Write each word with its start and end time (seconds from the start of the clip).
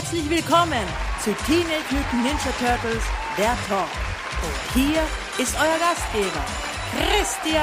Herzlich 0.00 0.30
willkommen 0.30 0.86
zu 1.22 1.34
Teenage 1.44 1.84
Mutant 1.90 2.24
Ninja 2.24 2.50
Turtles, 2.58 3.04
der 3.36 3.54
Talk. 3.68 3.90
Und 4.42 4.56
hier 4.72 5.02
ist 5.38 5.54
euer 5.60 5.78
Gastgeber, 5.78 6.42
Christian. 6.96 7.60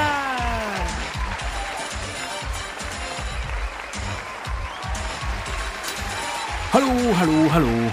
Hallo, 6.72 7.16
hallo, 7.18 7.52
hallo. 7.52 7.92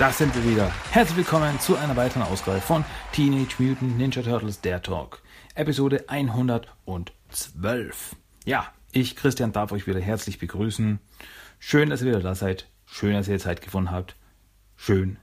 Da 0.00 0.10
sind 0.10 0.34
wir 0.34 0.44
wieder. 0.50 0.72
Herzlich 0.90 1.18
willkommen 1.18 1.60
zu 1.60 1.76
einer 1.76 1.94
weiteren 1.94 2.24
Ausgabe 2.24 2.60
von 2.60 2.84
Teenage 3.12 3.54
Mutant 3.60 3.96
Ninja 3.96 4.22
Turtles, 4.22 4.60
der 4.62 4.82
Talk. 4.82 5.22
Episode 5.54 6.06
112. 6.08 8.16
Ja, 8.44 8.66
ich, 8.90 9.14
Christian, 9.14 9.52
darf 9.52 9.70
euch 9.70 9.86
wieder 9.86 10.00
herzlich 10.00 10.40
begrüßen. 10.40 10.98
Schön, 11.60 11.88
dass 11.88 12.02
ihr 12.02 12.08
wieder 12.08 12.18
da 12.18 12.34
seid. 12.34 12.66
Schön, 12.92 13.12
dass 13.12 13.28
ihr 13.28 13.38
Zeit 13.38 13.62
gefunden 13.62 13.92
habt. 13.92 14.16
Schön. 14.76 15.16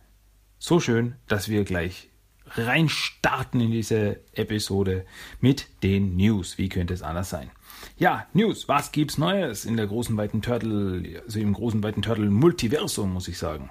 So 0.57 0.79
schön, 0.79 1.15
dass 1.27 1.49
wir 1.49 1.65
gleich 1.65 2.09
reinstarten 2.45 3.59
in 3.59 3.71
diese 3.71 4.21
Episode 4.33 5.05
mit 5.41 5.67
den 5.83 6.15
News. 6.15 6.57
Wie 6.57 6.69
könnte 6.69 6.93
es 6.93 7.03
anders 7.03 7.29
sein? 7.29 7.51
Ja, 7.97 8.25
News. 8.33 8.67
Was 8.69 8.93
gibt's 8.93 9.17
Neues 9.17 9.65
in 9.65 9.75
der 9.75 9.85
großen 9.85 10.15
weiten 10.15 10.41
Turtle, 10.41 11.21
also 11.23 11.39
im 11.39 11.53
großen 11.53 11.83
weiten 11.83 12.01
Turtle 12.01 12.29
Multiversum, 12.29 13.13
muss 13.13 13.27
ich 13.27 13.37
sagen. 13.37 13.69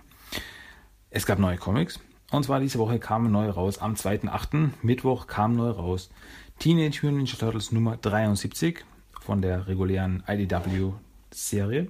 Es 1.11 1.25
gab 1.25 1.39
neue 1.39 1.57
Comics. 1.57 1.99
Und 2.31 2.45
zwar 2.45 2.61
diese 2.61 2.79
Woche 2.79 2.99
kam 2.99 3.33
neu 3.33 3.49
raus. 3.49 3.79
Am 3.79 3.95
2.8. 3.95 4.71
Mittwoch 4.83 5.27
kam 5.27 5.57
neu 5.57 5.71
raus. 5.71 6.11
Teenage 6.59 7.01
Mutant 7.03 7.17
Ninja 7.17 7.37
Turtles 7.39 7.73
Nummer 7.73 7.97
73 7.97 8.85
von 9.23 9.41
der 9.41 9.67
regulären 9.67 10.23
IDW 10.29 10.93
Serie 11.31 11.89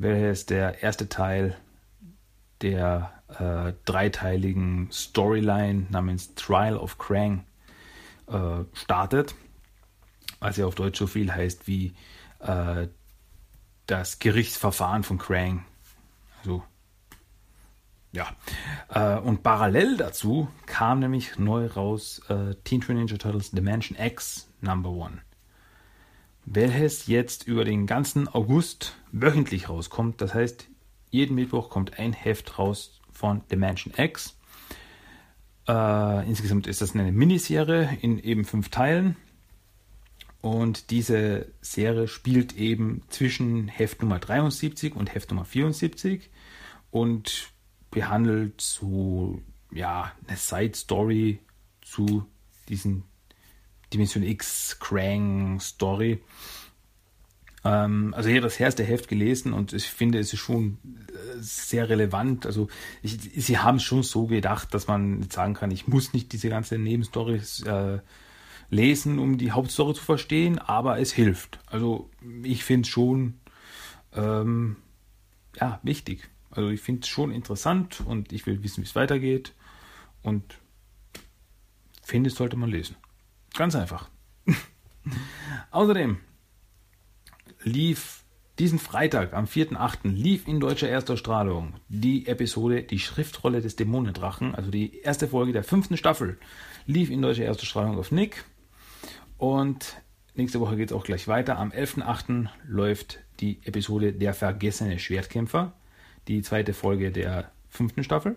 welches 0.00 0.46
der 0.46 0.82
erste 0.82 1.08
Teil 1.08 1.56
der 2.62 3.12
äh, 3.28 3.74
dreiteiligen 3.84 4.90
Storyline 4.90 5.86
namens 5.90 6.34
Trial 6.34 6.76
of 6.76 6.96
Krang 6.98 7.44
äh, 8.26 8.64
startet, 8.72 9.34
was 10.40 10.56
ja 10.56 10.66
auf 10.66 10.74
Deutsch 10.74 10.98
so 10.98 11.06
viel 11.06 11.32
heißt 11.32 11.66
wie 11.66 11.94
äh, 12.40 12.88
das 13.86 14.18
Gerichtsverfahren 14.18 15.02
von 15.02 15.18
Krang. 15.18 15.66
Also, 16.38 16.62
ja. 18.12 18.26
Äh, 18.88 19.20
und 19.20 19.42
parallel 19.42 19.98
dazu 19.98 20.48
kam 20.64 21.00
nämlich 21.00 21.38
neu 21.38 21.66
raus 21.66 22.22
äh, 22.28 22.54
Teen 22.64 22.80
Twin 22.80 22.96
Ninja 22.96 23.18
Turtles 23.18 23.50
Dimension 23.50 23.98
X 23.98 24.48
Number 24.62 24.90
One 24.90 25.20
welches 26.44 27.06
jetzt 27.06 27.46
über 27.46 27.64
den 27.64 27.86
ganzen 27.86 28.28
August 28.28 28.96
wöchentlich 29.12 29.68
rauskommt. 29.68 30.20
Das 30.20 30.34
heißt, 30.34 30.68
jeden 31.10 31.34
Mittwoch 31.34 31.70
kommt 31.70 31.98
ein 31.98 32.12
Heft 32.12 32.58
raus 32.58 33.00
von 33.12 33.42
Dimension 33.48 33.92
X. 33.96 34.36
Äh, 35.68 36.28
insgesamt 36.28 36.66
ist 36.66 36.80
das 36.80 36.94
eine 36.94 37.12
Miniserie 37.12 37.98
in 38.00 38.18
eben 38.18 38.44
fünf 38.44 38.70
Teilen. 38.70 39.16
Und 40.40 40.90
diese 40.90 41.52
Serie 41.60 42.08
spielt 42.08 42.56
eben 42.56 43.02
zwischen 43.08 43.68
Heft 43.68 44.00
Nummer 44.00 44.18
73 44.18 44.96
und 44.96 45.14
Heft 45.14 45.30
Nummer 45.30 45.44
74 45.44 46.30
und 46.90 47.52
behandelt 47.90 48.60
so 48.60 49.42
ja 49.70 50.12
eine 50.26 50.36
Side 50.36 50.76
Story 50.76 51.40
zu 51.82 52.24
diesen 52.68 53.04
Dimension 53.92 54.22
X 54.22 54.78
Krang 54.78 55.60
Story. 55.60 56.20
Ähm, 57.64 58.14
also 58.16 58.28
habe 58.30 58.40
das 58.40 58.58
erste 58.58 58.84
Heft 58.84 59.08
gelesen 59.08 59.52
und 59.52 59.72
ich 59.72 59.84
finde, 59.84 60.18
es 60.18 60.32
ist 60.32 60.40
schon 60.40 60.78
äh, 61.08 61.40
sehr 61.40 61.88
relevant. 61.88 62.46
Also 62.46 62.68
ich, 63.02 63.18
sie 63.18 63.58
haben 63.58 63.80
schon 63.80 64.02
so 64.02 64.26
gedacht, 64.26 64.72
dass 64.74 64.86
man 64.86 65.28
sagen 65.30 65.54
kann, 65.54 65.70
ich 65.70 65.86
muss 65.86 66.12
nicht 66.12 66.32
diese 66.32 66.48
ganze 66.48 66.78
Nebenstory 66.78 67.40
äh, 67.66 67.98
lesen, 68.70 69.18
um 69.18 69.36
die 69.36 69.52
Hauptstory 69.52 69.94
zu 69.94 70.02
verstehen, 70.02 70.58
aber 70.58 71.00
es 71.00 71.12
hilft. 71.12 71.58
Also 71.66 72.08
ich 72.42 72.64
finde 72.64 72.86
es 72.86 72.88
schon 72.88 73.40
ähm, 74.14 74.76
ja, 75.60 75.80
wichtig. 75.82 76.30
Also 76.50 76.70
ich 76.70 76.80
finde 76.80 77.02
es 77.02 77.08
schon 77.08 77.30
interessant 77.30 78.00
und 78.06 78.32
ich 78.32 78.46
will 78.46 78.62
wissen, 78.62 78.82
wie 78.82 78.86
es 78.86 78.96
weitergeht 78.96 79.52
und 80.22 80.58
finde, 82.02 82.28
es 82.28 82.36
sollte 82.36 82.56
man 82.56 82.70
lesen. 82.70 82.96
Ganz 83.60 83.76
einfach. 83.76 84.08
Außerdem 85.70 86.16
lief 87.62 88.24
diesen 88.58 88.78
Freitag 88.78 89.34
am 89.34 89.44
4.8. 89.44 90.08
lief 90.08 90.48
in 90.48 90.60
deutscher 90.60 90.88
Erstausstrahlung 90.88 91.74
die 91.90 92.26
Episode 92.26 92.82
Die 92.84 92.98
Schriftrolle 92.98 93.60
des 93.60 93.76
Dämonendrachen, 93.76 94.54
also 94.54 94.70
die 94.70 95.00
erste 95.00 95.28
Folge 95.28 95.52
der 95.52 95.62
fünften 95.62 95.98
Staffel, 95.98 96.38
lief 96.86 97.10
in 97.10 97.20
deutscher 97.20 97.44
Erstausstrahlung 97.44 97.98
auf 97.98 98.10
Nick. 98.12 98.46
Und 99.36 100.00
nächste 100.34 100.58
Woche 100.58 100.76
geht 100.78 100.90
es 100.90 100.96
auch 100.96 101.04
gleich 101.04 101.28
weiter. 101.28 101.58
Am 101.58 101.70
11.8. 101.70 102.48
läuft 102.66 103.18
die 103.40 103.60
Episode 103.64 104.14
Der 104.14 104.32
vergessene 104.32 104.98
Schwertkämpfer, 104.98 105.74
die 106.28 106.40
zweite 106.40 106.72
Folge 106.72 107.12
der 107.12 107.52
fünften 107.68 108.04
Staffel. 108.04 108.36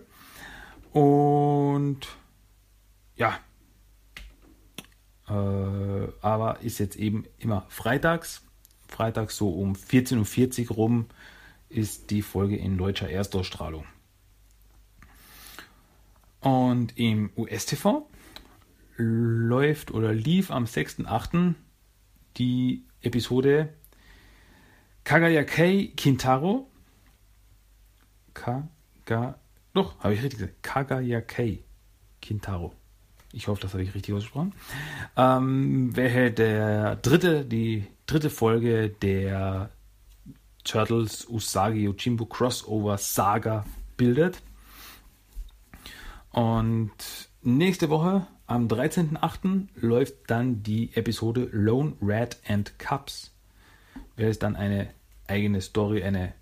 Und 0.92 2.08
ja, 3.16 3.38
aber 5.26 6.58
ist 6.60 6.78
jetzt 6.78 6.96
eben 6.96 7.24
immer 7.38 7.66
freitags. 7.68 8.42
Freitags 8.88 9.36
so 9.36 9.50
um 9.50 9.74
14.40 9.74 10.70
Uhr 10.70 10.76
rum 10.76 11.06
ist 11.68 12.10
die 12.10 12.22
Folge 12.22 12.56
in 12.56 12.76
deutscher 12.78 13.08
Erstausstrahlung. 13.08 13.86
Und 16.40 16.98
im 16.98 17.30
US-TV 17.36 18.06
läuft 18.96 19.90
oder 19.90 20.12
lief 20.12 20.50
am 20.50 20.64
6.8. 20.64 21.54
die 22.36 22.84
Episode 23.00 23.72
Kagayakei 25.04 25.92
Kintaro. 25.96 26.70
Kaga, 28.34 29.38
doch, 29.72 29.98
habe 30.00 30.14
ich 30.14 30.22
richtig 30.22 30.40
gesagt. 30.40 30.62
Kagayakei 30.62 31.64
Kintaro. 32.20 32.74
Ich 33.34 33.48
hoffe, 33.48 33.60
das 33.60 33.72
habe 33.72 33.82
ich 33.82 33.94
richtig 33.94 34.14
ausgesprochen. 34.14 34.52
Ähm, 35.16 35.94
welche 35.96 36.30
der 36.30 36.96
dritte, 36.96 37.44
die 37.44 37.84
dritte 38.06 38.30
Folge 38.30 38.90
der 38.90 39.70
Turtles 40.62 41.28
Usagi 41.28 41.82
Yojimbo 41.82 42.26
Crossover 42.26 42.96
Saga 42.96 43.66
bildet. 43.96 44.40
Und 46.30 46.92
nächste 47.42 47.90
Woche, 47.90 48.26
am 48.46 48.68
13.08., 48.68 49.66
läuft 49.74 50.14
dann 50.28 50.62
die 50.62 50.94
Episode 50.94 51.48
Lone 51.50 51.94
Rat 52.00 52.38
and 52.46 52.78
Cups. 52.78 53.32
Welches 54.14 54.38
dann 54.38 54.54
eine 54.54 54.90
eigene 55.26 55.60
Story, 55.60 56.04
eine 56.04 56.34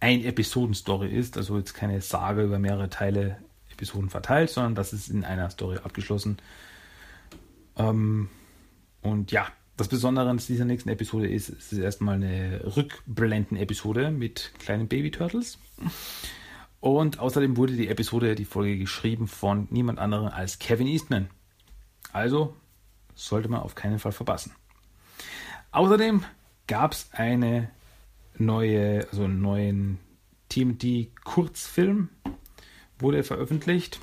Ein-Episoden-Story 0.00 1.08
ist, 1.08 1.36
also 1.36 1.58
jetzt 1.58 1.74
keine 1.74 2.00
Saga 2.00 2.42
über 2.42 2.58
mehrere 2.58 2.90
Teile 2.90 3.38
Episoden 3.74 4.10
verteilt, 4.10 4.50
sondern 4.50 4.74
das 4.74 4.92
ist 4.92 5.08
in 5.08 5.24
einer 5.24 5.50
Story 5.50 5.78
abgeschlossen. 5.82 6.38
Ähm, 7.76 8.28
und 9.02 9.32
ja, 9.32 9.48
das 9.76 9.88
Besondere 9.88 10.30
an 10.30 10.38
dieser 10.38 10.64
nächsten 10.64 10.88
Episode 10.88 11.28
ist, 11.28 11.48
es 11.48 11.72
ist 11.72 11.78
erstmal 11.78 12.14
eine 12.14 12.62
Rückblenden-Episode 12.76 14.10
mit 14.10 14.52
kleinen 14.58 14.88
Baby-Turtles. 14.88 15.58
Und 16.80 17.18
außerdem 17.18 17.56
wurde 17.56 17.74
die 17.74 17.88
Episode, 17.88 18.34
die 18.34 18.44
Folge 18.44 18.78
geschrieben 18.78 19.26
von 19.26 19.66
niemand 19.70 19.98
anderem 19.98 20.28
als 20.28 20.58
Kevin 20.58 20.86
Eastman. 20.86 21.28
Also 22.12 22.54
sollte 23.14 23.48
man 23.48 23.60
auf 23.60 23.74
keinen 23.74 23.98
Fall 23.98 24.12
verpassen. 24.12 24.52
Außerdem 25.72 26.24
gab 26.66 26.92
es 26.92 27.08
eine 27.12 27.70
neue, 28.38 29.08
also 29.10 29.24
einen 29.24 29.40
neuen 29.40 29.98
TMT-Kurzfilm 30.50 32.10
wurde 32.98 33.22
veröffentlicht. 33.22 34.00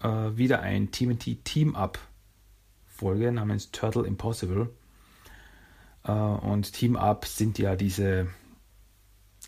Äh, 0.00 0.36
wieder 0.36 0.60
ein 0.60 0.90
TMT 0.90 1.44
Team-Up 1.44 1.98
Folge 2.86 3.30
namens 3.30 3.70
Turtle 3.70 4.06
Impossible. 4.06 4.70
Äh, 6.04 6.12
und 6.12 6.72
Team-Up 6.72 7.26
sind 7.26 7.58
ja 7.58 7.76
diese, 7.76 8.28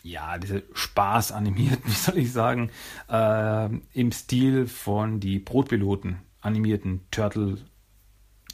ja, 0.02 0.38
diese 0.38 0.62
Spaß 0.72 1.32
animierten, 1.32 1.84
wie 1.86 1.90
soll 1.92 2.18
ich 2.18 2.32
sagen, 2.32 2.70
äh, 3.08 3.68
im 3.94 4.12
Stil 4.12 4.66
von 4.66 5.20
die 5.20 5.38
Brotpiloten 5.38 6.18
animierten 6.40 7.00
Turtle 7.10 7.58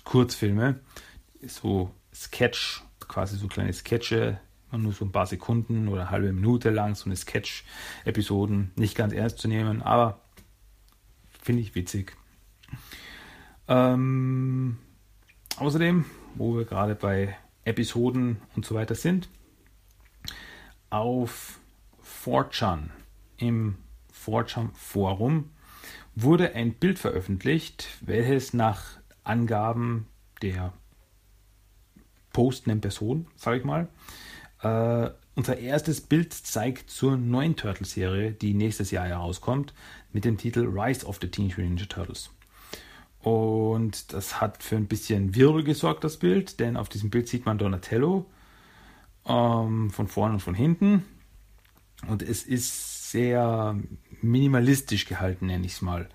Kurzfilme. 0.05 0.81
So 1.46 1.90
Sketch, 2.14 2.82
quasi 3.00 3.37
so 3.37 3.49
kleine 3.49 3.72
Sketche, 3.72 4.38
nur 4.79 4.93
so 4.93 5.05
ein 5.05 5.12
paar 5.12 5.26
Sekunden 5.26 5.88
oder 5.88 6.03
eine 6.03 6.11
halbe 6.11 6.32
Minute 6.32 6.71
lang, 6.71 6.94
so 6.94 7.06
eine 7.06 7.17
Sketch-Episoden, 7.17 8.73
nicht 8.76 8.97
ganz 8.97 9.12
ernst 9.12 9.38
zu 9.38 9.49
nehmen, 9.49 9.82
aber 9.82 10.21
finde 11.43 11.62
ich 11.62 11.75
witzig. 11.75 12.17
Ähm, 13.69 14.79
außerdem, 15.56 16.05
wo 16.35 16.56
wir 16.56 16.65
gerade 16.65 16.94
bei 16.94 17.37
Episoden 17.65 18.38
und 18.56 18.67
so 18.67 18.75
weiter 18.75 18.94
sind, 18.94 19.29
auf 20.91 21.59
4chan 22.25 22.91
im 23.38 23.76
Fortran 24.12 24.71
Forum 24.75 25.50
wurde 26.15 26.55
ein 26.55 26.75
Bild 26.75 26.99
veröffentlicht, 26.99 27.88
welches 28.00 28.55
nach 28.55 28.99
Angaben 29.23 30.06
der 30.43 30.73
postenden 32.32 32.81
Person, 32.81 33.26
sage 33.37 33.59
ich 33.59 33.65
mal, 33.65 33.88
äh, 34.64 35.11
unser 35.34 35.58
erstes 35.58 36.00
Bild 36.00 36.32
zeigt 36.32 36.90
zur 36.90 37.16
neuen 37.16 37.56
Turtles-Serie, 37.56 38.32
die 38.32 38.55
nächstes 38.55 38.90
Jahr 38.90 39.06
herauskommt, 39.06 39.75
mit 40.12 40.25
dem 40.25 40.38
Titel 40.38 40.66
Rise 40.66 41.06
of 41.06 41.19
the 41.20 41.28
Teenage 41.28 41.61
Mutant 41.61 41.70
Ninja 41.70 41.87
Turtles. 41.87 42.31
Und 43.20 44.12
das 44.12 44.40
hat 44.40 44.62
für 44.62 44.76
ein 44.76 44.87
bisschen 44.87 45.34
Wirbel 45.34 45.64
gesorgt, 45.64 46.05
das 46.05 46.19
Bild, 46.19 46.61
denn 46.61 46.76
auf 46.76 46.88
diesem 46.88 47.11
Bild 47.11 47.26
sieht 47.28 47.46
man 47.46 47.58
Donatello 47.58 48.26
ähm, 49.26 49.90
von 49.90 50.08
vorne 50.08 50.34
und 50.34 50.40
von 50.40 50.55
hinten. 50.55 51.05
Und 52.06 52.22
es 52.22 52.44
ist 52.44 53.11
sehr 53.11 53.78
minimalistisch 54.20 55.06
gehalten, 55.06 55.46
nenne 55.46 55.64
ich 55.66 55.72
es 55.72 55.82
mal. 55.82 56.08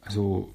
Also, 0.00 0.52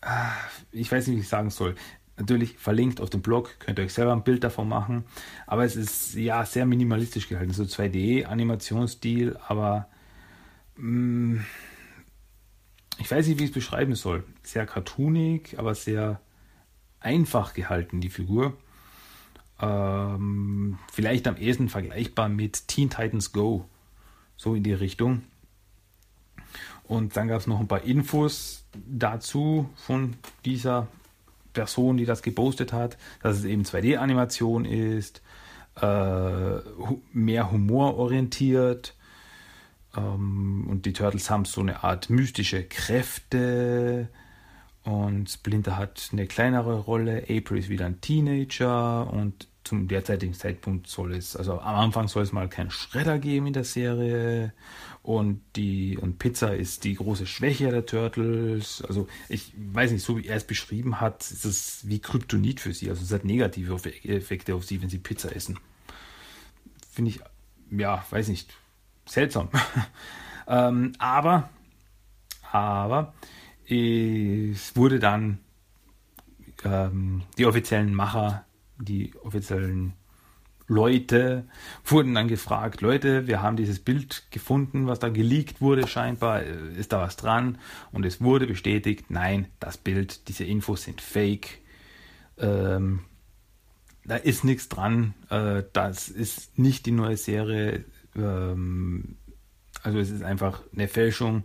ah, 0.00 0.32
ich 0.70 0.90
weiß 0.90 1.08
nicht, 1.08 1.16
wie 1.16 1.22
ich 1.22 1.28
sagen 1.28 1.50
soll. 1.50 1.74
Natürlich 2.20 2.58
verlinkt 2.58 3.00
auf 3.00 3.08
dem 3.08 3.22
Blog, 3.22 3.58
könnt 3.60 3.78
ihr 3.78 3.84
euch 3.86 3.94
selber 3.94 4.12
ein 4.12 4.24
Bild 4.24 4.44
davon 4.44 4.68
machen. 4.68 5.04
Aber 5.46 5.64
es 5.64 5.74
ist 5.74 6.14
ja 6.14 6.44
sehr 6.44 6.66
minimalistisch 6.66 7.28
gehalten. 7.28 7.54
So 7.54 7.62
2D-Animationsstil, 7.62 9.38
aber 9.48 9.88
mh, 10.76 11.38
mm, 11.38 11.46
ich 12.98 13.10
weiß 13.10 13.26
nicht, 13.26 13.38
wie 13.38 13.44
ich 13.44 13.50
es 13.50 13.54
beschreiben 13.54 13.94
soll. 13.94 14.24
Sehr 14.42 14.66
cartoonig, 14.66 15.58
aber 15.58 15.74
sehr 15.74 16.20
einfach 17.00 17.54
gehalten, 17.54 18.02
die 18.02 18.10
Figur. 18.10 18.58
Ähm, 19.58 20.78
vielleicht 20.92 21.26
am 21.26 21.38
ehesten 21.38 21.70
vergleichbar 21.70 22.28
mit 22.28 22.68
Teen 22.68 22.90
Titans 22.90 23.32
Go. 23.32 23.64
So 24.36 24.54
in 24.54 24.62
die 24.62 24.74
Richtung. 24.74 25.22
Und 26.84 27.16
dann 27.16 27.28
gab 27.28 27.40
es 27.40 27.46
noch 27.46 27.60
ein 27.60 27.68
paar 27.68 27.84
Infos 27.84 28.66
dazu 28.74 29.70
von 29.86 30.16
dieser 30.44 30.86
Person, 31.52 31.96
die 31.96 32.06
das 32.06 32.22
gepostet 32.22 32.72
hat, 32.72 32.96
dass 33.22 33.38
es 33.38 33.44
eben 33.44 33.62
2D-Animation 33.64 34.64
ist, 34.64 35.22
äh, 35.80 36.58
mehr 37.12 37.50
humororientiert. 37.50 38.94
Ähm, 39.96 40.66
und 40.68 40.86
die 40.86 40.92
Turtles 40.92 41.30
haben 41.30 41.44
so 41.44 41.60
eine 41.60 41.84
Art 41.84 42.10
mystische 42.10 42.64
Kräfte. 42.64 44.08
Und 44.84 45.28
Splinter 45.28 45.76
hat 45.76 46.08
eine 46.12 46.26
kleinere 46.26 46.80
Rolle. 46.80 47.24
April 47.28 47.58
ist 47.58 47.68
wieder 47.68 47.86
ein 47.86 48.00
Teenager. 48.00 49.12
Und 49.12 49.48
zum 49.70 49.86
derzeitigen 49.86 50.34
Zeitpunkt 50.34 50.88
soll 50.88 51.14
es, 51.14 51.36
also 51.36 51.60
am 51.60 51.76
Anfang 51.76 52.08
soll 52.08 52.24
es 52.24 52.32
mal 52.32 52.48
keinen 52.48 52.72
Schredder 52.72 53.20
geben 53.20 53.46
in 53.46 53.52
der 53.52 53.62
Serie 53.62 54.52
und 55.04 55.42
die 55.54 55.96
und 55.96 56.18
Pizza 56.18 56.56
ist 56.56 56.82
die 56.82 56.96
große 56.96 57.24
Schwäche 57.24 57.70
der 57.70 57.86
Turtles. 57.86 58.82
Also 58.82 59.06
ich 59.28 59.52
weiß 59.56 59.92
nicht, 59.92 60.04
so 60.04 60.18
wie 60.18 60.26
er 60.26 60.34
es 60.34 60.44
beschrieben 60.44 61.00
hat, 61.00 61.22
ist 61.22 61.44
es 61.44 61.88
wie 61.88 62.00
Kryptonit 62.00 62.58
für 62.58 62.74
sie. 62.74 62.90
Also 62.90 63.04
es 63.04 63.12
hat 63.12 63.24
negative 63.24 63.74
Effekte 64.02 64.56
auf 64.56 64.64
sie, 64.64 64.82
wenn 64.82 64.88
sie 64.88 64.98
Pizza 64.98 65.36
essen. 65.36 65.56
Finde 66.90 67.12
ich, 67.12 67.20
ja, 67.70 68.04
weiß 68.10 68.26
nicht, 68.26 68.52
seltsam. 69.06 69.50
ähm, 70.48 70.94
aber, 70.98 71.48
aber 72.50 73.14
es 73.68 74.74
wurde 74.74 74.98
dann 74.98 75.38
ähm, 76.64 77.22
die 77.38 77.46
offiziellen 77.46 77.94
Macher 77.94 78.44
die 78.80 79.14
offiziellen 79.22 79.94
Leute 80.70 81.48
wurden 81.84 82.14
dann 82.14 82.28
gefragt, 82.28 82.80
Leute, 82.80 83.26
wir 83.26 83.42
haben 83.42 83.56
dieses 83.56 83.80
Bild 83.80 84.30
gefunden, 84.30 84.86
was 84.86 85.00
da 85.00 85.08
geleakt 85.08 85.60
wurde, 85.60 85.88
scheinbar, 85.88 86.42
ist 86.42 86.92
da 86.92 87.00
was 87.00 87.16
dran? 87.16 87.58
Und 87.90 88.06
es 88.06 88.20
wurde 88.20 88.46
bestätigt, 88.46 89.06
nein, 89.10 89.48
das 89.58 89.76
Bild, 89.76 90.28
diese 90.28 90.44
Infos 90.44 90.84
sind 90.84 91.00
fake. 91.00 91.58
Ähm, 92.38 93.00
da 94.04 94.16
ist 94.16 94.44
nichts 94.44 94.68
dran. 94.68 95.14
Äh, 95.28 95.64
das 95.72 96.08
ist 96.08 96.56
nicht 96.56 96.86
die 96.86 96.92
neue 96.92 97.16
Serie. 97.16 97.84
Ähm, 98.14 99.16
also 99.82 99.98
es 99.98 100.10
ist 100.10 100.22
einfach 100.22 100.62
eine 100.72 100.86
Fälschung. 100.86 101.44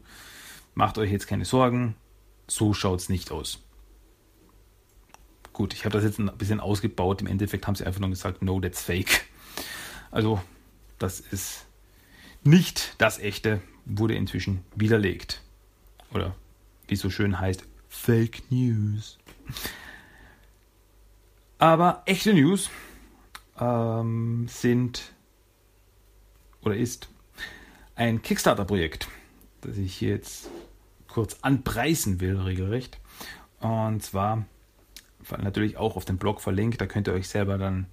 Macht 0.75 0.99
euch 0.99 1.11
jetzt 1.11 1.27
keine 1.27 1.45
Sorgen. 1.45 1.95
So 2.47 2.73
schaut 2.73 2.99
es 2.99 3.09
nicht 3.09 3.31
aus. 3.31 3.64
Gut, 5.55 5.73
ich 5.73 5.85
habe 5.85 5.93
das 5.93 6.03
jetzt 6.03 6.19
ein 6.19 6.29
bisschen 6.37 6.59
ausgebaut. 6.59 7.21
Im 7.21 7.27
Endeffekt 7.27 7.65
haben 7.65 7.75
sie 7.75 7.85
einfach 7.85 8.01
nur 8.01 8.09
gesagt, 8.09 8.41
no, 8.41 8.59
that's 8.59 8.81
fake. 8.81 9.23
Also, 10.11 10.41
das 10.99 11.21
ist 11.21 11.65
nicht 12.43 12.93
das 12.97 13.19
echte, 13.19 13.61
wurde 13.85 14.15
inzwischen 14.15 14.65
widerlegt. 14.75 15.41
Oder 16.13 16.35
wie 16.89 16.95
es 16.95 16.99
so 16.99 17.09
schön 17.09 17.39
heißt, 17.39 17.63
Fake 17.87 18.51
News. 18.51 19.17
Aber 21.57 22.03
echte 22.05 22.33
News 22.33 22.69
ähm, 23.57 24.47
sind 24.49 25.13
oder 26.63 26.75
ist 26.75 27.07
ein 27.95 28.21
Kickstarter-Projekt, 28.21 29.07
das 29.61 29.77
ich 29.77 30.01
jetzt 30.01 30.49
kurz 31.07 31.37
anpreisen 31.43 32.19
will, 32.19 32.41
regelrecht. 32.41 32.99
Und 33.61 34.03
zwar 34.03 34.45
natürlich 35.31 35.77
auch 35.77 35.95
auf 35.95 36.05
dem 36.05 36.17
Blog 36.17 36.41
verlinkt. 36.41 36.81
Da 36.81 36.85
könnt 36.85 37.07
ihr 37.07 37.13
euch 37.13 37.27
selber 37.27 37.57
dann 37.57 37.87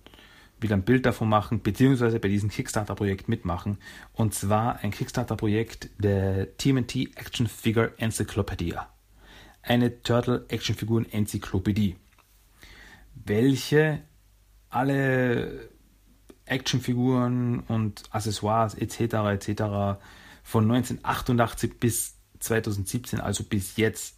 wieder 0.61 0.77
ein 0.77 0.85
Bild 0.85 1.07
davon 1.07 1.29
machen, 1.29 1.63
beziehungsweise 1.63 2.21
bei 2.21 2.29
diesem 2.29 2.49
Kickstarter-Projekt 2.49 3.29
mitmachen. 3.29 3.79
Und 4.13 4.35
zwar 4.35 4.79
ein 4.81 4.91
Kickstarter-Projekt 4.91 5.91
der 5.99 6.57
TMNT 6.57 7.17
Action 7.17 7.47
Figure 7.47 7.93
Encyclopedia. 7.99 8.89
Eine 9.63 10.03
Turtle 10.03 10.45
Action 10.49 10.75
Figuren 10.75 11.07
Enzyklopädie, 11.11 11.97
welche 13.15 14.03
alle 14.69 15.71
Actionfiguren 16.47 17.61
und 17.61 18.03
Accessoires 18.11 18.75
etc. 18.75 19.01
etc. 19.01 20.01
von 20.43 20.65
1988 20.65 21.79
bis 21.79 22.17
2017, 22.41 23.21
also 23.21 23.45
bis 23.45 23.77
jetzt, 23.77 24.17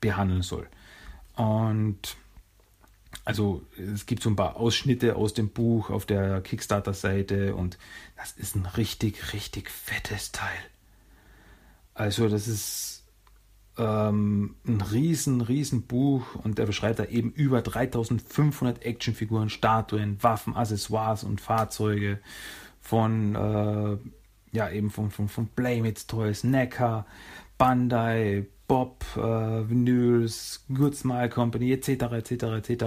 behandeln 0.00 0.42
soll. 0.42 0.68
Und 1.36 2.16
also 3.24 3.62
es 3.76 4.06
gibt 4.06 4.22
so 4.22 4.30
ein 4.30 4.36
paar 4.36 4.56
Ausschnitte 4.56 5.16
aus 5.16 5.34
dem 5.34 5.48
Buch 5.48 5.90
auf 5.90 6.04
der 6.04 6.40
Kickstarter-Seite 6.42 7.54
und 7.54 7.78
das 8.16 8.32
ist 8.32 8.54
ein 8.54 8.66
richtig, 8.66 9.32
richtig 9.32 9.70
fettes 9.70 10.32
Teil. 10.32 10.58
Also 11.94 12.28
das 12.28 12.48
ist 12.48 13.04
ähm, 13.78 14.56
ein 14.66 14.80
riesen, 14.80 15.40
riesen 15.40 15.82
Buch 15.82 16.34
und 16.34 16.58
der 16.58 16.66
beschreibt 16.66 16.98
da 16.98 17.04
eben 17.04 17.32
über 17.32 17.62
3500 17.62 18.84
Actionfiguren, 18.84 19.48
Statuen, 19.48 20.22
Waffen, 20.22 20.54
Accessoires 20.54 21.24
und 21.24 21.40
Fahrzeuge 21.40 22.20
von, 22.80 23.34
äh, 23.34 23.96
ja 24.56 24.70
eben 24.70 24.90
von, 24.90 25.10
von, 25.10 25.28
von 25.28 25.48
Playmates 25.48 26.06
Toys, 26.06 26.44
Neckar, 26.44 27.06
Bandai, 27.56 28.46
Bob, 28.66 29.04
äh, 29.16 29.20
Vinyls, 29.20 30.64
Good 30.72 30.96
Smile 30.96 31.28
Company, 31.28 31.72
etc., 31.72 31.88
etc., 31.88 32.32
etc. 32.32 32.84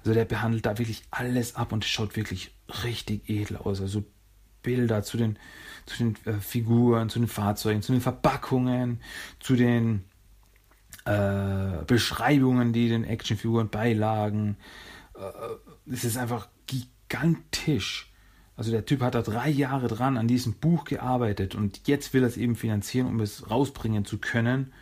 Also 0.00 0.14
der 0.14 0.24
behandelt 0.24 0.66
da 0.66 0.78
wirklich 0.78 1.02
alles 1.10 1.56
ab 1.56 1.72
und 1.72 1.84
schaut 1.84 2.16
wirklich 2.16 2.54
richtig 2.84 3.28
edel 3.28 3.56
aus. 3.56 3.80
Also 3.80 4.04
Bilder 4.62 5.02
zu 5.02 5.16
den, 5.16 5.38
zu 5.86 5.96
den 5.98 6.16
äh, 6.26 6.40
Figuren, 6.40 7.08
zu 7.08 7.18
den 7.18 7.28
Fahrzeugen, 7.28 7.82
zu 7.82 7.92
den 7.92 8.00
Verpackungen, 8.00 9.00
zu 9.40 9.56
den 9.56 10.04
äh, 11.06 11.84
Beschreibungen, 11.86 12.72
die 12.72 12.88
den 12.88 13.04
Actionfiguren 13.04 13.70
beilagen. 13.70 14.56
Äh, 15.14 15.92
es 15.92 16.04
ist 16.04 16.16
einfach 16.16 16.48
gigantisch. 16.66 18.12
Also 18.56 18.70
der 18.70 18.86
Typ 18.86 19.02
hat 19.02 19.14
da 19.14 19.22
drei 19.22 19.50
Jahre 19.50 19.86
dran 19.86 20.16
an 20.16 20.28
diesem 20.28 20.54
Buch 20.54 20.84
gearbeitet 20.84 21.54
und 21.54 21.86
jetzt 21.86 22.14
will 22.14 22.22
er 22.22 22.28
es 22.28 22.36
eben 22.36 22.56
finanzieren, 22.56 23.06
um 23.06 23.20
es 23.20 23.50
rausbringen 23.50 24.04
zu 24.04 24.18
können. 24.18 24.72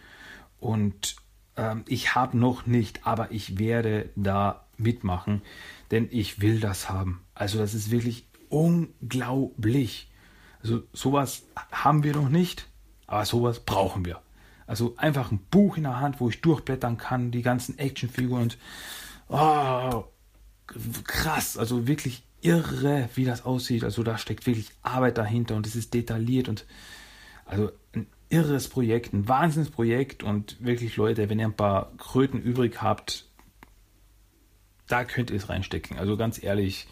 Und 0.64 1.16
ähm, 1.58 1.84
ich 1.86 2.14
habe 2.14 2.38
noch 2.38 2.64
nicht, 2.64 3.06
aber 3.06 3.32
ich 3.32 3.58
werde 3.58 4.08
da 4.16 4.64
mitmachen, 4.78 5.42
denn 5.90 6.08
ich 6.10 6.40
will 6.40 6.58
das 6.58 6.88
haben. 6.88 7.22
Also 7.34 7.58
das 7.58 7.74
ist 7.74 7.90
wirklich 7.90 8.26
unglaublich. 8.48 10.10
Also 10.62 10.82
sowas 10.94 11.42
haben 11.70 12.02
wir 12.02 12.14
noch 12.14 12.30
nicht, 12.30 12.66
aber 13.06 13.26
sowas 13.26 13.60
brauchen 13.60 14.06
wir. 14.06 14.22
Also 14.66 14.94
einfach 14.96 15.30
ein 15.30 15.40
Buch 15.50 15.76
in 15.76 15.82
der 15.82 16.00
Hand, 16.00 16.18
wo 16.18 16.30
ich 16.30 16.40
durchblättern 16.40 16.96
kann, 16.96 17.30
die 17.30 17.42
ganzen 17.42 17.78
Actionfiguren 17.78 18.44
und 18.44 18.58
oh, 19.28 20.04
krass, 21.04 21.58
also 21.58 21.86
wirklich 21.86 22.22
irre, 22.40 23.10
wie 23.16 23.26
das 23.26 23.44
aussieht. 23.44 23.84
Also 23.84 24.02
da 24.02 24.16
steckt 24.16 24.46
wirklich 24.46 24.70
Arbeit 24.82 25.18
dahinter 25.18 25.56
und 25.56 25.66
es 25.66 25.76
ist 25.76 25.92
detailliert 25.92 26.48
und 26.48 26.64
also 27.44 27.70
ein 27.94 28.06
irres 28.34 28.68
Projekt, 28.68 29.12
ein 29.12 29.28
Wahnsinnsprojekt 29.28 30.24
und 30.24 30.56
wirklich 30.58 30.96
Leute, 30.96 31.30
wenn 31.30 31.38
ihr 31.38 31.46
ein 31.46 31.56
paar 31.56 31.92
Kröten 31.98 32.42
übrig 32.42 32.82
habt, 32.82 33.26
da 34.88 35.04
könnt 35.04 35.30
ihr 35.30 35.36
es 35.36 35.48
reinstecken. 35.48 35.98
Also 35.98 36.16
ganz 36.16 36.42
ehrlich, 36.42 36.88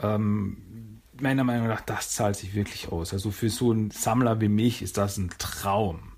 ähm, 0.00 1.00
meiner 1.18 1.42
Meinung 1.42 1.68
nach, 1.68 1.80
das 1.80 2.10
zahlt 2.10 2.36
sich 2.36 2.54
wirklich 2.54 2.92
aus. 2.92 3.14
Also 3.14 3.30
für 3.30 3.48
so 3.48 3.72
einen 3.72 3.90
Sammler 3.90 4.42
wie 4.42 4.48
mich 4.48 4.82
ist 4.82 4.98
das 4.98 5.16
ein 5.16 5.30
Traum. 5.38 6.12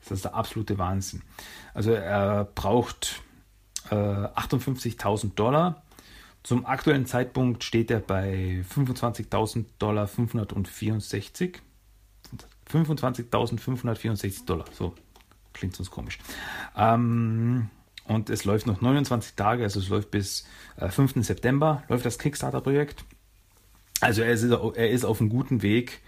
Das 0.00 0.12
ist 0.12 0.24
der 0.24 0.34
absolute 0.34 0.78
Wahnsinn. 0.78 1.22
Also 1.74 1.92
er 1.92 2.44
braucht 2.44 3.22
äh, 3.90 3.94
58.000 3.94 5.34
Dollar. 5.34 5.82
Zum 6.42 6.64
aktuellen 6.64 7.04
Zeitpunkt 7.04 7.62
steht 7.62 7.90
er 7.90 8.00
bei 8.00 8.64
25.000 8.74 9.66
Dollar 9.78 10.08
564. 10.08 11.60
25.564 12.72 14.46
Dollar. 14.46 14.64
So 14.72 14.94
klingt 15.52 15.76
sonst 15.76 15.90
komisch. 15.90 16.18
Ähm, 16.76 17.68
und 18.04 18.30
es 18.30 18.44
läuft 18.44 18.66
noch 18.66 18.80
29 18.80 19.34
Tage, 19.34 19.62
also 19.62 19.80
es 19.80 19.88
läuft 19.88 20.10
bis 20.10 20.46
äh, 20.76 20.88
5. 20.88 21.24
September, 21.24 21.84
läuft 21.88 22.04
das 22.04 22.18
Kickstarter-Projekt. 22.18 23.04
Also 24.00 24.22
er 24.22 24.32
ist, 24.32 24.42
er 24.42 24.90
ist 24.90 25.04
auf 25.04 25.20
einem 25.20 25.30
guten 25.30 25.62
Weg, 25.62 26.00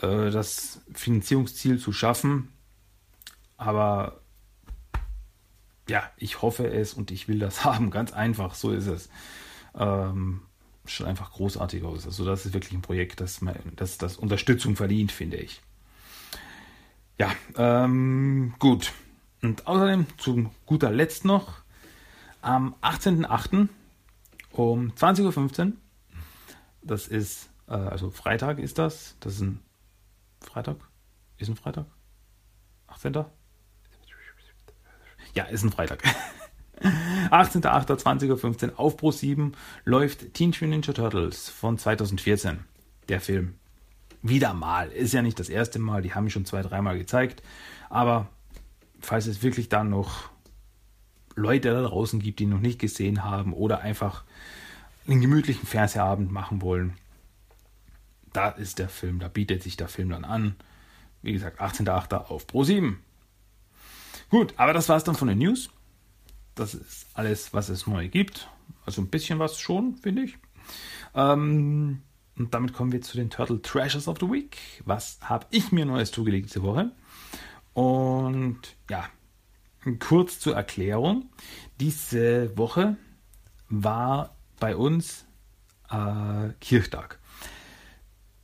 äh, 0.00 0.30
das 0.30 0.80
Finanzierungsziel 0.94 1.78
zu 1.78 1.92
schaffen. 1.92 2.52
Aber 3.58 4.20
ja, 5.88 6.10
ich 6.16 6.40
hoffe 6.40 6.66
es 6.68 6.94
und 6.94 7.10
ich 7.10 7.28
will 7.28 7.38
das 7.38 7.64
haben. 7.64 7.90
Ganz 7.90 8.12
einfach, 8.12 8.54
so 8.54 8.72
ist 8.72 8.86
es. 8.86 9.10
Ähm, 9.74 10.42
schon 10.86 11.06
einfach 11.06 11.32
großartig 11.32 11.84
aus. 11.84 12.06
Also 12.06 12.24
das 12.24 12.46
ist 12.46 12.54
wirklich 12.54 12.72
ein 12.72 12.82
Projekt, 12.82 13.20
das, 13.20 13.40
das, 13.76 13.98
das 13.98 14.16
Unterstützung 14.16 14.76
verdient, 14.76 15.12
finde 15.12 15.36
ich. 15.36 15.60
Ja, 17.20 17.34
ähm, 17.58 18.54
gut. 18.58 18.94
Und 19.42 19.66
außerdem 19.66 20.06
zu 20.16 20.50
guter 20.64 20.90
Letzt 20.90 21.26
noch 21.26 21.58
am 22.40 22.74
18.08. 22.80 23.68
um 24.52 24.92
20.15 24.92 25.66
Uhr, 25.66 25.72
das 26.80 27.08
ist, 27.08 27.50
äh, 27.68 27.74
also 27.74 28.08
Freitag 28.08 28.58
ist 28.58 28.78
das, 28.78 29.16
das 29.20 29.34
ist 29.34 29.42
ein 29.42 29.60
Freitag? 30.40 30.78
Ist 31.36 31.48
ein 31.50 31.56
Freitag? 31.56 31.84
18. 32.86 33.12
Ja, 35.34 35.44
ist 35.44 35.62
ein 35.62 35.72
Freitag. 35.72 36.02
18.08.20.15 36.80 38.70
Uhr 38.70 38.80
auf 38.80 38.96
Pro 38.96 39.10
7 39.10 39.52
läuft 39.84 40.32
Teen 40.32 40.54
Mutant 40.58 40.70
Ninja 40.70 40.94
Turtles 40.94 41.50
von 41.50 41.76
2014. 41.76 42.60
Der 43.10 43.20
Film. 43.20 43.60
Wieder 44.22 44.52
mal. 44.54 44.88
Ist 44.90 45.12
ja 45.12 45.22
nicht 45.22 45.38
das 45.40 45.48
erste 45.48 45.78
Mal, 45.78 46.02
die 46.02 46.14
haben 46.14 46.26
ihn 46.26 46.30
schon 46.30 46.44
zwei, 46.44 46.62
dreimal 46.62 46.98
gezeigt. 46.98 47.42
Aber 47.88 48.28
falls 49.00 49.26
es 49.26 49.42
wirklich 49.42 49.68
dann 49.68 49.90
noch 49.90 50.30
Leute 51.34 51.72
da 51.72 51.82
draußen 51.82 52.20
gibt, 52.20 52.38
die 52.38 52.46
noch 52.46 52.60
nicht 52.60 52.78
gesehen 52.78 53.24
haben 53.24 53.52
oder 53.52 53.80
einfach 53.80 54.24
einen 55.06 55.20
gemütlichen 55.20 55.66
Fernsehabend 55.66 56.30
machen 56.30 56.60
wollen, 56.62 56.94
da 58.32 58.48
ist 58.50 58.78
der 58.78 58.88
Film, 58.88 59.18
da 59.18 59.28
bietet 59.28 59.62
sich 59.62 59.76
der 59.76 59.88
Film 59.88 60.10
dann 60.10 60.24
an. 60.24 60.54
Wie 61.22 61.32
gesagt, 61.32 61.60
18.08. 61.60 62.14
auf 62.14 62.46
Pro 62.46 62.64
7. 62.64 63.02
Gut, 64.30 64.54
aber 64.56 64.72
das 64.72 64.88
war 64.88 64.96
es 64.96 65.04
dann 65.04 65.16
von 65.16 65.28
den 65.28 65.38
News. 65.38 65.70
Das 66.54 66.74
ist 66.74 67.06
alles, 67.14 67.52
was 67.52 67.68
es 67.68 67.86
neu 67.86 68.08
gibt. 68.08 68.48
Also 68.86 69.02
ein 69.02 69.08
bisschen 69.08 69.38
was 69.38 69.58
schon, 69.58 69.96
finde 69.96 70.22
ich. 70.22 70.38
Ähm, 71.14 72.02
und 72.40 72.54
damit 72.54 72.72
kommen 72.72 72.90
wir 72.90 73.02
zu 73.02 73.18
den 73.18 73.28
Turtle 73.28 73.60
Treasures 73.60 74.08
of 74.08 74.16
the 74.18 74.26
Week. 74.26 74.56
Was 74.86 75.18
habe 75.20 75.44
ich 75.50 75.72
mir 75.72 75.84
Neues 75.84 76.10
zugelegt 76.10 76.48
diese 76.48 76.62
Woche? 76.62 76.90
Und 77.74 78.60
ja, 78.88 79.04
kurz 79.98 80.40
zur 80.40 80.56
Erklärung. 80.56 81.28
Diese 81.80 82.56
Woche 82.56 82.96
war 83.68 84.36
bei 84.58 84.74
uns 84.74 85.26
äh, 85.90 86.48
Kirchtag. 86.62 87.18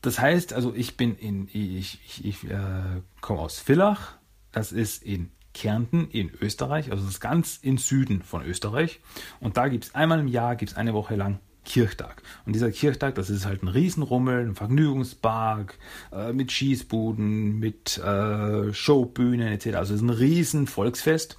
Das 0.02 0.18
heißt, 0.18 0.52
also 0.52 0.74
ich 0.74 0.98
bin 0.98 1.16
in, 1.16 1.48
ich, 1.48 1.98
ich, 2.04 2.24
ich 2.24 2.50
äh, 2.50 3.00
komme 3.22 3.40
aus 3.40 3.58
Villach, 3.58 4.18
das 4.52 4.72
ist 4.72 5.04
in 5.04 5.30
Kärnten 5.54 6.10
in 6.10 6.30
Österreich, 6.38 6.90
also 6.90 7.02
das 7.02 7.14
ist 7.14 7.20
ganz 7.20 7.60
im 7.62 7.78
Süden 7.78 8.20
von 8.20 8.44
Österreich. 8.44 9.00
Und 9.40 9.56
da 9.56 9.68
gibt 9.68 9.84
es 9.84 9.94
einmal 9.94 10.20
im 10.20 10.28
Jahr, 10.28 10.54
gibt 10.54 10.72
es 10.72 10.76
eine 10.76 10.92
Woche 10.92 11.16
lang 11.16 11.40
Kirchtag. 11.66 12.22
Und 12.46 12.54
dieser 12.54 12.70
Kirchtag, 12.70 13.16
das 13.16 13.28
ist 13.28 13.44
halt 13.44 13.62
ein 13.62 13.68
Riesenrummel, 13.68 14.46
ein 14.46 14.54
Vergnügungspark 14.54 15.76
äh, 16.12 16.32
mit 16.32 16.52
Schießbuden, 16.52 17.58
mit 17.58 17.98
äh, 17.98 18.72
Showbühnen 18.72 19.48
etc. 19.48 19.74
Also 19.74 19.92
es 19.92 20.00
ist 20.00 20.06
ein 20.06 20.10
riesen 20.10 20.66
Volksfest. 20.66 21.38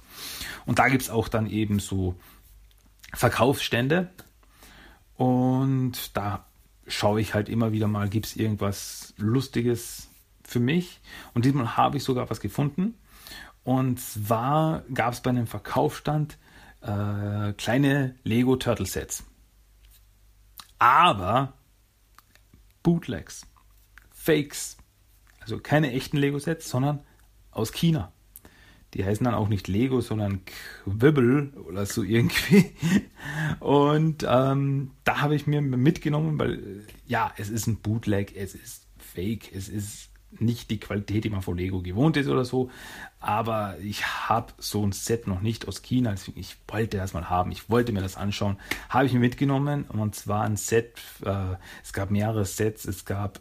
Und 0.66 0.78
da 0.78 0.88
gibt 0.88 1.02
es 1.02 1.10
auch 1.10 1.28
dann 1.28 1.48
eben 1.48 1.80
so 1.80 2.14
Verkaufsstände. 3.14 4.10
Und 5.16 6.16
da 6.16 6.46
schaue 6.86 7.20
ich 7.20 7.34
halt 7.34 7.48
immer 7.48 7.72
wieder 7.72 7.88
mal, 7.88 8.08
gibt 8.08 8.26
es 8.26 8.36
irgendwas 8.36 9.14
Lustiges 9.16 10.08
für 10.44 10.60
mich. 10.60 11.00
Und 11.34 11.46
diesmal 11.46 11.76
habe 11.76 11.96
ich 11.96 12.04
sogar 12.04 12.30
was 12.30 12.40
gefunden. 12.40 12.94
Und 13.64 13.98
zwar 13.98 14.84
gab 14.92 15.14
es 15.14 15.20
bei 15.20 15.30
einem 15.30 15.46
Verkaufsstand 15.46 16.38
äh, 16.82 17.52
kleine 17.54 18.14
Lego 18.24 18.56
Turtle 18.56 18.86
Sets. 18.86 19.24
Aber 20.78 21.54
Bootlegs, 22.82 23.46
Fakes, 24.10 24.76
also 25.40 25.58
keine 25.58 25.92
echten 25.92 26.16
Lego 26.16 26.38
Sets, 26.38 26.68
sondern 26.68 27.00
aus 27.50 27.72
China. 27.72 28.12
Die 28.94 29.04
heißen 29.04 29.24
dann 29.24 29.34
auch 29.34 29.48
nicht 29.48 29.68
Lego, 29.68 30.00
sondern 30.00 30.40
Quibble 30.84 31.52
oder 31.66 31.84
so 31.84 32.02
irgendwie. 32.02 32.72
Und 33.60 34.24
ähm, 34.26 34.92
da 35.04 35.20
habe 35.20 35.34
ich 35.34 35.46
mir 35.46 35.60
mitgenommen, 35.60 36.38
weil 36.38 36.86
ja, 37.06 37.32
es 37.36 37.50
ist 37.50 37.66
ein 37.66 37.76
Bootleg, 37.76 38.34
es 38.34 38.54
ist 38.54 38.86
Fake, 38.96 39.52
es 39.54 39.68
ist 39.68 40.10
nicht 40.30 40.70
die 40.70 40.78
Qualität, 40.78 41.24
die 41.24 41.30
man 41.30 41.42
von 41.42 41.56
Lego 41.56 41.80
gewohnt 41.82 42.16
ist 42.16 42.28
oder 42.28 42.44
so. 42.44 42.70
Aber 43.20 43.76
ich 43.82 44.06
habe 44.06 44.52
so 44.58 44.84
ein 44.84 44.92
Set 44.92 45.26
noch 45.26 45.40
nicht 45.40 45.66
aus 45.66 45.82
China. 45.82 46.10
Deswegen, 46.10 46.38
ich 46.38 46.56
wollte 46.68 46.98
das 46.98 47.14
mal 47.14 47.30
haben. 47.30 47.50
Ich 47.50 47.70
wollte 47.70 47.92
mir 47.92 48.02
das 48.02 48.16
anschauen. 48.16 48.58
Habe 48.88 49.06
ich 49.06 49.12
mir 49.12 49.20
mitgenommen. 49.20 49.84
Und 49.84 50.14
zwar 50.14 50.44
ein 50.44 50.56
Set. 50.56 50.98
Äh, 51.24 51.56
es 51.82 51.92
gab 51.92 52.10
mehrere 52.10 52.44
Sets. 52.44 52.84
Es 52.84 53.04
gab 53.04 53.40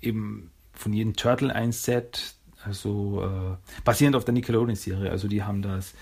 eben 0.00 0.50
von 0.72 0.92
jedem 0.92 1.16
Turtle 1.16 1.54
ein 1.54 1.72
Set. 1.72 2.34
Also 2.64 3.22
äh, 3.22 3.82
basierend 3.84 4.16
auf 4.16 4.24
der 4.24 4.34
Nickelodeon-Serie. 4.34 5.10
Also 5.10 5.28
die 5.28 5.42
haben 5.42 5.62
das 5.62 5.94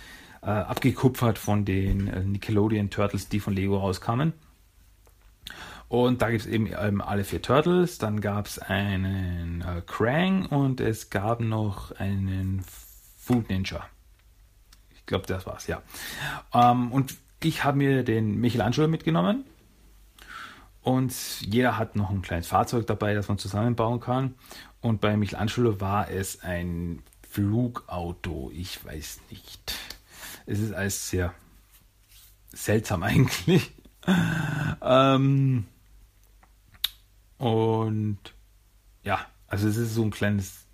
äh, 0.42 0.46
abgekupfert 0.46 1.38
von 1.38 1.64
den 1.64 2.08
äh, 2.08 2.20
Nickelodeon 2.24 2.90
Turtles, 2.90 3.28
die 3.28 3.40
von 3.40 3.54
Lego 3.54 3.78
rauskamen. 3.78 4.32
Und 5.92 6.22
da 6.22 6.30
gibt 6.30 6.46
es 6.46 6.46
eben 6.46 6.70
ähm, 6.74 7.02
alle 7.02 7.22
vier 7.22 7.42
Turtles, 7.42 7.98
dann 7.98 8.22
gab 8.22 8.46
es 8.46 8.58
einen 8.58 9.60
äh, 9.60 9.82
Krang 9.84 10.46
und 10.46 10.80
es 10.80 11.10
gab 11.10 11.40
noch 11.40 11.94
einen 11.96 12.64
Food 13.18 13.50
Ninja. 13.50 13.84
Ich 14.94 15.04
glaube, 15.04 15.26
das 15.26 15.44
war's, 15.44 15.66
ja. 15.66 15.82
Ähm, 16.54 16.90
und 16.92 17.14
ich 17.42 17.64
habe 17.64 17.76
mir 17.76 18.04
den 18.04 18.40
Michelangelo 18.40 18.88
mitgenommen. 18.88 19.44
Und 20.80 21.12
jeder 21.42 21.76
hat 21.76 21.94
noch 21.94 22.08
ein 22.08 22.22
kleines 22.22 22.46
Fahrzeug 22.46 22.86
dabei, 22.86 23.12
das 23.12 23.28
man 23.28 23.36
zusammenbauen 23.36 24.00
kann. 24.00 24.34
Und 24.80 25.02
bei 25.02 25.14
Michelangelo 25.18 25.78
war 25.82 26.10
es 26.10 26.42
ein 26.42 27.02
Flugauto. 27.28 28.50
Ich 28.54 28.82
weiß 28.82 29.20
nicht. 29.28 29.74
Es 30.46 30.58
ist 30.58 30.72
alles 30.72 31.10
sehr 31.10 31.34
seltsam 32.50 33.02
eigentlich. 33.02 33.72
ähm, 34.80 35.66
und 37.42 38.18
ja, 39.02 39.18
also 39.48 39.66
es 39.66 39.76
ist 39.76 39.96
so 39.96 40.04
ein 40.04 40.12
kleines 40.12 40.64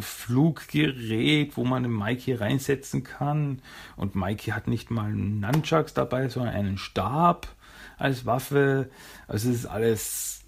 Fluggerät, 0.00 1.54
wo 1.58 1.66
man 1.66 1.82
den 1.82 1.92
Mikey 1.92 2.32
reinsetzen 2.32 3.04
kann. 3.04 3.60
Und 3.94 4.14
Mikey 4.14 4.52
hat 4.52 4.68
nicht 4.68 4.90
mal 4.90 5.10
einen 5.10 5.40
Nunchucks 5.40 5.92
dabei, 5.92 6.30
sondern 6.30 6.54
einen 6.54 6.78
Stab 6.78 7.46
als 7.98 8.24
Waffe. 8.24 8.88
Also 9.26 9.50
es 9.50 9.56
ist 9.56 9.66
alles 9.66 10.40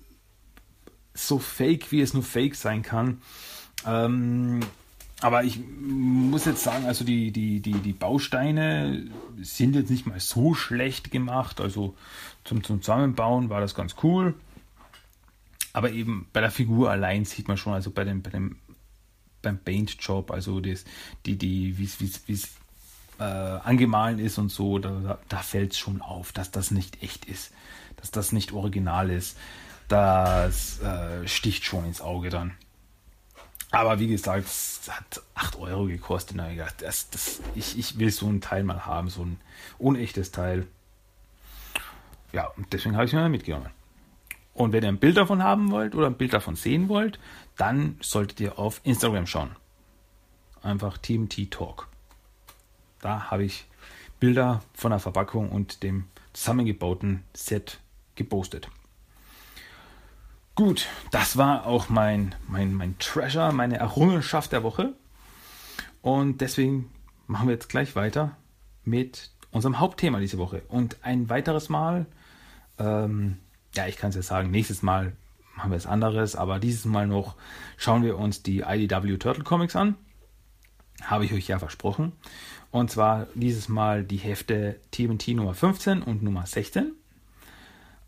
so 1.12 1.38
fake, 1.38 1.92
wie 1.92 2.00
es 2.00 2.14
nur 2.14 2.22
fake 2.22 2.54
sein 2.54 2.80
kann. 2.80 3.20
Ähm, 3.86 4.60
aber 5.20 5.44
ich 5.44 5.60
muss 5.78 6.46
jetzt 6.46 6.62
sagen, 6.62 6.86
also 6.86 7.04
die, 7.04 7.32
die, 7.32 7.60
die, 7.60 7.80
die 7.80 7.92
Bausteine 7.92 9.10
sind 9.42 9.74
jetzt 9.74 9.90
nicht 9.90 10.06
mal 10.06 10.20
so 10.20 10.54
schlecht 10.54 11.10
gemacht. 11.10 11.60
Also 11.60 11.94
zum 12.44 12.64
Zusammenbauen 12.64 13.50
war 13.50 13.60
das 13.60 13.74
ganz 13.74 13.96
cool. 14.02 14.34
Aber 15.72 15.90
eben 15.90 16.28
bei 16.32 16.40
der 16.40 16.50
Figur 16.50 16.90
allein 16.90 17.24
sieht 17.24 17.48
man 17.48 17.56
schon, 17.56 17.74
also 17.74 17.90
bei 17.90 18.04
dem, 18.04 18.22
bei 18.22 18.30
dem 18.30 18.56
beim 19.42 19.58
Paint-Job, 19.58 20.30
also 20.30 20.60
das, 20.60 20.84
die, 21.26 21.36
die, 21.36 21.78
wie 21.78 21.84
es 22.32 22.48
äh, 23.18 23.22
angemahlen 23.22 24.18
ist 24.18 24.38
und 24.38 24.50
so, 24.50 24.78
da, 24.78 25.18
da 25.28 25.38
fällt 25.38 25.72
es 25.72 25.78
schon 25.78 26.00
auf, 26.02 26.32
dass 26.32 26.50
das 26.50 26.70
nicht 26.70 27.02
echt 27.02 27.24
ist, 27.24 27.52
dass 27.96 28.10
das 28.10 28.32
nicht 28.32 28.52
original 28.52 29.10
ist. 29.10 29.36
Das 29.88 30.80
äh, 30.80 31.26
sticht 31.26 31.64
schon 31.64 31.84
ins 31.84 32.00
Auge 32.00 32.30
dann. 32.30 32.52
Aber 33.72 33.98
wie 33.98 34.08
gesagt, 34.08 34.46
es 34.46 34.82
hat 34.88 35.22
8 35.34 35.56
Euro 35.56 35.86
gekostet. 35.86 36.36
Na, 36.36 36.48
das, 36.78 37.10
das, 37.10 37.40
ich, 37.54 37.78
ich 37.78 37.98
will 37.98 38.10
so 38.10 38.28
ein 38.28 38.40
Teil 38.40 38.64
mal 38.64 38.86
haben, 38.86 39.08
so 39.10 39.22
ein 39.22 39.40
unechtes 39.78 40.30
Teil. 40.30 40.66
Ja, 42.32 42.46
und 42.56 42.72
deswegen 42.72 42.94
habe 42.94 43.04
ich 43.04 43.12
es 43.12 43.14
mir 43.14 43.28
mitgenommen. 43.28 43.70
Und 44.54 44.73
wenn 44.73 44.83
ihr 44.83 44.88
ein 44.88 44.99
Bild 44.99 45.16
davon 45.16 45.42
haben 45.42 45.71
wollt 45.71 45.95
oder 45.95 46.07
ein 46.07 46.16
Bild 46.16 46.33
davon 46.33 46.57
sehen 46.57 46.88
wollt, 46.88 47.19
dann 47.57 47.97
solltet 48.00 48.40
ihr 48.40 48.59
auf 48.59 48.80
Instagram 48.85 49.26
schauen. 49.26 49.57
Einfach 50.62 50.99
TMT 50.99 51.50
Talk. 51.50 51.88
Da 53.00 53.30
habe 53.30 53.45
ich 53.45 53.66
Bilder 54.19 54.62
von 54.75 54.90
der 54.90 55.00
Verpackung 55.00 55.50
und 55.50 55.83
dem 55.83 56.04
zusammengebauten 56.33 57.25
Set 57.33 57.80
gepostet. 58.14 58.69
Gut, 60.54 60.88
das 61.11 61.38
war 61.38 61.66
auch 61.66 61.88
mein, 61.88 62.35
mein, 62.47 62.75
mein 62.75 62.99
Treasure, 62.99 63.52
meine 63.52 63.78
Errungenschaft 63.78 64.52
der 64.52 64.62
Woche. 64.62 64.92
Und 66.02 66.40
deswegen 66.42 66.90
machen 67.26 67.49
wir 67.49 67.54
jetzt 67.54 67.69
gleich 67.69 67.97
weiter 67.97 68.37
mit 68.85 69.30
unserem 69.50 69.78
Hauptthema 69.80 70.21
diese 70.21 70.38
Woche. 70.38 70.62
Und 70.69 70.99
ein 71.02 71.30
weiteres 71.30 71.69
Mal, 71.69 72.07
ähm, 72.78 73.38
ja, 73.74 73.86
ich 73.86 73.96
kann 73.96 74.10
es 74.10 74.16
ja 74.16 74.22
sagen, 74.22 74.50
nächstes 74.50 74.82
Mal 74.82 75.12
machen 75.56 75.70
wir 75.70 75.76
es 75.76 75.86
anderes, 75.86 76.36
aber 76.36 76.58
dieses 76.58 76.84
Mal 76.84 77.06
noch 77.06 77.36
schauen 77.76 78.02
wir 78.02 78.18
uns 78.18 78.42
die 78.42 78.60
IDW 78.60 79.16
Turtle 79.18 79.44
Comics 79.44 79.76
an. 79.76 79.96
Habe 81.02 81.24
ich 81.24 81.32
euch 81.32 81.48
ja 81.48 81.58
versprochen. 81.58 82.12
Und 82.70 82.90
zwar 82.90 83.26
dieses 83.34 83.68
Mal 83.68 84.04
die 84.04 84.18
Hefte 84.18 84.80
TMT 84.90 85.28
Nummer 85.28 85.54
15 85.54 86.02
und 86.02 86.22
Nummer 86.22 86.46
16. 86.46 86.92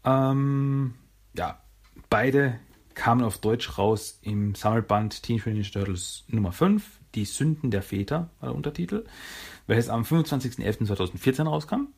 Ähm, 0.05 0.95
ja, 1.35 1.61
beide 2.11 2.59
kamen 2.95 3.25
auf 3.25 3.39
Deutsch 3.39 3.79
raus 3.79 4.19
im 4.23 4.55
Sammelband 4.55 5.23
Teenage 5.23 5.51
Mutant 5.51 5.73
Turtles 5.73 6.25
Nummer 6.29 6.53
5, 6.53 7.01
Die 7.15 7.25
Sünden 7.25 7.71
der 7.71 7.83
Väter, 7.83 8.31
war 8.41 8.51
der 8.51 8.55
Untertitel, 8.55 9.05
welches 9.67 9.89
am 9.89 10.03
25.11.2014 10.03 11.45
rauskam. 11.45 11.89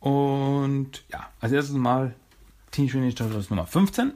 Und 0.00 1.04
ja, 1.10 1.30
als 1.40 1.52
erstes 1.52 1.76
Mal 1.76 2.14
Teenage 2.72 2.96
Mutant 2.96 3.04
Ninja 3.04 3.16
Turtles 3.16 3.50
Nummer 3.50 3.66
15 3.66 4.14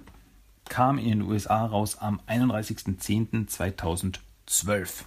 kam 0.70 0.98
in 0.98 1.10
den 1.10 1.22
USA 1.22 1.66
raus 1.66 1.98
am 1.98 2.20
31.10.2012. 2.26 5.04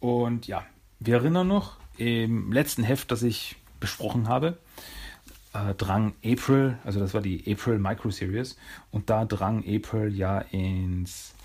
Und 0.00 0.48
ja, 0.48 0.66
wir 0.98 1.14
erinnern 1.14 1.46
noch, 1.46 1.76
im 1.96 2.50
letzten 2.50 2.82
Heft, 2.82 3.12
das 3.12 3.22
ich 3.22 3.54
besprochen 3.78 4.26
habe, 4.26 4.58
äh, 5.52 5.74
drang 5.74 6.14
April, 6.24 6.76
also 6.84 6.98
das 6.98 7.14
war 7.14 7.20
die 7.20 7.48
April 7.52 7.78
Micro 7.78 8.10
Series, 8.10 8.56
und 8.90 9.08
da 9.10 9.24
drang 9.24 9.60
April 9.60 10.12
ja 10.12 10.40
ins 10.40 11.36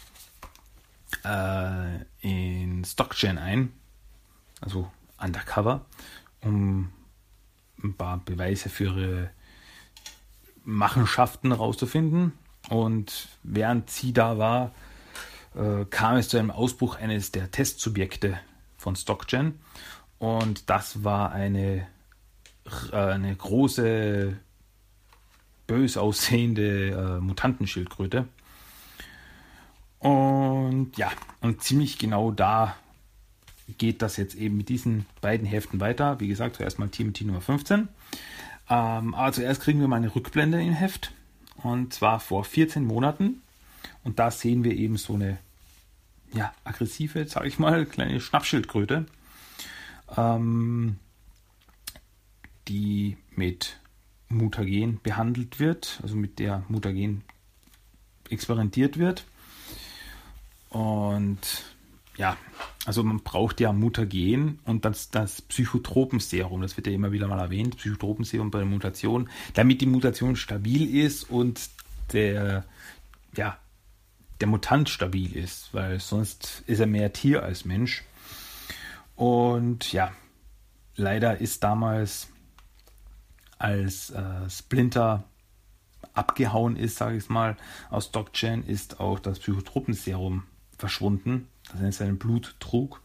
äh, 1.23 1.99
in 2.21 2.83
StockGen 2.83 3.37
ein, 3.37 3.73
also 4.59 4.91
undercover, 5.19 5.85
um 6.41 6.91
ein 7.83 7.93
paar 7.93 8.17
Beweise 8.25 8.69
für 8.69 8.85
ihre 8.85 9.29
Machenschaften 10.63 11.51
rauszufinden. 11.51 12.33
Und 12.69 13.27
während 13.43 13.89
sie 13.89 14.13
da 14.13 14.37
war, 14.37 14.71
äh, 15.55 15.85
kam 15.85 16.17
es 16.17 16.29
zu 16.29 16.37
einem 16.37 16.51
Ausbruch 16.51 16.95
eines 16.95 17.31
der 17.31 17.51
Testsubjekte 17.51 18.39
von 18.77 18.95
StockGen. 18.95 19.59
Und 20.19 20.69
das 20.69 21.03
war 21.03 21.31
eine, 21.31 21.87
äh, 22.91 22.95
eine 22.95 23.35
große, 23.35 24.37
bös 25.67 25.97
aussehende 25.97 26.89
äh, 26.89 27.19
Mutantenschildkröte. 27.19 28.27
Und 29.99 30.97
ja, 30.97 31.11
und 31.41 31.61
ziemlich 31.61 31.97
genau 31.97 32.31
da 32.31 32.75
geht 33.77 34.01
das 34.01 34.17
jetzt 34.17 34.35
eben 34.35 34.57
mit 34.57 34.69
diesen 34.69 35.05
beiden 35.21 35.47
Heften 35.47 35.79
weiter. 35.79 36.19
Wie 36.19 36.27
gesagt, 36.27 36.57
zuerst 36.57 36.79
mal 36.79 36.89
Team 36.89 37.13
Nummer 37.25 37.41
15. 37.41 37.87
Ähm, 38.69 39.13
aber 39.13 39.33
zuerst 39.33 39.61
kriegen 39.61 39.79
wir 39.79 39.87
mal 39.87 39.97
eine 39.97 40.13
Rückblende 40.13 40.61
im 40.61 40.73
Heft. 40.73 41.13
Und 41.57 41.93
zwar 41.93 42.19
vor 42.19 42.43
14 42.43 42.83
Monaten. 42.83 43.41
Und 44.03 44.19
da 44.19 44.31
sehen 44.31 44.63
wir 44.63 44.73
eben 44.73 44.97
so 44.97 45.13
eine 45.13 45.37
ja, 46.33 46.53
aggressive, 46.63 47.27
sage 47.27 47.47
ich 47.47 47.59
mal, 47.59 47.85
kleine 47.85 48.19
Schnappschildkröte, 48.19 49.05
ähm, 50.17 50.97
die 52.67 53.17
mit 53.35 53.77
Mutagen 54.29 54.99
behandelt 55.01 55.59
wird, 55.59 55.99
also 56.01 56.15
mit 56.15 56.39
der 56.39 56.63
Mutagen 56.67 57.23
experimentiert 58.29 58.97
wird. 58.97 59.25
Und 60.69 61.72
ja, 62.17 62.37
also 62.85 63.03
man 63.03 63.19
braucht 63.19 63.59
ja 63.59 63.71
Mutagen 63.71 64.59
und 64.65 64.85
das, 64.85 65.09
das 65.09 65.41
Psychotropenserum, 65.41 66.61
das 66.61 66.77
wird 66.77 66.87
ja 66.87 66.93
immer 66.93 67.11
wieder 67.11 67.27
mal 67.27 67.39
erwähnt, 67.39 67.77
Psychotropenserum 67.77 68.51
bei 68.51 68.59
der 68.59 68.67
Mutation, 68.67 69.29
damit 69.53 69.81
die 69.81 69.85
Mutation 69.85 70.35
stabil 70.35 70.95
ist 70.95 71.29
und 71.29 71.69
der, 72.11 72.65
ja, 73.35 73.57
der 74.41 74.47
Mutant 74.47 74.89
stabil 74.89 75.35
ist, 75.35 75.73
weil 75.73 75.99
sonst 75.99 76.63
ist 76.67 76.79
er 76.79 76.87
mehr 76.87 77.13
Tier 77.13 77.43
als 77.43 77.65
Mensch. 77.65 78.03
Und 79.15 79.93
ja, 79.93 80.11
leider 80.95 81.39
ist 81.39 81.63
damals, 81.63 82.27
als 83.57 84.09
äh, 84.09 84.49
Splinter 84.49 85.23
abgehauen 86.13 86.75
ist, 86.75 86.97
sage 86.97 87.17
ich 87.17 87.29
mal, 87.29 87.57
aus 87.89 88.11
Doc 88.11 88.33
Chen, 88.33 88.65
ist 88.65 88.99
auch 88.99 89.19
das 89.19 89.39
Psychotropenserum 89.39 90.43
verschwunden, 90.77 91.47
in 91.79 91.91
seinem 91.91 92.17
Blut 92.17 92.55
trug. 92.59 93.01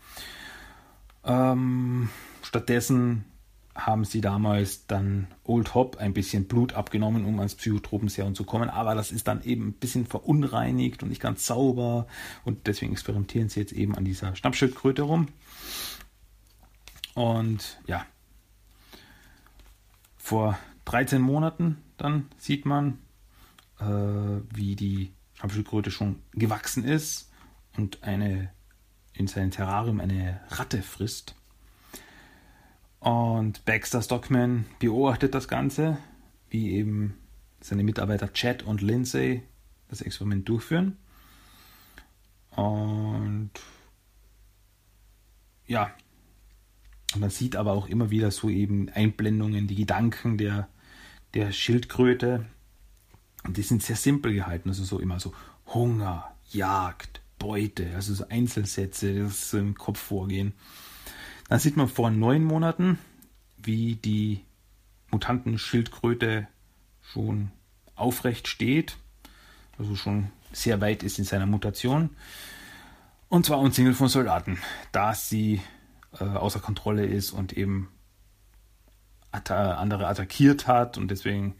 Ähm, 1.24 2.08
stattdessen 2.42 3.24
haben 3.74 4.04
sie 4.04 4.20
damals 4.20 4.86
dann 4.86 5.28
Old 5.44 5.74
Hop 5.74 5.98
ein 5.98 6.12
bisschen 6.12 6.46
Blut 6.46 6.72
abgenommen, 6.72 7.24
um 7.24 7.38
ans 7.38 7.54
Psychotropenserum 7.54 8.34
zu 8.34 8.44
kommen. 8.44 8.68
Aber 8.68 8.94
das 8.94 9.12
ist 9.12 9.28
dann 9.28 9.42
eben 9.44 9.68
ein 9.68 9.72
bisschen 9.74 10.04
verunreinigt 10.04 11.02
und 11.02 11.10
nicht 11.10 11.22
ganz 11.22 11.46
sauber. 11.46 12.08
Und 12.44 12.66
deswegen 12.66 12.92
experimentieren 12.92 13.48
sie 13.48 13.60
jetzt 13.60 13.72
eben 13.72 13.94
an 13.94 14.04
dieser 14.04 14.34
Schnappschildkröte 14.34 15.02
rum. 15.02 15.28
Und 17.14 17.80
ja, 17.86 18.04
vor 20.16 20.58
13 20.86 21.22
Monaten 21.22 21.78
dann 21.96 22.26
sieht 22.38 22.64
man, 22.64 22.98
äh, 23.80 23.84
wie 24.54 24.76
die 24.76 25.12
Schnappschildkröte 25.34 25.90
schon 25.90 26.16
gewachsen 26.32 26.84
ist 26.84 27.27
und 27.76 28.02
eine 28.02 28.50
in 29.12 29.26
seinem 29.26 29.50
Terrarium 29.50 30.00
eine 30.00 30.40
Ratte 30.48 30.82
frisst. 30.82 31.34
Und 33.00 33.64
Baxter 33.64 34.02
Stockman 34.02 34.66
beobachtet 34.78 35.34
das 35.34 35.48
Ganze, 35.48 35.98
wie 36.50 36.72
eben 36.72 37.18
seine 37.60 37.84
Mitarbeiter 37.84 38.32
Chad 38.32 38.62
und 38.62 38.80
Lindsay 38.80 39.42
das 39.88 40.02
Experiment 40.02 40.48
durchführen. 40.48 40.96
Und 42.50 43.50
ja, 45.66 45.92
man 47.16 47.30
sieht 47.30 47.56
aber 47.56 47.72
auch 47.72 47.88
immer 47.88 48.10
wieder 48.10 48.30
so 48.30 48.48
eben 48.48 48.88
Einblendungen, 48.88 49.66
die 49.66 49.76
Gedanken 49.76 50.38
der, 50.38 50.68
der 51.34 51.52
Schildkröte. 51.52 52.46
Und 53.44 53.56
die 53.56 53.62
sind 53.62 53.82
sehr 53.82 53.96
simpel 53.96 54.34
gehalten, 54.34 54.68
also 54.68 54.84
so 54.84 54.98
immer 54.98 55.20
so 55.20 55.32
Hunger, 55.66 56.34
Jagd, 56.50 57.20
Beute, 57.38 57.94
also 57.94 58.14
so 58.14 58.28
Einzelsätze, 58.28 59.28
so 59.28 59.58
im 59.58 59.74
Kopf 59.74 59.98
vorgehen. 59.98 60.52
Dann 61.48 61.58
sieht 61.58 61.76
man 61.76 61.88
vor 61.88 62.10
neun 62.10 62.44
Monaten, 62.44 62.98
wie 63.56 63.96
die 63.96 64.44
Mutantenschildkröte 65.10 66.46
schon 67.00 67.50
aufrecht 67.94 68.48
steht, 68.48 68.96
also 69.78 69.96
schon 69.96 70.30
sehr 70.52 70.80
weit 70.80 71.02
ist 71.02 71.18
in 71.18 71.24
seiner 71.24 71.46
Mutation. 71.46 72.10
Und 73.28 73.46
zwar 73.46 73.58
umzingelt 73.58 73.96
von 73.96 74.08
Soldaten, 74.08 74.58
da 74.92 75.14
sie 75.14 75.60
äh, 76.18 76.24
außer 76.24 76.60
Kontrolle 76.60 77.04
ist 77.04 77.32
und 77.32 77.52
eben 77.52 77.88
atta 79.30 79.74
andere 79.74 80.06
attackiert 80.06 80.66
hat 80.66 80.96
und 80.96 81.10
deswegen 81.10 81.54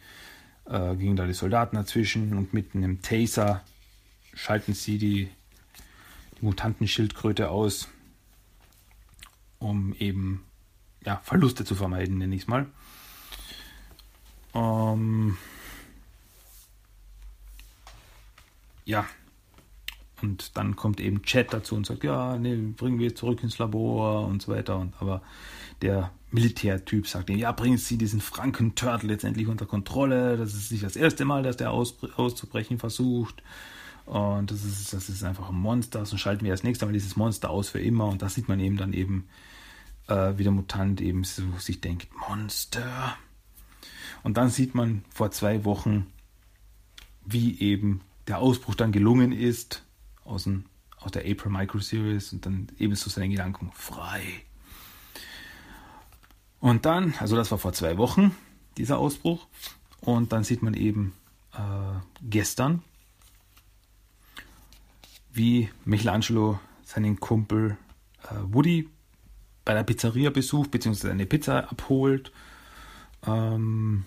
äh, 0.65 0.97
gingen 0.97 1.17
da 1.17 1.27
die 1.27 1.35
Soldaten 1.35 1.77
dazwischen 1.77 2.37
und 2.37 2.55
mit 2.55 2.75
einem 2.75 3.03
Taser 3.03 3.63
schalten 4.35 4.73
sie 4.73 4.99
die, 4.99 5.31
die 6.41 6.45
Mutantenschildkröte 6.45 7.51
aus 7.51 7.89
um 9.59 9.95
eben 9.99 10.45
ja, 11.05 11.21
Verluste 11.25 11.65
zu 11.65 11.75
vermeiden, 11.75 12.19
nenne 12.19 12.35
ich 12.35 12.43
es 12.43 12.49
mal. 12.49 12.67
Ähm, 14.55 15.37
ja, 18.85 19.07
und 20.23 20.57
dann 20.57 20.75
kommt 20.75 21.01
eben 21.01 21.23
Chat 21.23 21.53
dazu 21.53 21.77
und 21.77 21.87
sagt, 21.87 22.03
ja, 22.03 22.37
nee, 22.37 22.57
bringen 22.57 22.99
wir 22.99 23.15
zurück 23.15 23.43
ins 23.43 23.59
Labor 23.59 24.27
und 24.27 24.43
so 24.43 24.53
weiter. 24.53 24.79
Und 24.79 24.95
aber 25.01 25.23
der 25.81 26.11
Militärtyp 26.31 27.07
sagt 27.07 27.31
ihm, 27.31 27.39
ja, 27.39 27.53
bringen 27.53 27.79
Sie 27.79 27.97
diesen 27.99 28.21
Franken-Turtle 28.21 29.13
jetzt 29.13 29.25
endlich 29.25 29.47
unter 29.47 29.67
Kontrolle. 29.67 30.37
Das 30.37 30.55
ist 30.55 30.73
nicht 30.73 30.85
das 30.85 30.97
erste 30.97 31.25
Mal, 31.25 31.43
dass 31.43 31.57
der 31.57 31.71
aus, 31.71 31.97
auszubrechen 32.17 32.79
versucht. 32.79 33.43
Und 34.09 34.51
das 34.51 34.65
ist, 34.65 34.95
das 34.95 35.11
ist 35.11 35.23
einfach 35.23 35.51
ein 35.51 35.55
Monster. 35.55 36.07
So 36.07 36.17
schalten 36.17 36.43
wir 36.45 36.51
das 36.51 36.63
nächste 36.63 36.87
Mal 36.87 36.93
dieses 36.93 37.17
Monster 37.17 37.51
aus 37.51 37.69
für 37.69 37.81
immer. 37.81 38.07
Und 38.07 38.23
da 38.23 38.31
sieht 38.31 38.49
man 38.49 38.59
eben 38.59 38.79
dann 38.79 38.95
eben, 38.95 39.29
äh, 40.07 40.33
wie 40.39 40.45
der 40.45 40.53
Mutant 40.53 41.03
eben 41.03 41.25
so 41.25 41.43
sich 41.59 41.83
denkt, 41.83 42.09
Monster. 42.29 43.19
Und 44.23 44.39
dann 44.39 44.49
sieht 44.49 44.75
man 44.75 45.05
vor 45.11 45.31
zwei 45.31 45.65
Wochen 45.67 46.07
wie 47.27 47.61
eben 47.61 48.01
der 48.29 48.39
Ausbruch 48.39 48.75
dann 48.75 48.93
gelungen 48.93 49.33
ist 49.33 49.85
aus, 50.25 50.45
dem, 50.45 50.65
aus 50.99 51.13
der 51.13 51.31
April 51.31 51.53
Micro 51.53 51.79
Series 51.79 52.33
und 52.33 52.47
dann 52.47 52.69
ebenso 52.79 53.11
seine 53.11 53.29
Gedanken 53.29 53.71
frei. 53.75 54.23
Und 56.61 56.87
dann, 56.87 57.13
also 57.19 57.37
das 57.37 57.51
war 57.51 57.59
vor 57.59 57.75
zwei 57.75 57.99
Wochen, 57.99 58.35
dieser 58.79 58.97
Ausbruch. 58.97 59.47
Und 60.01 60.33
dann 60.33 60.45
sieht 60.45 60.63
man 60.63 60.73
eben 60.73 61.13
äh, 61.53 61.59
gestern, 62.23 62.83
wie 65.39 65.71
Michelangelo 65.85 66.61
seinen 66.85 67.19
Kumpel 67.21 67.79
äh, 68.25 68.35
Woody 68.53 68.89
bei 69.65 69.75
der 69.75 69.85
Pizzeria 69.85 70.31
besucht, 70.31 70.71
beziehungsweise 70.71 71.13
eine 71.13 71.27
Pizza 71.27 71.71
abholt. 71.71 72.33
Ähm, 73.27 74.05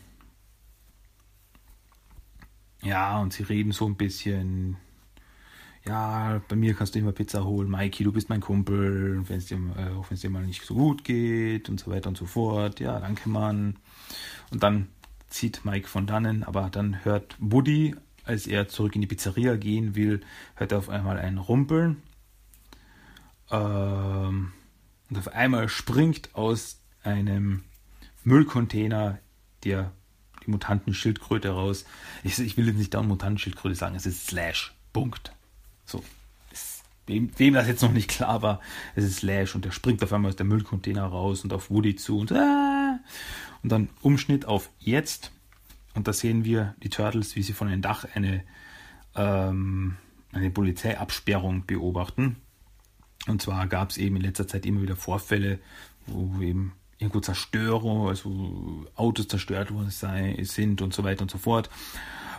ja, 2.84 3.20
und 3.20 3.34
sie 3.34 3.44
reden 3.44 3.72
so 3.72 3.86
ein 3.86 3.96
bisschen. 3.96 4.78
Ja, 5.86 6.42
bei 6.48 6.56
mir 6.56 6.76
kannst 6.76 6.94
du 6.94 7.00
immer 7.00 7.12
Pizza 7.12 7.44
holen. 7.44 7.70
Mikey, 7.70 8.04
du 8.04 8.12
bist 8.12 8.30
mein 8.30 8.42
Kumpel. 8.42 9.28
Wenn 9.28 9.38
es 9.38 9.48
dir, 9.48 9.58
äh, 9.78 9.90
auch 9.98 10.10
wenn 10.10 10.16
es 10.16 10.22
dir 10.22 10.30
mal 10.30 10.46
nicht 10.46 10.64
so 10.64 10.76
gut 10.76 11.04
geht 11.04 11.70
und 11.70 11.80
so 11.80 11.90
weiter 11.90 12.10
und 12.10 12.18
so 12.18 12.26
fort. 12.26 12.80
Ja, 12.80 13.00
danke, 13.00 13.30
Mann. 13.30 13.78
Und 14.52 14.62
dann 14.62 14.90
zieht 15.30 15.64
Mike 15.66 15.88
von 15.88 16.06
dannen, 16.06 16.44
aber 16.44 16.70
dann 16.70 17.04
hört 17.06 17.36
Woody, 17.40 17.96
als 18.32 18.48
er 18.48 18.68
zurück 18.68 18.96
in 18.96 19.02
die 19.02 19.08
Pizzeria 19.08 19.58
gehen 19.58 19.96
will, 19.96 20.22
hört 20.56 20.72
er 20.72 20.78
auf 20.78 20.90
einmal 20.90 21.20
ein 21.20 21.38
Rumpeln. 21.38 22.02
Ähm, 23.52 24.54
und 25.10 25.18
auf 25.18 25.28
einmal 25.28 25.68
springt 25.70 26.34
aus 26.34 26.80
einem 27.04 27.64
Müllcontainer 28.24 29.20
der 29.64 29.92
die 30.46 30.50
Mutantenschildkröte 30.50 31.50
raus. 31.50 31.86
Ich, 32.24 32.40
ich 32.40 32.58
will 32.58 32.66
jetzt 32.68 32.78
nicht 32.78 32.94
da 32.94 33.04
Mutantenschildkröte 33.04 33.76
sagen, 33.76 33.96
es 33.96 34.08
ist 34.08 34.28
Slash. 34.28 34.74
Punkt. 34.92 35.34
So. 35.86 36.04
wem, 37.06 37.30
wem, 37.38 37.54
das 37.54 37.68
jetzt 37.68 37.84
noch 37.84 37.92
nicht 37.92 38.10
klar 38.10 38.42
war, 38.42 38.60
es 38.96 39.04
ist 39.04 39.18
Slash 39.18 39.54
und 39.54 39.66
der 39.66 39.72
springt 39.72 40.04
auf 40.04 40.14
einmal 40.14 40.30
aus 40.30 40.36
der 40.36 40.46
Müllcontainer 40.46 41.06
raus 41.06 41.44
und 41.44 41.54
auf 41.54 41.70
Woody 41.70 41.96
zu 41.96 42.18
und, 42.18 42.32
ah, 42.32 43.00
und 43.62 43.72
dann 43.72 43.90
Umschnitt 44.02 44.46
auf 44.46 44.70
jetzt. 44.80 45.32
Und 45.94 46.08
da 46.08 46.14
sehen 46.14 46.46
wir 46.46 46.76
die 46.84 46.90
Turtles, 46.90 47.36
wie 47.36 47.44
sie 47.44 47.54
von 47.54 47.68
einem 47.68 47.82
Dach 47.82 48.06
eine, 48.14 48.44
ähm, 49.16 49.98
eine 50.32 50.50
Polizeiabsperrung 50.50 51.66
beobachten. 51.66 52.38
Und 53.28 53.42
zwar 53.42 53.68
gab 53.68 53.90
es 53.90 53.98
eben 53.98 54.16
in 54.16 54.22
letzter 54.22 54.48
Zeit 54.48 54.66
immer 54.66 54.82
wieder 54.82 54.96
Vorfälle, 54.96 55.60
wo 56.08 56.42
eben 56.42 56.74
irgendwo 56.98 57.20
Zerstörung, 57.20 58.08
also 58.08 58.86
Autos 58.96 59.28
zerstört 59.28 59.74
worden 59.74 59.90
sei, 59.90 60.38
sind 60.44 60.82
und 60.82 60.94
so 60.94 61.04
weiter 61.04 61.24
und 61.24 61.32
so 61.32 61.38
fort. 61.38 61.70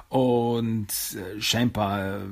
Und 0.09 0.89
äh, 0.89 1.41
scheinbar 1.41 2.23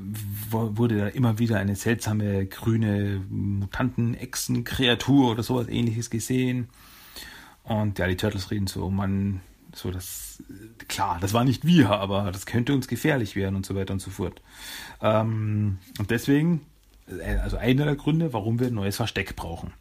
wurde 0.51 0.99
da 0.99 1.07
immer 1.09 1.39
wieder 1.39 1.59
eine 1.59 1.77
seltsame 1.77 2.47
grüne 2.47 3.23
Mutanten-Echsen-Kreatur 3.31 5.31
oder 5.31 5.43
sowas 5.43 5.69
ähnliches 5.69 6.11
gesehen. 6.11 6.69
Und 7.63 7.99
ja, 7.99 8.07
die 8.07 8.17
Turtles 8.17 8.51
reden 8.51 8.67
so, 8.67 8.91
man, 8.91 9.41
so 9.75 9.91
das, 9.91 10.43
klar, 10.89 11.19
das 11.21 11.33
war 11.33 11.45
nicht 11.45 11.65
wir, 11.65 11.91
aber 11.91 12.31
das 12.33 12.47
könnte 12.47 12.75
uns 12.75 12.89
gefährlich 12.89 13.37
werden 13.37 13.57
und 13.57 13.67
so 13.67 13.75
weiter 13.75 13.93
und 13.93 14.01
so 14.01 14.11
fort. 14.11 14.41
Ähm, 15.01 15.79
und 15.99 16.11
deswegen, 16.11 16.67
äh, 17.09 17.37
also 17.37 17.57
einer 17.57 17.85
der 17.85 17.97
Gründe, 17.97 18.33
warum 18.33 18.59
wir 18.59 18.69
ein 18.69 18.75
neues 18.75 18.97
Versteck 18.97 19.37
brauchen 19.37 19.73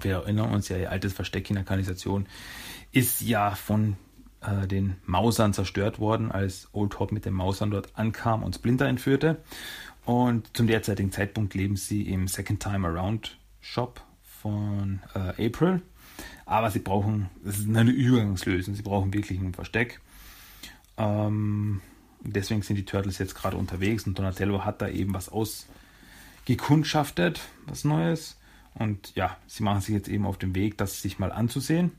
wir 0.00 0.14
erinnern 0.14 0.50
uns 0.52 0.68
ja, 0.68 0.76
ihr 0.76 0.90
altes 0.90 1.12
Versteck 1.12 1.48
in 1.50 1.56
der 1.56 1.64
Kanalisation 1.64 2.26
ist 2.92 3.20
ja 3.20 3.54
von 3.54 3.96
äh, 4.40 4.66
den 4.66 4.96
Mausern 5.04 5.52
zerstört 5.52 5.98
worden, 5.98 6.30
als 6.30 6.68
Old 6.72 6.98
Hope 6.98 7.14
mit 7.14 7.24
den 7.24 7.34
Mausern 7.34 7.70
dort 7.70 7.90
ankam 7.94 8.42
und 8.42 8.54
Splinter 8.54 8.86
entführte. 8.86 9.38
Und 10.04 10.56
zum 10.56 10.66
derzeitigen 10.66 11.12
Zeitpunkt 11.12 11.54
leben 11.54 11.76
sie 11.76 12.02
im 12.02 12.28
Second 12.28 12.62
Time 12.62 12.86
Around 12.86 13.36
Shop 13.60 14.00
von 14.22 15.00
äh, 15.14 15.46
April. 15.46 15.82
Aber 16.48 16.70
sie 16.70 16.78
brauchen, 16.78 17.28
das 17.44 17.58
ist 17.58 17.68
eine 17.68 17.90
Übergangslösung, 17.90 18.74
sie 18.74 18.80
brauchen 18.80 19.12
wirklich 19.12 19.38
ein 19.38 19.52
Versteck. 19.52 20.00
Ähm, 20.96 21.82
deswegen 22.22 22.62
sind 22.62 22.76
die 22.76 22.86
Turtles 22.86 23.18
jetzt 23.18 23.34
gerade 23.34 23.58
unterwegs 23.58 24.06
und 24.06 24.18
Donatello 24.18 24.64
hat 24.64 24.80
da 24.80 24.88
eben 24.88 25.12
was 25.12 25.28
ausgekundschaftet, 25.28 27.42
was 27.66 27.84
Neues. 27.84 28.38
Und 28.72 29.14
ja, 29.14 29.36
sie 29.46 29.62
machen 29.62 29.82
sich 29.82 29.94
jetzt 29.94 30.08
eben 30.08 30.24
auf 30.24 30.38
den 30.38 30.54
Weg, 30.54 30.78
das 30.78 31.02
sich 31.02 31.18
mal 31.18 31.32
anzusehen. 31.32 31.92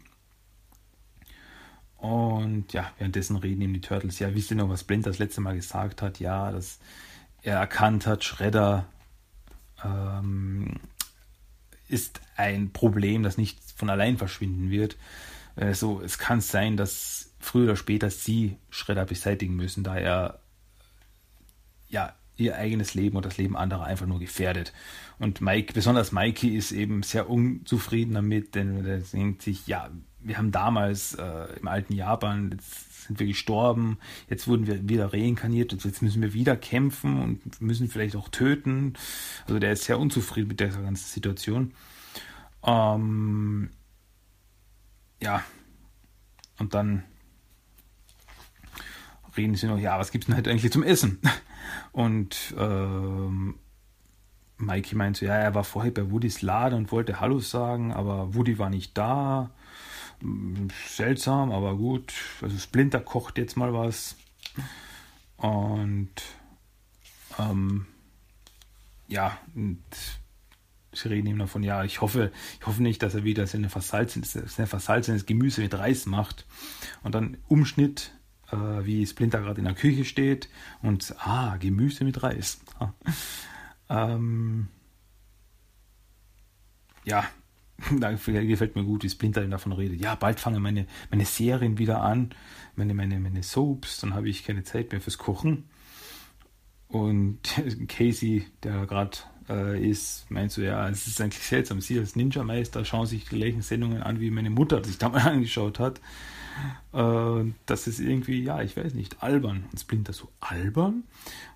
Und 1.98 2.74
ja, 2.74 2.92
währenddessen 2.98 3.36
reden 3.36 3.62
eben 3.62 3.74
die 3.74 3.82
Turtles. 3.82 4.18
Ja, 4.18 4.34
wisst 4.34 4.50
ihr 4.50 4.58
noch, 4.58 4.70
was 4.70 4.84
Blind 4.84 5.06
das 5.06 5.20
letzte 5.20 5.42
Mal 5.42 5.58
gesagt 5.58 6.02
hat? 6.02 6.20
Ja, 6.20 6.52
dass 6.52 6.80
er 7.44 7.60
erkannt 7.60 8.08
hat, 8.08 8.24
Shredder 8.24 8.88
ähm, 9.86 10.80
ist 11.90 12.22
ein 12.36 12.72
Problem, 12.72 13.24
das 13.24 13.38
nicht 13.38 13.60
von 13.76 13.90
allein 13.90 14.18
verschwinden 14.18 14.70
wird. 14.70 14.98
Äh, 15.56 15.74
so, 15.74 16.02
es 16.02 16.18
kann 16.18 16.42
sein, 16.42 16.78
dass 16.78 17.34
früher 17.40 17.66
oder 17.66 17.76
später 17.76 18.10
sie 18.10 18.58
Shredder 18.70 19.06
beseitigen 19.06 19.56
müssen, 19.56 19.84
da 19.84 19.98
er 19.98 20.40
ja 21.88 22.14
ihr 22.38 22.56
eigenes 22.56 22.94
Leben 22.94 23.18
und 23.18 23.26
das 23.26 23.38
Leben 23.38 23.58
anderer 23.58 23.84
einfach 23.84 24.06
nur 24.06 24.20
gefährdet. 24.20 24.74
Und 25.18 25.42
Mike, 25.42 25.74
besonders 25.74 26.12
Mikey 26.12 26.56
ist 26.56 26.72
eben 26.72 27.04
sehr 27.04 27.30
unzufrieden 27.30 28.14
damit, 28.14 28.56
denn 28.56 28.86
er 28.86 29.00
denkt 29.00 29.42
sich, 29.42 29.68
ja, 29.68 29.90
wir 30.22 30.38
haben 30.38 30.52
damals 30.52 31.16
äh, 31.16 31.60
im 31.60 31.68
alten 31.68 31.94
Japan, 31.94 32.52
jetzt 32.52 33.08
sind 33.08 33.20
wir 33.20 33.28
gestorben, 33.28 33.98
jetzt 34.30 34.48
wurden 34.48 34.68
wir 34.68 34.88
wieder 34.88 35.14
reinkarniert, 35.14 35.72
jetzt 35.72 36.02
müssen 36.02 36.22
wir 36.22 36.34
wieder 36.34 36.56
kämpfen 36.56 37.22
und 37.22 37.62
müssen 37.62 37.90
vielleicht 37.90 38.16
auch 38.16 38.30
töten. 38.30 38.94
Also 39.48 39.60
der 39.60 39.74
ist 39.74 39.86
sehr 39.86 40.00
unzufrieden 40.00 40.50
mit 40.50 40.60
der 40.60 40.70
ganzen 40.70 41.08
Situation. 41.08 41.74
Ähm, 42.64 43.70
ja, 45.22 45.44
und 46.60 46.74
dann 46.74 47.04
reden 49.38 49.56
sie 49.56 49.68
noch, 49.68 49.80
ja, 49.80 49.98
was 49.98 50.12
gibt 50.12 50.26
es 50.26 50.28
denn 50.28 50.38
heute 50.38 50.50
eigentlich 50.50 50.72
zum 50.72 50.84
Essen? 50.84 51.20
Und 51.92 52.54
ähm, 52.58 53.56
Mikey 54.58 54.96
meinte, 54.96 55.26
ja, 55.26 55.36
er 55.36 55.56
war 55.56 55.64
vorher 55.64 55.92
bei 55.92 56.12
Woodys 56.12 56.42
Laden 56.42 56.78
und 56.78 56.92
wollte 56.92 57.20
Hallo 57.20 57.40
sagen, 57.40 57.94
aber 57.94 58.36
Woody 58.36 58.60
war 58.60 58.70
nicht 58.70 58.98
da. 58.98 59.52
Seltsam, 60.88 61.52
aber 61.52 61.76
gut. 61.76 62.14
Also 62.42 62.58
Splinter 62.58 63.00
kocht 63.00 63.38
jetzt 63.38 63.58
mal 63.58 63.74
was. 63.74 64.16
Und 65.38 66.12
ähm, 67.38 67.86
ja, 69.08 69.38
und 69.56 69.82
sie 70.92 71.08
reden 71.08 71.28
ihm 71.28 71.40
davon, 71.40 71.64
ja, 71.64 71.84
ich 71.84 72.02
hoffe, 72.02 72.32
ich 72.60 72.66
hoffe 72.66 72.84
nicht, 72.84 73.02
dass 73.02 73.16
er 73.16 73.24
wieder 73.24 73.48
seine 73.48 73.70
versalzenes, 73.70 75.26
Gemüse 75.26 75.62
mit 75.62 75.74
Reis 75.74 76.06
macht. 76.06 76.46
Und 77.04 77.16
dann 77.16 77.38
Umschnitt, 77.48 78.12
äh, 78.52 78.58
wie 78.58 79.06
Splinter 79.06 79.40
gerade 79.40 79.60
in 79.60 79.66
der 79.66 79.76
Küche 79.76 80.06
steht 80.06 80.50
und 80.82 81.16
ah, 81.20 81.58
Gemüse 81.58 82.04
mit 82.04 82.22
Reis. 82.24 82.60
Ähm, 83.92 84.68
ja, 87.04 87.28
da 88.00 88.12
gefällt 88.12 88.76
mir 88.76 88.84
gut, 88.84 89.04
wie 89.04 89.10
Splinter 89.10 89.46
davon 89.48 89.72
redet. 89.72 90.02
Ja, 90.02 90.16
bald 90.16 90.40
fange 90.40 90.60
meine, 90.60 90.86
meine 91.10 91.26
Serien 91.26 91.78
wieder 91.78 92.02
an, 92.02 92.32
meine, 92.76 92.94
meine, 92.94 93.20
meine 93.20 93.44
Soaps, 93.44 94.00
dann 94.02 94.14
habe 94.14 94.30
ich 94.30 94.44
keine 94.44 94.64
Zeit 94.64 94.92
mehr 94.92 95.02
fürs 95.02 95.18
Kochen. 95.18 95.66
Und 96.88 97.40
Casey, 97.88 98.48
der 98.64 98.86
gerade 98.86 99.18
äh, 99.48 99.90
ist, 99.90 100.30
meint 100.30 100.52
so, 100.52 100.62
ja, 100.62 100.88
es 100.90 101.08
ist 101.08 101.22
eigentlich 101.22 101.44
seltsam. 101.44 101.82
Sie 101.82 102.00
als 102.00 102.16
Ninja-Meister 102.16 102.86
schauen 102.86 103.06
sich 103.06 103.26
die 103.26 103.36
gleichen 103.36 103.62
Sendungen 103.62 104.02
an, 104.02 104.20
wie 104.20 104.32
meine 104.32 104.50
Mutter 104.50 104.84
sich 104.84 104.98
damals 105.00 105.26
angeschaut 105.26 105.80
hat. 105.80 106.02
Äh, 106.94 107.52
das 107.66 107.88
ist 107.88 108.00
irgendwie, 108.00 108.44
ja, 108.44 108.62
ich 108.62 108.76
weiß 108.76 108.94
nicht, 108.94 109.22
albern. 109.24 109.66
Und 109.72 109.80
Splinter 109.80 110.14
so, 110.14 110.30
albern? 110.40 111.04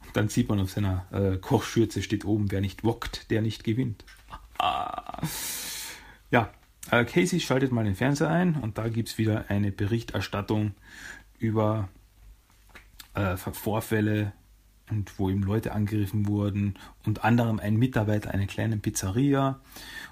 Und 0.05 0.15
dann 0.15 0.29
sieht 0.29 0.49
man 0.49 0.59
auf 0.59 0.71
seiner 0.71 1.05
äh, 1.11 1.37
Kochschürze 1.37 2.01
steht 2.01 2.25
oben, 2.25 2.51
wer 2.51 2.61
nicht 2.61 2.83
wockt, 2.83 3.29
der 3.31 3.41
nicht 3.41 3.63
gewinnt. 3.63 4.05
Ja, 6.33 6.51
Casey 7.05 7.39
schaltet 7.39 7.71
mal 7.71 7.85
den 7.85 7.95
Fernseher 7.95 8.29
ein 8.29 8.55
und 8.55 8.77
da 8.77 8.89
gibt 8.89 9.09
es 9.09 9.17
wieder 9.17 9.45
eine 9.47 9.71
Berichterstattung 9.71 10.73
über 11.39 11.87
äh, 13.13 13.37
Vorfälle 13.37 14.33
und 14.89 15.17
wo 15.17 15.29
eben 15.29 15.43
Leute 15.43 15.71
angegriffen 15.71 16.27
wurden, 16.27 16.77
unter 17.05 17.23
anderem 17.23 17.59
ein 17.59 17.77
Mitarbeiter 17.77 18.31
einer 18.31 18.47
kleinen 18.47 18.81
Pizzeria 18.81 19.61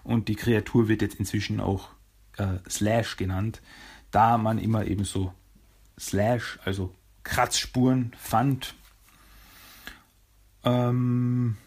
und 0.04 0.30
die 0.30 0.36
Kreatur 0.36 0.88
wird 0.88 1.02
jetzt 1.02 1.20
inzwischen 1.20 1.60
auch 1.60 1.90
äh, 2.38 2.58
Slash 2.70 3.18
genannt 3.18 3.62
da 4.12 4.38
man 4.38 4.60
immer 4.60 4.86
eben 4.86 5.06
so 5.06 5.34
Slash, 6.00 6.60
also 6.64 6.94
Kratzspuren 7.24 8.14
fand. 8.18 8.76
Ähm, 10.64 11.58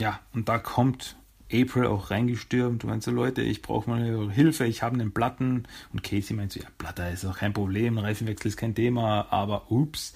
ja, 0.00 0.20
und 0.32 0.48
da 0.48 0.58
kommt 0.58 1.16
April 1.52 1.86
auch 1.86 2.10
reingestürmt 2.10 2.84
und 2.84 2.90
meint 2.90 3.02
so, 3.02 3.10
Leute, 3.10 3.42
ich 3.42 3.62
brauche 3.62 3.88
mal 3.88 4.30
Hilfe, 4.30 4.66
ich 4.66 4.82
habe 4.82 4.94
einen 4.94 5.12
Platten. 5.12 5.66
Und 5.92 6.02
Casey 6.02 6.36
meint 6.36 6.52
so, 6.52 6.60
ja, 6.60 6.66
Platter 6.76 7.10
ist 7.10 7.24
auch 7.24 7.38
kein 7.38 7.52
Problem, 7.52 7.98
Reifenwechsel 7.98 8.48
ist 8.48 8.56
kein 8.56 8.74
Thema, 8.74 9.26
aber 9.30 9.70
ups. 9.70 10.14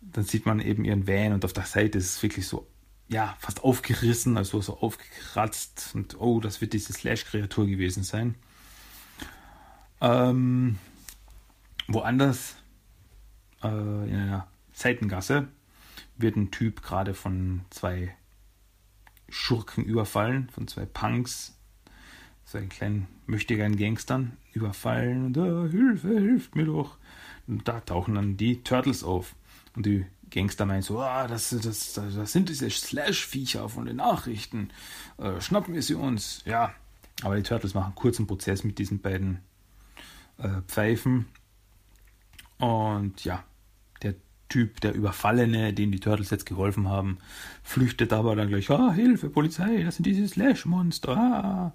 dann 0.00 0.24
sieht 0.24 0.46
man 0.46 0.60
eben 0.60 0.84
ihren 0.84 1.06
Van 1.06 1.32
und 1.32 1.44
auf 1.44 1.52
der 1.52 1.64
Seite 1.64 1.98
ist 1.98 2.16
es 2.16 2.22
wirklich 2.22 2.46
so, 2.46 2.66
ja, 3.08 3.36
fast 3.38 3.62
aufgerissen, 3.62 4.36
also 4.36 4.60
so 4.60 4.78
aufgekratzt 4.78 5.92
und 5.94 6.20
oh, 6.20 6.40
das 6.40 6.60
wird 6.60 6.72
diese 6.72 6.92
Slash-Kreatur 6.92 7.66
gewesen 7.66 8.02
sein. 8.02 8.34
Ähm, 10.00 10.78
woanders, 11.86 12.56
äh, 13.62 13.68
in 13.68 14.16
einer 14.16 14.48
Seitengasse, 14.72 15.48
wird 16.16 16.36
ein 16.36 16.50
Typ 16.50 16.82
gerade 16.82 17.14
von 17.14 17.62
zwei 17.70 18.14
Schurken 19.28 19.84
überfallen, 19.84 20.48
von 20.50 20.68
zwei 20.68 20.86
Punks, 20.86 21.56
so 22.44 22.58
einen 22.58 22.68
kleinen 22.68 23.08
möchtegern 23.26 23.76
Gangstern 23.76 24.36
überfallen 24.52 25.26
und 25.26 25.38
oh, 25.38 25.66
Hilfe, 25.66 26.08
hilft 26.08 26.56
mir 26.56 26.66
doch. 26.66 26.96
Und 27.46 27.66
da 27.68 27.80
tauchen 27.80 28.14
dann 28.14 28.36
die 28.36 28.62
Turtles 28.62 29.02
auf. 29.02 29.34
Und 29.76 29.86
die 29.86 30.06
Gangster 30.30 30.66
meinen 30.66 30.82
so, 30.82 31.00
ah, 31.00 31.26
das, 31.26 31.50
das, 31.50 31.92
das, 31.94 32.32
sind 32.32 32.48
diese 32.48 32.70
Slash-Viecher 32.70 33.68
von 33.68 33.86
den 33.86 33.96
Nachrichten. 33.96 34.70
Äh, 35.18 35.40
schnappen 35.40 35.74
wir 35.74 35.82
sie 35.82 35.94
uns. 35.94 36.42
Ja, 36.44 36.74
aber 37.22 37.36
die 37.36 37.42
Turtles 37.42 37.74
machen 37.74 37.94
kurzen 37.94 38.26
Prozess 38.26 38.64
mit 38.64 38.78
diesen 38.78 39.00
beiden 39.00 39.40
äh, 40.38 40.62
Pfeifen. 40.66 41.26
Und 42.58 43.24
ja, 43.24 43.44
Typ, 44.54 44.80
der 44.82 44.94
Überfallene, 44.94 45.72
dem 45.72 45.90
die 45.90 45.98
Turtles 45.98 46.30
jetzt 46.30 46.46
geholfen 46.46 46.88
haben, 46.88 47.18
flüchtet 47.64 48.12
aber 48.12 48.36
dann 48.36 48.46
gleich, 48.46 48.70
ah, 48.70 48.92
Hilfe, 48.92 49.28
Polizei, 49.28 49.82
das 49.82 49.96
sind 49.96 50.06
diese 50.06 50.28
Slash-Monster. 50.28 51.16
Ah. 51.16 51.72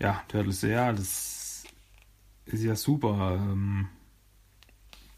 Ja, 0.00 0.20
Turtles, 0.26 0.62
ja, 0.62 0.92
das 0.92 1.62
ist 2.46 2.64
ja 2.64 2.74
super, 2.74 3.38
ähm, 3.40 3.86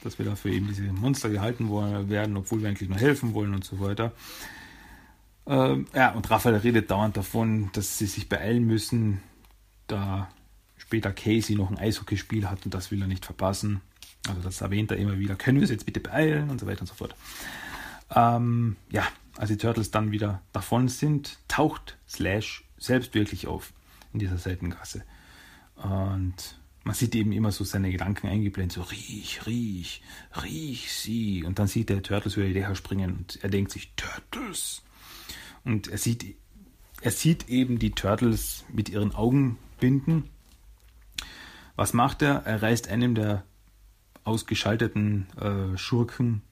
dass 0.03 0.19
wir 0.19 0.27
dafür 0.27 0.53
eben 0.53 0.67
diese 0.67 0.83
Monster 0.83 1.31
gehalten 1.31 1.71
werden, 2.11 2.37
obwohl 2.37 2.61
wir 2.61 2.69
eigentlich 2.69 2.91
nur 2.91 2.99
helfen 2.99 3.33
wollen 3.33 3.55
und 3.55 3.65
so 3.65 3.81
weiter. 3.81 4.12
Ähm, 5.47 5.87
ja, 5.95 6.12
und 6.12 6.31
Raphael 6.31 6.57
redet 6.57 6.91
dauernd 6.91 7.17
davon, 7.17 7.71
dass 7.73 7.97
sie 7.97 8.05
sich 8.05 8.29
beeilen 8.29 8.67
müssen, 8.67 9.23
da 9.87 10.29
später 10.77 11.11
Casey 11.11 11.57
noch 11.57 11.71
ein 11.71 11.79
Eishockeyspiel 11.79 12.51
hat 12.51 12.67
und 12.67 12.75
das 12.75 12.91
will 12.91 13.01
er 13.01 13.09
nicht 13.09 13.25
verpassen. 13.25 13.81
Also 14.29 14.41
das 14.43 14.61
erwähnt 14.61 14.91
er 14.91 14.97
immer 14.97 15.19
wieder. 15.19 15.37
Können 15.37 15.59
wir 15.59 15.62
uns 15.62 15.71
jetzt 15.71 15.87
bitte 15.87 16.01
beeilen 16.01 16.51
und 16.51 16.61
so 16.61 16.67
weiter 16.67 16.81
und 16.81 16.87
so 16.87 16.95
fort. 16.95 17.15
Ähm, 18.15 18.77
ja, 18.91 19.07
als 19.37 19.49
die 19.49 19.57
Turtles 19.57 19.91
dann 19.91 20.12
wieder 20.12 20.43
davon 20.53 20.89
sind, 20.89 21.39
taucht 21.49 21.97
Slash 22.09 22.65
selbst 22.79 23.15
wirklich 23.15 23.47
auf 23.47 23.73
in 24.12 24.19
dieser 24.19 24.39
Seitengasse. 24.39 25.03
Und 25.77 26.59
man 26.85 26.95
sieht 26.95 27.15
eben 27.15 27.33
immer 27.33 27.53
so 27.53 27.65
seine 27.65 27.91
Gedanken 27.91 28.29
eingeblendet, 28.29 28.77
so 28.77 28.83
riech, 28.83 29.45
riech, 29.47 30.03
riech 30.43 30.93
sie. 30.93 31.45
Und 31.45 31.59
dann 31.59 31.67
sieht 31.67 31.89
der 31.89 32.03
Turtles 32.03 32.37
über 32.37 32.47
die 32.47 32.55
Dächer 32.55 32.75
springen 32.75 33.17
und 33.17 33.43
er 33.43 33.51
denkt 33.51 33.73
sich, 33.73 33.93
Turtles. 33.97 34.83
Und 35.65 35.89
er 35.89 35.99
sieht, 35.99 36.37
er 37.01 37.11
sieht 37.11 37.49
eben 37.49 37.79
die 37.79 37.91
Turtles 37.91 38.65
mit 38.73 38.89
ihren 38.89 39.15
Augen 39.15 39.59
binden. 39.81 40.31
Was 41.75 41.93
macht 41.93 42.23
er? 42.23 42.47
Er 42.47 42.62
reißt 42.62 42.89
einem 42.89 43.15
der 43.15 43.45
ausgeschalteten 44.27 45.27
äh, 45.41 45.77
Schurken, 45.79 46.43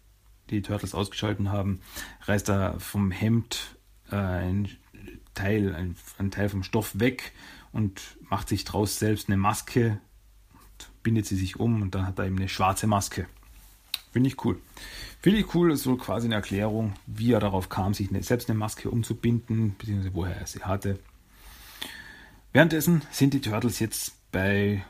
die, 0.51 0.63
Turtles 0.63 0.95
ausgeschalten 0.95 1.51
haben, 1.51 1.81
reißt 2.23 2.49
er 2.51 2.79
vom 2.81 3.11
Hemd 3.11 3.77
äh, 4.11 4.17
ein 4.17 4.69
Teil, 5.35 5.75
ein, 5.75 5.97
ein, 6.19 6.31
Teil 6.31 6.49
vom 6.49 6.63
Stoff 6.63 6.99
weg 7.01 7.33
und 7.73 8.01
macht 8.21 8.49
sich 8.49 8.65
draus 8.65 8.99
selbst 8.99 9.29
eine 9.29 9.37
Maske 9.37 9.99
bindet 11.05 11.27
sie 11.27 11.37
sich 11.37 11.61
um 11.61 11.83
und 11.83 11.95
dann 11.95 12.07
hat 12.09 12.19
er 12.19 12.27
eben 12.27 12.39
eine 12.39 12.49
schwarze 12.49 12.89
Maske. 12.89 13.29
Finde 14.13 14.29
ich 14.29 14.45
cool. 14.45 14.61
Finde 15.21 15.39
ich 15.39 15.55
cool, 15.55 15.71
ist 15.71 15.85
so 15.85 15.97
quasi 15.97 16.27
eine 16.27 16.35
Erklärung, 16.35 16.95
wie 17.07 17.33
er 17.33 17.41
darauf 17.41 17.69
kam, 17.69 17.95
sich 17.95 18.11
eine, 18.11 18.23
selbst 18.23 18.49
eine 18.49 18.59
Maske 18.59 18.91
umzubinden, 18.91 19.77
beziehungsweise 19.79 20.15
woher 20.15 20.37
er 20.37 20.47
sie 20.47 20.63
hatte. 20.63 20.99
Währenddessen 22.53 23.03
sind 23.11 23.35
die 23.35 23.41
Turtles 23.41 23.79
jetzt 23.79 24.15
bei 24.33 24.85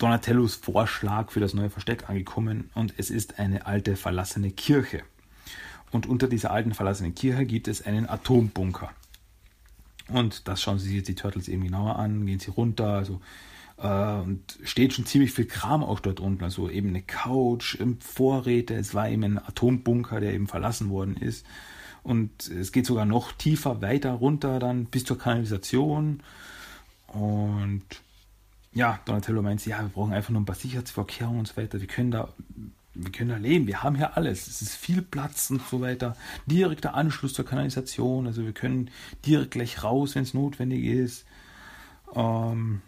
Donatellos 0.00 0.54
Vorschlag 0.54 1.30
für 1.30 1.40
das 1.40 1.52
neue 1.52 1.68
Versteck 1.68 2.08
angekommen 2.08 2.70
und 2.74 2.94
es 2.96 3.10
ist 3.10 3.38
eine 3.38 3.66
alte 3.66 3.96
verlassene 3.96 4.50
Kirche. 4.50 5.02
Und 5.90 6.06
unter 6.06 6.26
dieser 6.26 6.52
alten 6.52 6.72
verlassenen 6.72 7.14
Kirche 7.14 7.44
gibt 7.44 7.68
es 7.68 7.84
einen 7.84 8.08
Atombunker. 8.08 8.92
Und 10.08 10.48
das 10.48 10.62
schauen 10.62 10.78
sie 10.78 10.96
jetzt 10.96 11.08
die 11.08 11.14
Turtles 11.14 11.48
eben 11.48 11.64
genauer 11.64 11.98
an, 11.98 12.24
gehen 12.24 12.40
sie 12.40 12.50
runter, 12.50 12.86
also 12.86 13.20
äh, 13.76 14.20
und 14.22 14.58
steht 14.64 14.94
schon 14.94 15.04
ziemlich 15.04 15.32
viel 15.32 15.44
Kram 15.44 15.84
auch 15.84 16.00
dort 16.00 16.18
unten, 16.18 16.44
also 16.44 16.70
eben 16.70 16.88
eine 16.88 17.02
Couch, 17.02 17.76
Vorräte, 18.00 18.76
es 18.76 18.94
war 18.94 19.10
eben 19.10 19.24
ein 19.24 19.38
Atombunker, 19.38 20.20
der 20.20 20.32
eben 20.32 20.46
verlassen 20.46 20.88
worden 20.88 21.16
ist. 21.16 21.44
Und 22.02 22.48
es 22.48 22.72
geht 22.72 22.86
sogar 22.86 23.04
noch 23.04 23.32
tiefer 23.32 23.82
weiter 23.82 24.12
runter, 24.12 24.60
dann 24.60 24.86
bis 24.86 25.04
zur 25.04 25.18
Kanalisation. 25.18 26.22
Und 27.08 27.84
ja, 28.72 29.00
Donatello 29.04 29.42
meint, 29.42 29.64
ja, 29.66 29.80
wir 29.80 29.88
brauchen 29.88 30.12
einfach 30.12 30.30
nur 30.30 30.40
ein 30.40 30.46
paar 30.46 30.54
Sicherheitsvorkehrungen 30.54 31.40
und 31.40 31.48
so 31.48 31.56
weiter. 31.56 31.80
Wir 31.80 31.88
können 31.88 32.10
da, 32.10 32.32
wir 32.94 33.10
können 33.10 33.30
da 33.30 33.36
leben. 33.36 33.66
Wir 33.66 33.82
haben 33.82 33.96
hier 33.96 34.16
alles. 34.16 34.46
Es 34.46 34.62
ist 34.62 34.76
viel 34.76 35.02
Platz 35.02 35.50
und 35.50 35.62
so 35.68 35.80
weiter. 35.80 36.16
Direkter 36.46 36.94
Anschluss 36.94 37.34
zur 37.34 37.44
Kanalisation. 37.44 38.26
Also 38.26 38.44
wir 38.44 38.52
können 38.52 38.90
direkt 39.26 39.52
gleich 39.52 39.82
raus, 39.82 40.14
wenn 40.14 40.22
es 40.22 40.34
notwendig 40.34 40.84
ist. 40.84 41.24
Ähm, 42.14 42.82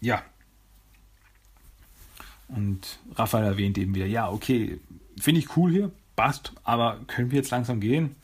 ja. 0.00 0.22
Und 2.48 2.98
Raphael 3.14 3.44
erwähnt 3.44 3.78
eben 3.78 3.94
wieder, 3.94 4.06
ja, 4.06 4.30
okay, 4.30 4.80
finde 5.18 5.40
ich 5.40 5.56
cool 5.56 5.70
hier, 5.70 5.90
passt, 6.16 6.52
aber 6.64 7.00
können 7.06 7.30
wir 7.30 7.38
jetzt 7.38 7.50
langsam 7.50 7.80
gehen? 7.80 8.16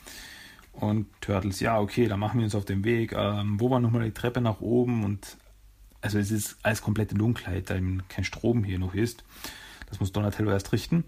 Und 0.75 1.07
Turtles, 1.21 1.61
ja, 1.61 1.79
okay, 1.79 2.09
dann 2.09 2.21
machen 2.21 2.39
wir 2.39 2.45
uns 2.45 2.55
auf 2.55 2.65
den 2.65 2.85
Weg. 2.85 3.13
Ähm, 3.13 3.61
wo 3.61 3.71
war 3.71 3.81
nochmal 3.81 4.05
die 4.05 4.11
Treppe 4.11 4.41
nach 4.41 4.61
oben? 4.61 5.05
Und 5.05 5.37
also 6.01 6.19
es 6.19 6.31
ist 6.31 6.57
alles 6.63 6.83
komplett 6.83 7.13
in 7.13 7.19
Dunkelheit, 7.19 7.71
da 7.71 7.77
eben 7.77 8.03
kein 8.09 8.25
Strom 8.25 8.65
hier 8.65 8.79
noch 8.79 8.95
ist. 8.95 9.25
Das 9.89 10.01
muss 10.01 10.13
Donatello 10.13 10.51
erst 10.51 10.73
richten. 10.73 11.05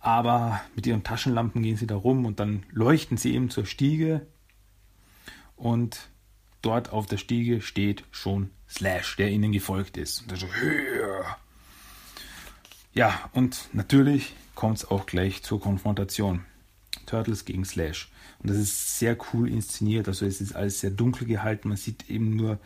Aber 0.00 0.60
mit 0.76 0.86
ihren 0.86 1.02
Taschenlampen 1.02 1.62
gehen 1.62 1.76
sie 1.76 1.86
da 1.86 1.96
rum 1.96 2.26
und 2.26 2.38
dann 2.38 2.64
leuchten 2.70 3.16
sie 3.16 3.34
eben 3.34 3.50
zur 3.50 3.66
Stiege. 3.66 4.26
Und 5.56 6.08
dort 6.62 6.92
auf 6.92 7.06
der 7.06 7.16
Stiege 7.16 7.60
steht 7.62 8.04
schon 8.10 8.50
Slash, 8.68 9.16
der 9.16 9.30
ihnen 9.30 9.50
gefolgt 9.50 9.96
ist. 9.96 10.30
Und 10.30 10.38
so, 10.38 10.46
ja, 12.92 13.30
und 13.32 13.68
natürlich 13.72 14.34
kommt 14.54 14.78
es 14.78 14.90
auch 14.90 15.06
gleich 15.06 15.42
zur 15.42 15.60
Konfrontation. 15.60 16.44
Turtles 17.06 17.44
gegen 17.44 17.64
Slash. 17.64 18.10
Und 18.40 18.50
das 18.50 18.56
ist 18.58 18.98
sehr 18.98 19.16
cool 19.32 19.48
inszeniert. 19.48 20.08
Also 20.08 20.26
es 20.26 20.40
ist 20.40 20.54
alles 20.54 20.80
sehr 20.80 20.90
dunkel 20.90 21.26
gehalten. 21.26 21.68
Man 21.68 21.76
sieht 21.76 22.08
eben 22.08 22.36
nur 22.36 22.58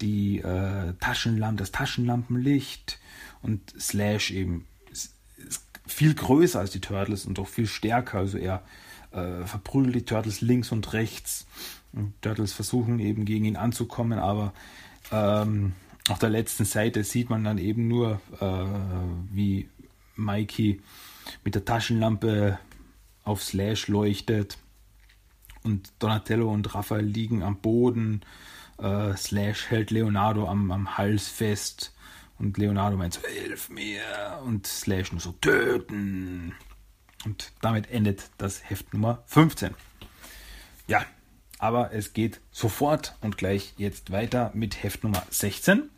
die 0.00 0.38
äh, 0.38 0.94
Taschenlampe, 1.00 1.60
das 1.60 1.70
Taschenlampenlicht 1.70 2.98
und 3.40 3.72
Slash 3.78 4.32
eben 4.32 4.66
ist, 4.90 5.14
ist, 5.36 5.64
viel 5.86 6.14
größer 6.14 6.58
als 6.58 6.72
die 6.72 6.80
Turtles 6.80 7.24
und 7.24 7.38
auch 7.38 7.48
viel 7.48 7.66
stärker. 7.66 8.18
Also 8.18 8.38
er 8.38 8.64
äh, 9.12 9.44
verprügelt 9.44 9.94
die 9.94 10.04
Turtles 10.04 10.40
links 10.40 10.72
und 10.72 10.92
rechts. 10.92 11.46
Und 11.92 12.14
Turtles 12.20 12.52
versuchen 12.52 12.98
eben 12.98 13.24
gegen 13.24 13.44
ihn 13.44 13.56
anzukommen, 13.56 14.18
aber 14.18 14.52
ähm, 15.10 15.74
auf 16.08 16.18
der 16.18 16.30
letzten 16.30 16.64
Seite 16.64 17.04
sieht 17.04 17.30
man 17.30 17.44
dann 17.44 17.58
eben 17.58 17.86
nur, 17.86 18.20
äh, 18.40 18.64
wie 19.30 19.68
Mikey 20.16 20.80
mit 21.44 21.54
der 21.54 21.64
Taschenlampe 21.64 22.58
auf 23.24 23.42
Slash 23.42 23.88
leuchtet 23.88 24.58
und 25.64 25.92
Donatello 25.98 26.52
und 26.52 26.74
Raphael 26.74 27.04
liegen 27.04 27.42
am 27.42 27.56
Boden. 27.56 28.22
Äh, 28.78 29.16
Slash 29.16 29.70
hält 29.70 29.90
Leonardo 29.90 30.48
am, 30.48 30.70
am 30.70 30.98
Hals 30.98 31.28
fest 31.28 31.94
und 32.38 32.58
Leonardo 32.58 32.96
meint 32.96 33.14
so, 33.14 33.20
hilf 33.26 33.68
mir 33.68 34.02
und 34.44 34.66
Slash 34.66 35.12
nur 35.12 35.20
so, 35.20 35.32
töten. 35.32 36.54
Und 37.24 37.52
damit 37.60 37.90
endet 37.90 38.30
das 38.38 38.68
Heft 38.68 38.92
Nummer 38.92 39.22
15. 39.26 39.74
Ja, 40.88 41.04
aber 41.58 41.92
es 41.92 42.12
geht 42.12 42.40
sofort 42.50 43.14
und 43.20 43.38
gleich 43.38 43.74
jetzt 43.76 44.10
weiter 44.10 44.50
mit 44.54 44.82
Heft 44.82 45.04
Nummer 45.04 45.22
16, 45.30 45.88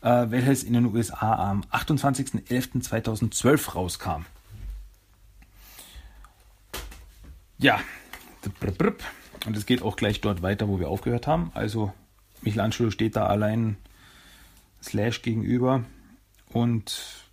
äh, 0.00 0.30
welches 0.30 0.64
in 0.64 0.72
den 0.72 0.86
USA 0.86 1.50
am 1.50 1.60
28.11.2012 1.70 3.74
rauskam. 3.74 4.24
Ja, 7.58 7.78
und 9.46 9.56
es 9.56 9.66
geht 9.66 9.82
auch 9.82 9.96
gleich 9.96 10.20
dort 10.20 10.42
weiter, 10.42 10.68
wo 10.68 10.78
wir 10.78 10.88
aufgehört 10.88 11.26
haben. 11.26 11.50
Also 11.54 11.92
Michelangelo 12.42 12.90
steht 12.90 13.16
da 13.16 13.26
allein 13.26 13.76
Slash 14.82 15.22
gegenüber 15.22 15.84
und 16.52 17.24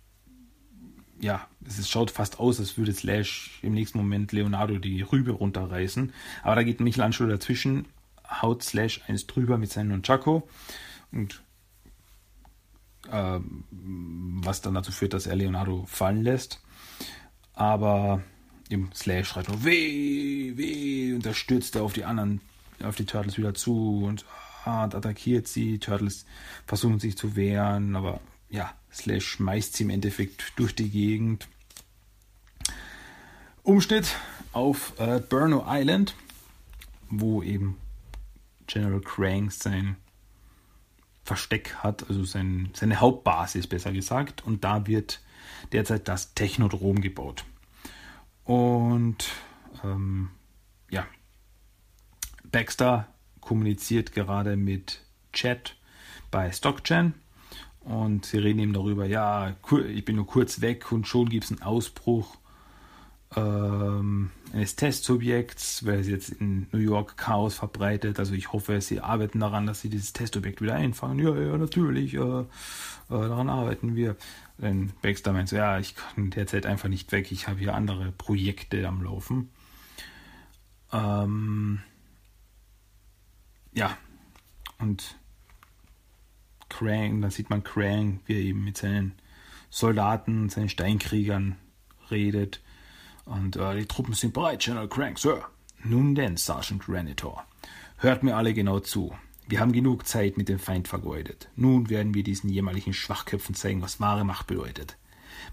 ja, 1.20 1.46
es 1.64 1.88
schaut 1.88 2.10
fast 2.10 2.40
aus, 2.40 2.58
als 2.58 2.76
würde 2.76 2.92
Slash 2.92 3.60
im 3.62 3.74
nächsten 3.74 3.98
Moment 3.98 4.32
Leonardo 4.32 4.78
die 4.78 5.02
Rübe 5.02 5.32
runterreißen. 5.32 6.12
Aber 6.42 6.56
da 6.56 6.62
geht 6.62 6.80
Michelangelo 6.80 7.28
dazwischen, 7.28 7.86
haut 8.28 8.62
Slash 8.62 9.02
eins 9.06 9.26
drüber 9.26 9.58
mit 9.58 9.70
seinem 9.70 9.90
Nunchaku 9.90 10.42
und 11.12 11.42
äh, 13.10 13.38
was 13.40 14.60
dann 14.62 14.74
dazu 14.74 14.90
führt, 14.90 15.14
dass 15.14 15.26
er 15.26 15.36
Leonardo 15.36 15.84
fallen 15.86 16.22
lässt. 16.22 16.60
Aber 17.54 18.22
im 18.72 18.90
Slash 18.94 19.28
schreit 19.28 19.48
nur 19.48 19.64
weh, 19.64 20.56
weh 20.56 21.14
und 21.14 21.24
da 21.24 21.34
stürzt 21.34 21.76
er 21.76 21.82
auf 21.82 21.92
die 21.92 22.04
anderen, 22.04 22.40
auf 22.82 22.96
die 22.96 23.04
Turtles 23.04 23.38
wieder 23.38 23.54
zu 23.54 24.04
und, 24.04 24.24
und 24.64 24.94
attackiert 24.94 25.46
sie. 25.46 25.78
Turtles 25.78 26.26
versuchen 26.66 26.98
sich 26.98 27.16
zu 27.16 27.36
wehren, 27.36 27.96
aber 27.96 28.20
ja, 28.50 28.72
Slash 28.92 29.26
schmeißt 29.26 29.74
sie 29.74 29.84
im 29.84 29.90
Endeffekt 29.90 30.52
durch 30.56 30.74
die 30.74 30.90
Gegend. 30.90 31.48
Umschnitt 33.62 34.16
auf 34.52 34.98
äh, 34.98 35.20
Burno 35.20 35.64
Island, 35.68 36.14
wo 37.08 37.42
eben 37.42 37.76
General 38.66 39.00
Crank 39.00 39.52
sein 39.52 39.96
Versteck 41.24 41.76
hat, 41.76 42.08
also 42.08 42.24
sein, 42.24 42.70
seine 42.74 43.00
Hauptbasis 43.00 43.66
besser 43.66 43.92
gesagt. 43.92 44.44
Und 44.44 44.64
da 44.64 44.86
wird 44.86 45.20
derzeit 45.70 46.08
das 46.08 46.34
Technodrom 46.34 47.00
gebaut. 47.00 47.44
Und 48.44 49.28
ähm, 49.84 50.30
ja, 50.90 51.06
Baxter 52.44 53.08
kommuniziert 53.40 54.12
gerade 54.12 54.56
mit 54.56 55.00
Chat 55.32 55.76
bei 56.30 56.50
StockChan 56.50 57.14
und 57.80 58.26
sie 58.26 58.38
reden 58.38 58.60
eben 58.60 58.72
darüber, 58.72 59.06
ja, 59.06 59.56
ich 59.88 60.04
bin 60.04 60.16
nur 60.16 60.26
kurz 60.26 60.60
weg 60.60 60.92
und 60.92 61.06
schon 61.06 61.28
gibt 61.28 61.44
es 61.44 61.50
einen 61.50 61.62
Ausbruch 61.62 62.36
ähm, 63.34 64.30
eines 64.52 64.76
Testsubjekts, 64.76 65.86
weil 65.86 66.00
es 66.00 66.08
jetzt 66.08 66.28
in 66.28 66.66
New 66.72 66.78
York 66.78 67.16
Chaos 67.16 67.54
verbreitet. 67.54 68.18
Also 68.18 68.34
ich 68.34 68.52
hoffe, 68.52 68.80
sie 68.82 69.00
arbeiten 69.00 69.40
daran, 69.40 69.66
dass 69.66 69.80
sie 69.80 69.88
dieses 69.88 70.12
Testobjekt 70.12 70.60
wieder 70.60 70.74
einfangen. 70.74 71.18
Ja, 71.18 71.34
ja, 71.34 71.56
natürlich, 71.56 72.14
äh, 72.14 72.18
äh, 72.20 72.44
daran 73.08 73.48
arbeiten 73.48 73.96
wir. 73.96 74.16
Denn 74.58 74.92
Baxter 75.00 75.32
meint 75.32 75.48
so, 75.48 75.56
ja, 75.56 75.78
ich 75.78 75.96
kann 75.96 76.30
derzeit 76.30 76.66
einfach 76.66 76.90
nicht 76.90 77.12
weg, 77.12 77.32
ich 77.32 77.48
habe 77.48 77.60
hier 77.60 77.74
andere 77.74 78.12
Projekte 78.12 78.86
am 78.86 79.02
Laufen. 79.02 79.48
Ähm, 80.92 81.80
ja, 83.72 83.96
und 84.78 85.16
Krang, 86.68 87.22
da 87.22 87.30
sieht 87.30 87.48
man 87.48 87.64
Krang, 87.64 88.20
wie 88.26 88.34
er 88.34 88.40
eben 88.40 88.64
mit 88.64 88.76
seinen 88.76 89.14
Soldaten, 89.70 90.50
seinen 90.50 90.68
Steinkriegern 90.68 91.56
redet 92.10 92.60
und 93.24 93.56
äh, 93.56 93.76
die 93.76 93.86
Truppen 93.86 94.14
sind 94.14 94.34
bereit, 94.34 94.60
General 94.60 94.88
Crank, 94.88 95.18
Sir. 95.18 95.44
Nun 95.84 96.14
denn, 96.14 96.36
Sergeant 96.36 96.88
Renitor. 96.88 97.44
Hört 97.96 98.22
mir 98.22 98.36
alle 98.36 98.54
genau 98.54 98.80
zu. 98.80 99.14
Wir 99.48 99.60
haben 99.60 99.72
genug 99.72 100.06
Zeit 100.06 100.36
mit 100.36 100.48
dem 100.48 100.58
Feind 100.58 100.88
vergeudet. 100.88 101.48
Nun 101.56 101.90
werden 101.90 102.14
wir 102.14 102.22
diesen 102.22 102.50
jämmerlichen 102.50 102.94
Schwachköpfen 102.94 103.54
zeigen, 103.54 103.82
was 103.82 104.00
wahre 104.00 104.24
Macht 104.24 104.46
bedeutet. 104.46 104.96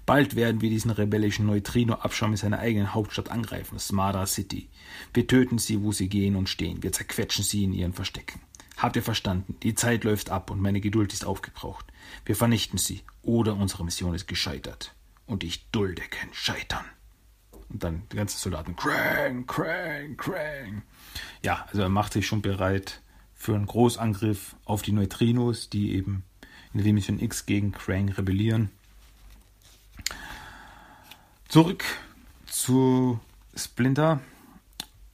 Bald 0.06 0.36
werden 0.36 0.62
wir 0.62 0.70
diesen 0.70 0.92
rebellischen 0.92 1.46
Neutrino-Abschaum 1.48 2.32
in 2.32 2.38
seiner 2.38 2.60
eigenen 2.60 2.94
Hauptstadt 2.94 3.30
angreifen, 3.30 3.80
Smada 3.80 4.26
City. 4.26 4.70
Wir 5.14 5.28
töten 5.28 5.58
sie, 5.58 5.82
wo 5.82 5.92
sie 5.92 6.10
gehen 6.10 6.36
und 6.36 6.50
stehen. 6.50 6.84
Wir 6.84 6.92
zerquetschen 6.92 7.44
sie 7.44 7.64
in 7.64 7.74
ihren 7.74 7.94
Verstecken. 7.94 8.42
Habt 8.78 8.96
ihr 8.96 9.04
verstanden? 9.04 9.56
Die 9.64 9.76
Zeit 9.76 10.04
läuft 10.04 10.30
ab 10.30 10.52
und 10.52 10.62
meine 10.62 10.80
Geduld 10.80 11.12
ist 11.12 11.26
aufgebraucht. 11.26 11.86
Wir 12.26 12.36
vernichten 12.36 12.78
sie, 12.78 13.02
oder 13.24 13.56
unsere 13.56 13.84
Mission 13.84 14.14
ist 14.14 14.28
gescheitert. 14.28 14.96
Und 15.26 15.44
ich 15.44 15.70
dulde 15.72 16.02
kein 16.04 16.30
Scheitern. 16.34 16.86
Und 17.70 17.84
dann 17.84 18.04
die 18.12 18.18
ganzen 18.18 18.38
Soldaten, 18.40 18.76
Krang, 18.76 19.46
Krang, 19.46 20.18
Krang. 20.18 20.82
Ja, 21.44 21.66
also 21.68 21.84
er 21.84 21.90
macht 21.90 22.14
sich 22.14 22.26
schon 22.26 22.42
bereit 22.42 23.02
für 23.36 23.56
einen 23.56 23.68
Großangriff 23.68 24.56
auf 24.66 24.82
die 24.82 24.92
Neutrinos, 24.92 25.70
die 25.70 25.94
eben 25.96 26.24
in 26.74 26.80
der 26.80 26.84
Dimension 26.84 27.20
X 27.20 27.46
gegen 27.46 27.72
Krang 27.72 28.10
rebellieren. 28.10 28.70
Zurück 31.48 31.84
zu 32.46 33.20
Splinter 33.56 34.20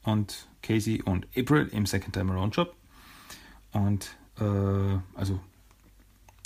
und 0.03 0.47
Casey 0.61 1.01
und 1.01 1.27
April 1.37 1.67
im 1.71 1.85
Second 1.85 2.13
Time 2.13 2.31
Around 2.33 2.55
Job. 2.55 2.75
Und 3.71 4.15
äh, 4.39 4.97
also 5.13 5.39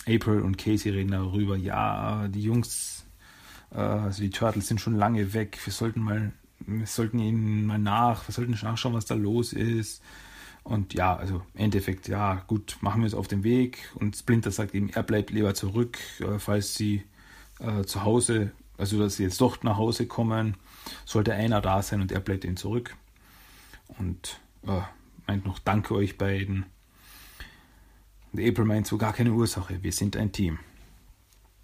April 0.07 0.41
und 0.41 0.57
Casey 0.57 0.91
reden 0.91 1.11
darüber, 1.11 1.55
ja, 1.55 2.27
die 2.27 2.41
Jungs 2.41 3.05
also 3.71 4.21
die 4.21 4.29
Turtles 4.29 4.67
sind 4.67 4.81
schon 4.81 4.95
lange 4.95 5.33
weg. 5.33 5.59
Wir 5.63 5.73
sollten 5.73 6.01
mal, 6.01 6.31
wir 6.59 6.87
sollten 6.87 7.19
ihnen 7.19 7.65
mal 7.65 7.79
nach, 7.79 8.27
wir 8.27 8.33
sollten 8.33 8.51
nachschauen, 8.51 8.95
was 8.95 9.05
da 9.05 9.15
los 9.15 9.53
ist. 9.53 10.01
Und 10.63 10.93
ja, 10.93 11.15
also 11.15 11.41
im 11.53 11.65
Endeffekt, 11.65 12.07
ja, 12.07 12.43
gut, 12.47 12.77
machen 12.81 13.01
wir 13.01 13.07
es 13.07 13.13
auf 13.13 13.27
den 13.27 13.43
Weg. 13.43 13.89
Und 13.95 14.15
Splinter 14.15 14.51
sagt 14.51 14.75
eben, 14.75 14.89
er 14.89 15.03
bleibt 15.03 15.31
lieber 15.31 15.53
zurück, 15.53 15.97
äh, 16.19 16.39
falls 16.39 16.75
sie 16.75 17.03
äh, 17.59 17.83
zu 17.83 18.03
Hause, 18.03 18.51
also 18.77 18.99
dass 18.99 19.17
sie 19.17 19.23
jetzt 19.23 19.41
doch 19.41 19.63
nach 19.63 19.77
Hause 19.77 20.07
kommen, 20.07 20.55
sollte 21.05 21.33
einer 21.33 21.61
da 21.61 21.81
sein 21.81 22.01
und 22.01 22.11
er 22.11 22.19
bleibt 22.19 22.43
ihn 22.45 22.57
zurück. 22.57 22.95
Und 23.99 24.39
äh, 24.67 24.81
meint 25.27 25.45
noch, 25.45 25.59
danke 25.59 25.93
euch 25.95 26.17
beiden. 26.17 26.65
Und 28.31 28.39
April 28.41 28.65
meint 28.65 28.87
so, 28.87 28.97
gar 28.97 29.13
keine 29.13 29.31
Ursache, 29.31 29.81
wir 29.81 29.91
sind 29.91 30.15
ein 30.15 30.31
Team 30.31 30.59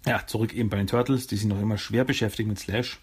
ja, 0.06 0.26
zurück 0.26 0.54
eben 0.54 0.70
bei 0.70 0.76
den 0.76 0.86
Turtles, 0.86 1.26
die 1.26 1.36
sind 1.36 1.48
noch 1.48 1.60
immer 1.60 1.78
schwer 1.78 2.04
beschäftigt 2.04 2.48
mit 2.48 2.58
Slash. 2.58 3.00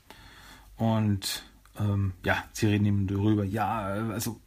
Und 0.78 1.44
ähm, 1.80 2.14
ja, 2.24 2.44
sie 2.54 2.68
reden 2.68 2.86
eben 2.86 3.08
darüber, 3.08 3.44
ja, 3.44 3.82
also 4.12 4.40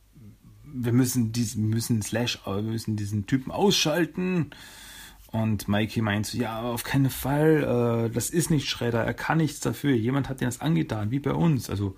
wir 0.65 0.93
müssen 0.93 1.33
diesen, 1.33 1.69
müssen 1.69 2.03
Slash, 2.03 2.41
wir 2.45 2.63
müssen 2.63 2.97
diesen 2.97 3.27
Typen 3.27 3.53
ausschalten. 3.53 4.51
Und 5.33 5.69
Mikey 5.69 6.03
meint 6.03 6.27
so, 6.27 6.39
ja, 6.39 6.63
auf 6.63 6.85
keinen 6.85 7.11
Fall, 7.11 8.07
äh, 8.07 8.15
das 8.15 8.31
ist 8.31 8.51
nicht 8.51 8.69
Schredder, 8.69 9.05
er 9.05 9.15
kann 9.15 9.39
nichts 9.39 9.61
dafür, 9.61 9.95
jemand 9.95 10.29
hat 10.29 10.41
ihm 10.41 10.47
das 10.47 10.61
angetan, 10.61 11.11
wie 11.11 11.19
bei 11.19 11.33
uns. 11.33 11.69
Also 11.69 11.97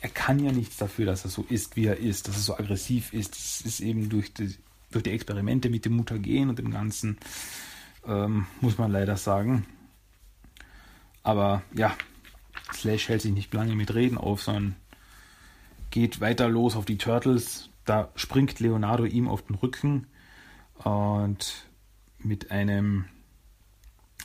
er 0.00 0.08
kann 0.08 0.40
ja 0.40 0.50
nichts 0.50 0.76
dafür, 0.76 1.06
dass 1.06 1.24
er 1.24 1.30
so 1.30 1.46
ist, 1.48 1.76
wie 1.76 1.86
er 1.86 1.98
ist, 1.98 2.26
dass 2.26 2.36
er 2.36 2.42
so 2.42 2.54
aggressiv 2.54 3.12
ist. 3.12 3.32
Das 3.32 3.60
ist 3.60 3.80
eben 3.80 4.08
durch 4.08 4.34
die, 4.34 4.56
durch 4.90 5.04
die 5.04 5.10
Experimente 5.10 5.70
mit 5.70 5.84
dem 5.84 5.94
Mutagen 5.94 6.48
und 6.48 6.58
dem 6.58 6.72
Ganzen 6.72 7.18
ähm, 8.06 8.46
muss 8.60 8.78
man 8.78 8.90
leider 8.90 9.16
sagen. 9.16 9.66
Aber 11.22 11.62
ja, 11.74 11.96
Slash 12.72 13.08
hält 13.08 13.22
sich 13.22 13.32
nicht 13.32 13.52
lange 13.54 13.74
mit 13.74 13.94
Reden 13.94 14.18
auf, 14.18 14.42
sondern 14.42 14.76
geht 15.90 16.20
weiter 16.20 16.48
los 16.48 16.76
auf 16.76 16.84
die 16.84 16.98
Turtles. 16.98 17.68
Da 17.84 18.10
springt 18.14 18.60
Leonardo 18.60 19.04
ihm 19.04 19.28
auf 19.28 19.42
den 19.42 19.56
Rücken 19.56 20.06
und 20.74 21.66
mit 22.18 22.50
einem 22.50 23.04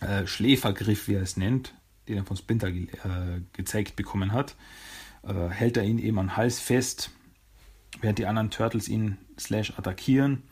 äh, 0.01 0.25
Schläfergriff, 0.27 1.07
wie 1.07 1.15
er 1.15 1.21
es 1.21 1.37
nennt, 1.37 1.73
den 2.07 2.17
er 2.17 2.25
von 2.25 2.37
Splinter 2.37 2.71
ge 2.71 2.87
äh, 3.03 3.41
gezeigt 3.53 3.95
bekommen 3.95 4.31
hat, 4.31 4.55
äh, 5.23 5.49
hält 5.49 5.77
er 5.77 5.83
ihn 5.83 5.99
eben 5.99 6.19
am 6.19 6.37
Hals 6.37 6.59
fest, 6.59 7.11
während 8.01 8.19
die 8.19 8.25
anderen 8.25 8.51
Turtles 8.51 8.87
ihn 8.87 9.17
Slash 9.39 9.77
attackieren. 9.77 10.43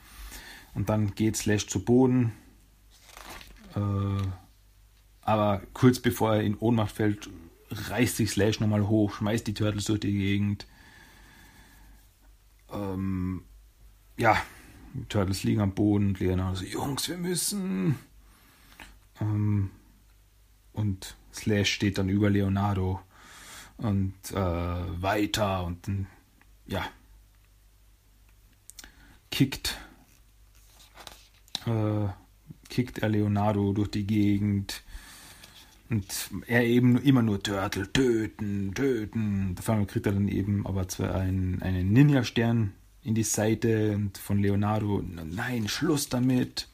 Und 0.74 0.90
dann 0.90 1.16
geht 1.16 1.38
Slash 1.38 1.68
zu 1.68 1.86
Boden, 1.86 2.34
aber 5.22 5.62
kurz 5.74 6.00
bevor 6.00 6.36
er 6.36 6.44
in 6.44 6.58
Ohnmacht 6.58 6.96
fällt, 6.96 7.30
reißt 7.70 8.18
sich 8.18 8.32
Slash 8.32 8.60
nochmal 8.60 8.88
hoch, 8.88 9.14
schmeißt 9.16 9.46
die 9.48 9.54
Turtles 9.54 9.86
durch 9.86 10.00
die 10.00 10.14
Gegend. 10.14 10.68
Ähm, 12.72 13.44
ja, 14.18 14.38
die 14.94 15.06
Turtles 15.06 15.44
liegen 15.44 15.62
am 15.62 15.74
Boden 15.74 16.10
und 16.10 16.20
Leonardo 16.20 16.56
so, 16.56 16.66
Jungs, 16.66 17.10
wir 17.10 17.18
müssen. 17.18 17.98
Ähm, 19.20 19.72
und 20.74 21.16
Slash 21.34 21.74
steht 21.74 21.98
dann 21.98 22.10
über 22.10 22.30
Leonardo 22.30 23.02
und 23.78 24.14
äh, 24.32 25.02
weiter 25.02 25.66
und 25.66 26.08
ja, 26.68 26.86
kickt 29.32 29.78
äh, 31.66 32.08
kickt 32.70 33.00
er 33.00 33.10
Leonardo 33.10 33.74
durch 33.74 33.92
die 33.92 34.06
Gegend. 34.06 34.84
Und 35.90 36.32
er 36.48 36.64
eben 36.64 36.98
immer 36.98 37.22
nur 37.22 37.42
Turtle, 37.44 37.92
töten, 37.92 38.74
töten. 38.74 39.54
Dafür 39.56 39.86
kriegt 39.86 40.08
er 40.08 40.14
dann 40.14 40.28
eben 40.28 40.66
aber 40.66 40.88
zwar 40.88 41.16
einen, 41.16 41.62
einen 41.62 41.94
Ninja-Stern 41.94 42.74
in 43.04 43.14
die 43.14 43.24
Seite 43.24 43.94
und 43.96 44.18
von 44.18 44.40
Leonardo, 44.40 45.04
nein, 45.04 45.68
Schluss 45.68 46.10
damit. 46.10 46.68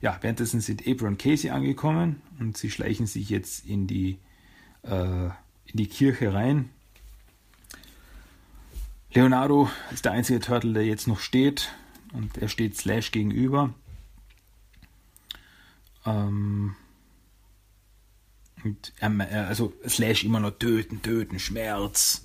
Ja, 0.00 0.18
währenddessen 0.22 0.60
sind 0.60 0.82
April 0.82 1.08
und 1.08 1.18
Casey 1.18 1.50
angekommen 1.50 2.22
und 2.40 2.56
sie 2.56 2.70
schleichen 2.70 3.06
sich 3.06 3.28
jetzt 3.28 3.66
in 3.66 3.86
die, 3.86 4.18
äh, 4.82 5.26
in 5.26 5.74
die 5.74 5.86
Kirche 5.86 6.32
rein. 6.32 6.70
Leonardo 9.12 9.68
ist 9.92 10.06
der 10.06 10.12
einzige 10.12 10.40
Turtle, 10.40 10.72
der 10.72 10.86
jetzt 10.86 11.06
noch 11.06 11.20
steht 11.20 11.70
und 12.14 12.38
er 12.38 12.48
steht 12.48 12.76
Slash 12.78 13.12
gegenüber. 13.12 13.74
Ähm, 16.06 16.74
und 18.64 18.92
er, 18.98 19.48
also 19.48 19.72
Slash 19.86 20.24
immer 20.24 20.40
nur 20.40 20.58
töten, 20.58 21.02
töten, 21.02 21.38
Schmerz. 21.38 22.24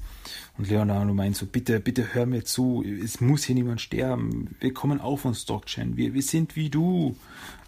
Und 0.58 0.70
Leonardo 0.70 1.14
meint 1.14 1.36
so, 1.36 1.46
bitte, 1.46 1.80
bitte 1.80 2.14
hör 2.14 2.26
mir 2.26 2.44
zu, 2.44 2.84
es 2.84 3.22
muss 3.22 3.46
hier 3.46 3.56
niemand 3.56 3.82
sterben. 3.82 4.56
Wir 4.60 4.74
kommen 4.74 5.00
auch 5.00 5.18
von 5.18 5.34
Stockchain, 5.34 5.98
wir, 5.98 6.14
wir 6.14 6.22
sind 6.22 6.56
wie 6.56 6.70
du. 6.70 7.16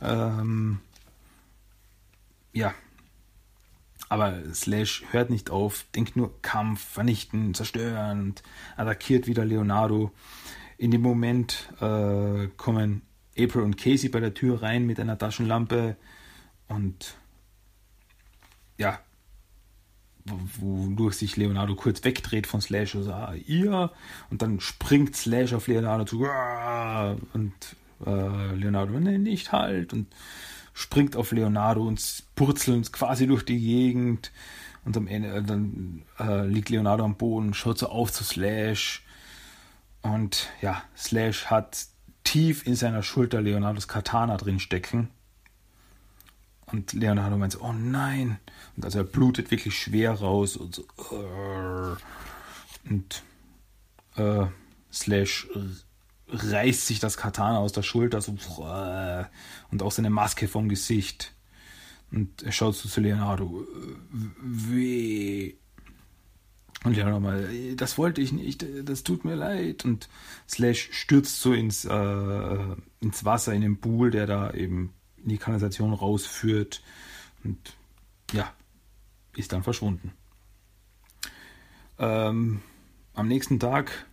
Ähm, 0.02 0.80
ja. 2.54 2.74
Aber 4.12 4.42
Slash 4.54 5.04
hört 5.12 5.30
nicht 5.30 5.52
auf, 5.52 5.86
denkt 5.94 6.16
nur 6.16 6.42
Kampf, 6.42 6.82
vernichten, 6.82 7.54
zerstören 7.54 8.22
und 8.22 8.44
attackiert 8.76 9.28
wieder 9.28 9.46
Leonardo. 9.46 10.12
In 10.78 10.90
dem 10.90 11.02
Moment 11.02 11.72
äh, 11.80 12.48
kommen 12.58 13.04
April 13.38 13.64
und 13.64 13.78
Casey 13.78 14.10
bei 14.10 14.20
der 14.20 14.34
Tür 14.34 14.62
rein 14.62 14.86
mit 14.86 15.00
einer 15.00 15.18
Taschenlampe 15.18 15.96
und 16.68 17.16
ja, 18.78 19.00
wodurch 20.60 21.16
sich 21.16 21.38
Leonardo 21.38 21.76
kurz 21.76 22.04
wegdreht 22.04 22.48
von 22.48 22.62
Slash 22.62 22.96
und 22.96 23.04
sagt, 23.04 23.30
ah, 23.30 23.36
ihr, 23.48 23.92
und 24.30 24.42
dann 24.42 24.60
springt 24.60 25.16
Slash 25.16 25.54
auf 25.54 25.68
Leonardo 25.68 26.06
zu 26.06 26.26
und 27.34 27.54
äh, 28.06 28.56
Leonardo, 28.56 29.00
nee, 29.00 29.18
nicht 29.18 29.52
halt 29.52 29.94
und 29.94 30.08
springt 30.74 31.16
auf 31.16 31.32
Leonardo 31.32 31.86
und 31.86 32.24
purzelt 32.36 32.92
quasi 32.94 33.28
durch 33.28 33.44
die 33.44 33.60
Gegend 33.60 34.32
und 34.86 34.96
am 34.96 35.08
Ende 35.08 35.30
äh, 35.30 35.44
dann 35.44 36.04
äh, 36.20 36.46
liegt 36.48 36.70
Leonardo 36.70 37.04
am 37.04 37.16
Boden, 37.16 37.54
schaut 37.54 37.80
so 37.80 37.90
auf 37.90 38.12
zu 38.12 38.24
Slash 38.24 39.04
und 40.02 40.50
ja, 40.62 40.82
Slash 40.96 41.46
hat 41.48 41.88
tief 42.30 42.68
in 42.68 42.76
seiner 42.76 43.02
Schulter 43.02 43.42
Leonardos 43.42 43.88
Katana 43.88 44.38
drin 44.38 44.60
stecken 44.60 45.10
und 46.72 46.94
Leonardo 46.94 47.38
meint 47.38 47.54
so, 47.54 47.62
oh 47.62 47.74
nein. 47.74 48.40
Und 48.76 48.86
also 48.86 49.00
er 49.00 49.04
blutet 49.04 49.50
wirklich 49.50 49.76
schwer 49.76 50.12
raus 50.12 50.56
und 50.56 50.76
so. 50.76 50.86
Und 52.88 53.24
äh, 54.16 54.46
Slash 54.94 55.48
reißt 56.28 56.86
sich 56.86 57.00
das 57.00 57.18
Katana 57.18 57.58
aus 57.58 57.72
der 57.72 57.82
Schulter 57.82 58.22
so, 58.22 58.38
und 59.72 59.82
auch 59.82 59.92
seine 59.92 60.12
Maske 60.12 60.48
vom 60.48 60.70
Gesicht. 60.70 61.34
Und 62.12 62.44
er 62.44 62.52
schaut 62.52 62.76
so 62.76 62.88
zu 62.88 63.02
Leonardo. 63.02 63.66
Weh. 64.40 65.56
Und 66.86 66.96
Leonardo 66.96 67.20
mal, 67.20 67.76
das 67.76 67.98
wollte 67.98 68.22
ich 68.22 68.32
nicht, 68.32 68.66
das 68.84 69.04
tut 69.04 69.26
mir 69.26 69.36
leid. 69.36 69.84
Und 69.84 70.08
Slash 70.48 70.90
stürzt 70.92 71.42
so 71.42 71.54
ins, 71.54 71.86
äh, 71.86 72.76
ins 73.02 73.26
Wasser 73.26 73.54
in 73.54 73.62
den 73.62 73.82
Pool, 73.82 74.12
der 74.12 74.28
da 74.28 74.54
eben 74.54 74.94
in 75.18 75.30
die 75.30 75.38
Kanalisation 75.38 75.94
rausführt 75.94 76.82
und 77.44 77.58
ja, 78.32 78.54
ist 79.36 79.52
dann 79.52 79.64
verschwunden. 79.64 80.14
Ähm, 81.98 82.62
am 83.14 83.28
nächsten 83.28 83.60
Tag 83.60 84.08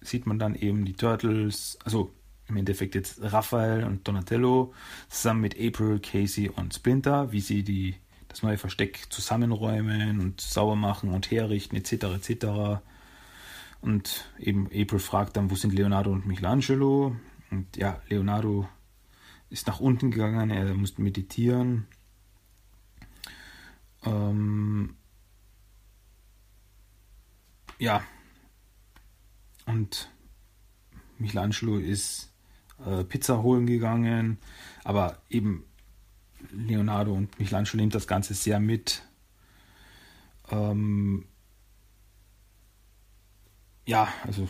sieht 0.00 0.26
man 0.26 0.38
dann 0.38 0.54
eben 0.54 0.84
die 0.84 0.94
Turtles, 0.94 1.78
also 1.84 2.12
im 2.48 2.56
Endeffekt 2.56 2.94
jetzt 2.94 3.20
Raphael 3.20 3.84
und 3.84 4.06
Donatello 4.06 4.72
zusammen 5.08 5.40
mit 5.42 5.60
April, 5.60 6.00
Casey 6.00 6.48
und 6.48 6.72
Splinter, 6.72 7.32
wie 7.32 7.40
sie 7.40 7.62
die, 7.62 7.96
das 8.36 8.42
neue 8.42 8.58
Versteck 8.58 9.06
zusammenräumen 9.08 10.20
und 10.20 10.42
sauber 10.42 10.76
machen 10.76 11.08
und 11.08 11.30
herrichten 11.30 11.74
etc. 11.74 11.92
etc. 12.28 12.82
Und 13.80 14.30
eben 14.38 14.66
April 14.66 14.98
fragt 14.98 15.38
dann, 15.38 15.50
wo 15.50 15.54
sind 15.54 15.72
Leonardo 15.72 16.12
und 16.12 16.26
Michelangelo? 16.26 17.16
Und 17.50 17.76
ja, 17.78 18.02
Leonardo 18.10 18.68
ist 19.48 19.66
nach 19.66 19.80
unten 19.80 20.10
gegangen, 20.10 20.50
er 20.50 20.74
musste 20.74 21.00
meditieren. 21.00 21.86
Ähm, 24.04 24.96
ja. 27.78 28.02
Und 29.64 30.10
Michelangelo 31.16 31.78
ist 31.78 32.30
äh, 32.84 33.02
Pizza 33.02 33.42
holen 33.42 33.66
gegangen, 33.66 34.36
aber 34.84 35.22
eben 35.30 35.64
Leonardo 36.52 37.12
und 37.12 37.38
Michelangelo 37.38 37.78
nimmt 37.78 37.94
das 37.94 38.06
Ganze 38.06 38.34
sehr 38.34 38.60
mit. 38.60 39.02
Ähm, 40.50 41.24
ja, 43.86 44.08
also 44.24 44.48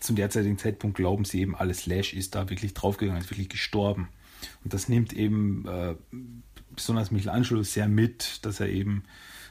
zum 0.00 0.16
derzeitigen 0.16 0.58
Zeitpunkt 0.58 0.96
glauben 0.96 1.24
sie 1.24 1.40
eben, 1.40 1.56
alles 1.56 1.82
Slash 1.82 2.12
ist 2.12 2.34
da 2.34 2.50
wirklich 2.50 2.74
draufgegangen, 2.74 3.22
ist 3.22 3.30
wirklich 3.30 3.48
gestorben. 3.48 4.08
Und 4.62 4.74
das 4.74 4.88
nimmt 4.88 5.12
eben 5.14 5.66
äh, 5.66 5.94
besonders 6.74 7.10
Michelangelo 7.10 7.62
sehr 7.62 7.88
mit, 7.88 8.44
dass 8.44 8.60
er 8.60 8.68
eben, 8.68 9.04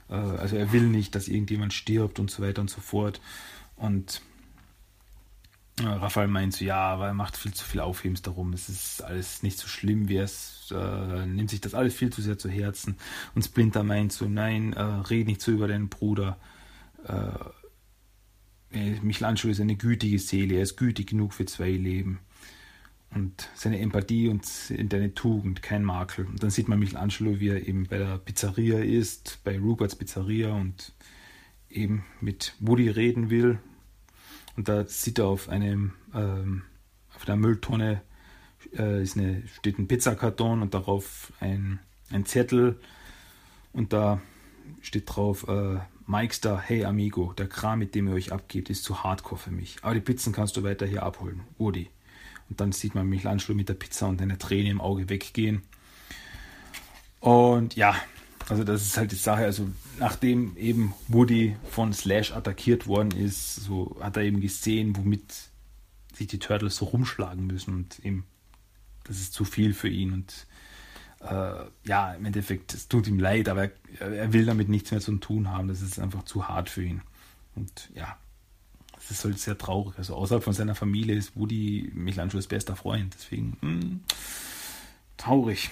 äh, 0.09 0.13
also 0.13 0.55
er 0.55 0.71
will 0.71 0.87
nicht, 0.87 1.15
dass 1.15 1.27
irgendjemand 1.27 1.73
stirbt 1.73 2.19
und 2.19 2.29
so 2.29 2.43
weiter 2.43 2.61
und 2.61 2.69
so 2.69 2.81
fort. 2.81 3.19
Und 3.75 4.21
Raphael 5.81 6.27
meint 6.27 6.53
so, 6.53 6.65
ja, 6.65 6.77
aber 6.77 7.07
er 7.07 7.13
macht 7.13 7.35
viel 7.35 7.53
zu 7.53 7.65
viel 7.65 7.79
Aufhebens 7.79 8.21
darum, 8.21 8.53
es 8.53 8.69
ist 8.69 9.03
alles 9.03 9.41
nicht 9.41 9.57
so 9.57 9.67
schlimm, 9.67 10.07
wie 10.07 10.17
es 10.17 10.71
äh, 10.71 11.25
nimmt 11.25 11.49
sich 11.49 11.61
das 11.61 11.73
alles 11.73 11.93
viel 11.95 12.11
zu 12.11 12.21
sehr 12.21 12.37
zu 12.37 12.49
Herzen. 12.49 12.95
Und 13.35 13.43
Splinter 13.43 13.83
meint 13.83 14.13
so, 14.13 14.25
nein, 14.25 14.73
äh, 14.73 14.81
red 14.81 15.27
nicht 15.27 15.41
so 15.41 15.51
über 15.51 15.67
deinen 15.67 15.89
Bruder. 15.89 16.37
Äh, 17.07 18.99
Michelangelo 19.01 19.51
ist 19.51 19.61
eine 19.61 19.75
gütige 19.75 20.19
Seele, 20.19 20.55
er 20.55 20.63
ist 20.63 20.77
gütig 20.77 21.07
genug 21.07 21.33
für 21.33 21.45
zwei 21.45 21.71
Leben. 21.71 22.19
Und 23.11 23.49
seine 23.53 23.79
Empathie 23.79 24.29
und 24.29 24.43
seine 24.43 25.13
Tugend, 25.13 25.61
kein 25.61 25.83
Makel. 25.83 26.25
Und 26.25 26.41
dann 26.41 26.49
sieht 26.49 26.67
man 26.67 26.79
Michelangelo, 26.79 27.39
wie 27.39 27.49
er 27.49 27.67
eben 27.67 27.85
bei 27.85 27.99
der 27.99 28.17
Pizzeria 28.17 28.79
ist, 28.79 29.39
bei 29.43 29.59
Ruperts 29.59 29.95
Pizzeria 29.95 30.51
und 30.51 30.93
eben 31.69 32.05
mit 32.21 32.55
Woody 32.59 32.89
reden 32.89 33.29
will. 33.29 33.59
Und 34.55 34.67
da 34.67 34.85
sieht 34.85 35.19
er 35.19 35.25
auf 35.25 35.49
einem, 35.49 35.93
ähm, 36.13 36.63
auf 37.15 37.25
der 37.25 37.35
Mülltonne 37.35 38.01
äh, 38.77 39.01
ist 39.01 39.17
eine, 39.17 39.43
steht 39.47 39.79
ein 39.79 39.87
Pizzakarton 39.87 40.61
und 40.61 40.73
darauf 40.73 41.33
ein, 41.39 41.79
ein 42.11 42.25
Zettel 42.25 42.79
und 43.73 43.93
da 43.93 44.21
steht 44.81 45.03
drauf, 45.07 45.47
äh, 45.47 45.79
Mikester, 46.05 46.59
hey 46.59 46.85
Amigo, 46.85 47.33
der 47.33 47.47
Kram, 47.47 47.79
mit 47.79 47.95
dem 47.95 48.07
ihr 48.07 48.13
euch 48.13 48.31
abgebt, 48.31 48.69
ist 48.69 48.83
zu 48.83 49.03
hardcore 49.03 49.39
für 49.39 49.51
mich. 49.51 49.77
Aber 49.81 49.93
die 49.93 50.01
Pizzen 50.01 50.33
kannst 50.33 50.57
du 50.57 50.63
weiter 50.63 50.85
hier 50.85 51.03
abholen, 51.03 51.41
Udi. 51.57 51.89
Und 52.49 52.59
dann 52.59 52.71
sieht 52.71 52.93
man 52.93 53.07
Michelangelo 53.07 53.55
mit 53.55 53.69
der 53.69 53.73
Pizza 53.75 54.07
und 54.07 54.21
eine 54.21 54.37
Träne 54.37 54.69
im 54.69 54.81
Auge 54.81 55.09
weggehen. 55.09 55.61
Und 57.19 57.75
ja, 57.75 57.95
also 58.49 58.63
das 58.63 58.81
ist 58.81 58.97
halt 58.97 59.11
die 59.11 59.15
Sache. 59.15 59.43
Also 59.43 59.69
nachdem 59.99 60.57
eben 60.57 60.93
Woody 61.07 61.55
von 61.69 61.93
Slash 61.93 62.31
attackiert 62.33 62.87
worden 62.87 63.11
ist, 63.11 63.55
so 63.55 63.97
hat 63.99 64.17
er 64.17 64.23
eben 64.23 64.41
gesehen, 64.41 64.95
womit 64.95 65.23
sich 66.13 66.27
die 66.27 66.39
Turtles 66.39 66.75
so 66.75 66.85
rumschlagen 66.85 67.47
müssen 67.47 67.73
und 67.75 67.99
eben 68.05 68.25
das 69.05 69.17
ist 69.17 69.33
zu 69.33 69.43
viel 69.43 69.73
für 69.73 69.89
ihn 69.89 70.13
und 70.13 70.47
äh, 71.21 71.65
ja, 71.85 72.13
im 72.13 72.25
Endeffekt, 72.25 72.73
es 72.73 72.87
tut 72.87 73.07
ihm 73.07 73.19
leid, 73.19 73.47
aber 73.49 73.69
er, 73.99 74.11
er, 74.11 74.33
will 74.33 74.45
damit 74.45 74.69
nichts 74.69 74.91
mehr 74.91 74.99
zu 74.99 75.15
tun 75.17 75.49
haben. 75.49 75.67
Das 75.67 75.81
ist 75.81 75.99
einfach 75.99 76.23
zu 76.23 76.47
hart 76.47 76.69
für 76.69 76.83
ihn. 76.83 77.01
Und 77.55 77.89
ja, 77.95 78.17
das 78.95 79.11
ist 79.11 79.23
halt 79.23 79.39
sehr 79.39 79.57
traurig. 79.57 79.97
Also 79.97 80.15
außerhalb 80.15 80.43
von 80.43 80.53
seiner 80.53 80.75
Familie 80.75 81.15
ist 81.15 81.35
Woody 81.35 81.91
Michelangelos 81.93 82.47
bester 82.47 82.75
Freund. 82.75 83.13
Deswegen 83.13 83.57
mh, 83.61 83.71
hm, 83.71 83.99
traurig. 85.17 85.69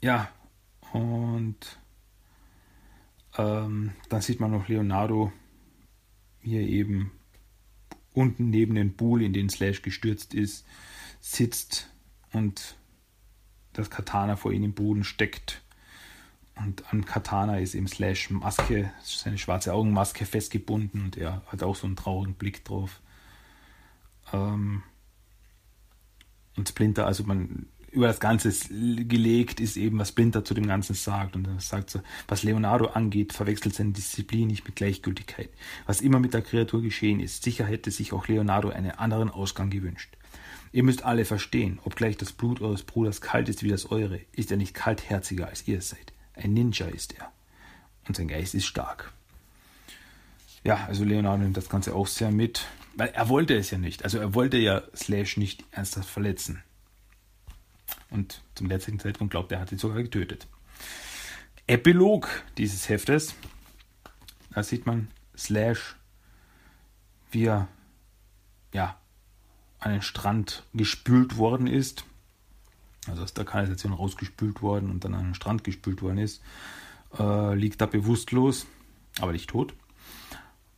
Ja, 0.00 0.28
und 0.94 1.56
ähm, 3.36 3.92
dann 4.08 4.20
sieht 4.20 4.38
man 4.38 4.52
noch 4.52 4.68
Leonardo, 4.68 5.32
wie 6.40 6.54
er 6.54 6.62
eben 6.62 7.10
unten 8.12 8.50
neben 8.50 8.76
den 8.76 8.96
Pool, 8.96 9.20
in 9.22 9.32
den 9.32 9.48
Slash 9.48 9.82
gestürzt 9.82 10.34
ist, 10.34 10.64
sitzt 11.20 11.90
und 12.32 12.76
das 13.72 13.90
Katana 13.90 14.36
vor 14.36 14.52
ihm 14.52 14.62
im 14.62 14.72
Boden 14.72 15.02
steckt. 15.02 15.62
Und 16.54 16.92
an 16.92 17.04
Katana 17.04 17.58
ist 17.58 17.74
eben 17.74 17.88
Slash 17.88 18.30
Maske, 18.30 18.92
seine 19.02 19.38
schwarze 19.38 19.74
Augenmaske 19.74 20.26
festgebunden 20.26 21.02
und 21.02 21.16
er 21.16 21.42
hat 21.48 21.64
auch 21.64 21.74
so 21.74 21.88
einen 21.88 21.96
traurigen 21.96 22.34
Blick 22.34 22.64
drauf. 22.64 23.00
Ähm 24.32 24.84
und 26.56 26.68
Splinter, 26.68 27.04
also 27.04 27.24
man 27.24 27.66
über 27.94 28.08
das 28.08 28.20
Ganze 28.20 28.52
gelegt 28.68 29.60
ist 29.60 29.76
eben, 29.76 29.98
was 29.98 30.10
Splinter 30.10 30.44
zu 30.44 30.54
dem 30.54 30.66
Ganzen 30.66 30.94
sagt. 30.94 31.36
Und 31.36 31.46
er 31.46 31.60
sagt 31.60 31.90
so, 31.90 32.00
was 32.28 32.42
Leonardo 32.42 32.86
angeht, 32.86 33.32
verwechselt 33.32 33.74
seine 33.74 33.92
Disziplin 33.92 34.48
nicht 34.48 34.64
mit 34.64 34.76
Gleichgültigkeit. 34.76 35.50
Was 35.86 36.00
immer 36.00 36.18
mit 36.18 36.34
der 36.34 36.42
Kreatur 36.42 36.82
geschehen 36.82 37.20
ist, 37.20 37.44
sicher 37.44 37.64
hätte 37.64 37.90
sich 37.90 38.12
auch 38.12 38.28
Leonardo 38.28 38.70
einen 38.70 38.90
anderen 38.90 39.30
Ausgang 39.30 39.70
gewünscht. 39.70 40.16
Ihr 40.72 40.82
müsst 40.82 41.04
alle 41.04 41.24
verstehen, 41.24 41.78
obgleich 41.84 42.16
das 42.16 42.32
Blut 42.32 42.60
eures 42.60 42.82
Bruders 42.82 43.20
kalt 43.20 43.48
ist 43.48 43.62
wie 43.62 43.68
das 43.68 43.90
eure, 43.90 44.20
ist 44.32 44.50
er 44.50 44.56
nicht 44.56 44.74
kaltherziger 44.74 45.46
als 45.46 45.68
ihr 45.68 45.80
seid. 45.80 46.12
Ein 46.34 46.52
Ninja 46.52 46.86
ist 46.86 47.16
er. 47.16 47.30
Und 48.08 48.16
sein 48.16 48.28
Geist 48.28 48.54
ist 48.54 48.66
stark. 48.66 49.12
Ja, 50.64 50.84
also 50.88 51.04
Leonardo 51.04 51.42
nimmt 51.44 51.56
das 51.56 51.68
Ganze 51.68 51.94
auch 51.94 52.08
sehr 52.08 52.32
mit, 52.32 52.66
weil 52.96 53.10
er 53.10 53.28
wollte 53.28 53.54
es 53.56 53.70
ja 53.70 53.78
nicht. 53.78 54.02
Also 54.02 54.18
er 54.18 54.34
wollte 54.34 54.56
ja 54.56 54.82
Slash 54.96 55.36
nicht 55.36 55.64
ernsthaft 55.70 56.08
verletzen. 56.08 56.62
Und 58.10 58.42
zum 58.54 58.68
letzten 58.68 58.98
Zeitpunkt 58.98 59.32
glaubt 59.32 59.52
er, 59.52 59.58
er 59.58 59.62
hat 59.62 59.72
ihn 59.72 59.78
sogar 59.78 60.02
getötet. 60.02 60.46
Epilog 61.66 62.28
dieses 62.58 62.88
Heftes. 62.88 63.34
Da 64.50 64.62
sieht 64.62 64.86
man 64.86 65.08
Slash, 65.36 65.96
wie 67.30 67.46
er 67.46 67.68
ja, 68.72 68.98
an 69.78 69.92
den 69.92 70.02
Strand 70.02 70.64
gespült 70.72 71.36
worden 71.36 71.66
ist. 71.66 72.04
also 73.06 73.22
aus 73.22 73.34
der 73.34 73.44
Kanalisation 73.44 73.92
rausgespült 73.92 74.62
worden 74.62 74.90
und 74.90 75.04
dann 75.04 75.14
an 75.14 75.24
den 75.24 75.34
Strand 75.34 75.64
gespült 75.64 76.00
worden 76.02 76.18
ist, 76.18 76.42
äh, 77.18 77.54
liegt 77.54 77.80
da 77.80 77.86
bewusstlos, 77.86 78.66
aber 79.20 79.32
nicht 79.32 79.50
tot. 79.50 79.74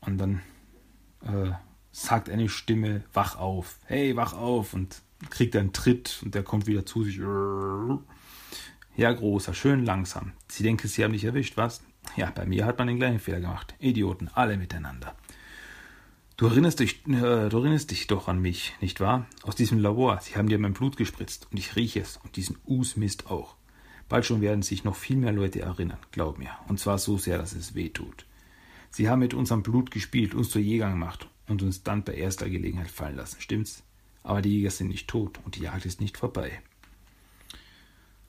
Und 0.00 0.18
dann 0.18 0.42
äh, 1.22 1.52
sagt 1.92 2.28
eine 2.28 2.48
Stimme, 2.48 3.04
wach 3.12 3.36
auf, 3.36 3.78
hey, 3.86 4.16
wach 4.16 4.32
auf 4.32 4.74
und 4.74 5.02
kriegt 5.30 5.56
einen 5.56 5.72
Tritt 5.72 6.20
und 6.24 6.34
der 6.34 6.42
kommt 6.42 6.66
wieder 6.66 6.86
zu 6.86 7.04
sich. 7.04 7.18
Ja, 8.96 9.12
großer, 9.12 9.54
schön 9.54 9.84
langsam. 9.84 10.32
Sie 10.48 10.62
denken, 10.62 10.88
Sie 10.88 11.04
haben 11.04 11.12
dich 11.12 11.24
erwischt, 11.24 11.56
was? 11.56 11.82
Ja, 12.16 12.30
bei 12.30 12.46
mir 12.46 12.64
hat 12.64 12.78
man 12.78 12.86
den 12.86 12.98
gleichen 12.98 13.18
Fehler 13.18 13.40
gemacht. 13.40 13.74
Idioten, 13.78 14.30
alle 14.32 14.56
miteinander. 14.56 15.16
Du 16.36 16.46
erinnerst, 16.46 16.80
dich, 16.80 17.06
äh, 17.06 17.48
du 17.48 17.58
erinnerst 17.58 17.90
dich 17.90 18.06
doch 18.06 18.28
an 18.28 18.40
mich, 18.40 18.74
nicht 18.80 19.00
wahr? 19.00 19.26
Aus 19.42 19.56
diesem 19.56 19.78
Labor. 19.78 20.20
Sie 20.20 20.36
haben 20.36 20.48
dir 20.48 20.58
mein 20.58 20.74
Blut 20.74 20.96
gespritzt 20.96 21.48
und 21.50 21.58
ich 21.58 21.76
rieche 21.76 22.00
es 22.00 22.18
und 22.18 22.36
diesen 22.36 22.58
Usmist 22.66 23.30
auch. 23.30 23.56
Bald 24.08 24.26
schon 24.26 24.40
werden 24.40 24.62
sich 24.62 24.84
noch 24.84 24.96
viel 24.96 25.16
mehr 25.16 25.32
Leute 25.32 25.60
erinnern, 25.60 25.98
glaub 26.12 26.38
mir. 26.38 26.50
Und 26.68 26.78
zwar 26.78 26.98
so 26.98 27.16
sehr, 27.16 27.38
dass 27.38 27.54
es 27.54 27.74
weh 27.74 27.88
tut. 27.88 28.26
Sie 28.90 29.08
haben 29.08 29.20
mit 29.20 29.34
unserem 29.34 29.62
Blut 29.62 29.90
gespielt, 29.90 30.34
uns 30.34 30.50
zu 30.50 30.58
Jägern 30.58 30.92
gemacht 30.92 31.28
und 31.48 31.62
uns 31.62 31.82
dann 31.82 32.04
bei 32.04 32.14
erster 32.14 32.48
Gelegenheit 32.48 32.90
fallen 32.90 33.16
lassen, 33.16 33.40
stimmt's? 33.40 33.82
Aber 34.26 34.42
die 34.42 34.50
Jäger 34.50 34.72
sind 34.72 34.88
nicht 34.88 35.06
tot 35.06 35.38
und 35.44 35.54
die 35.54 35.60
Jagd 35.60 35.86
ist 35.86 36.00
nicht 36.00 36.16
vorbei. 36.18 36.60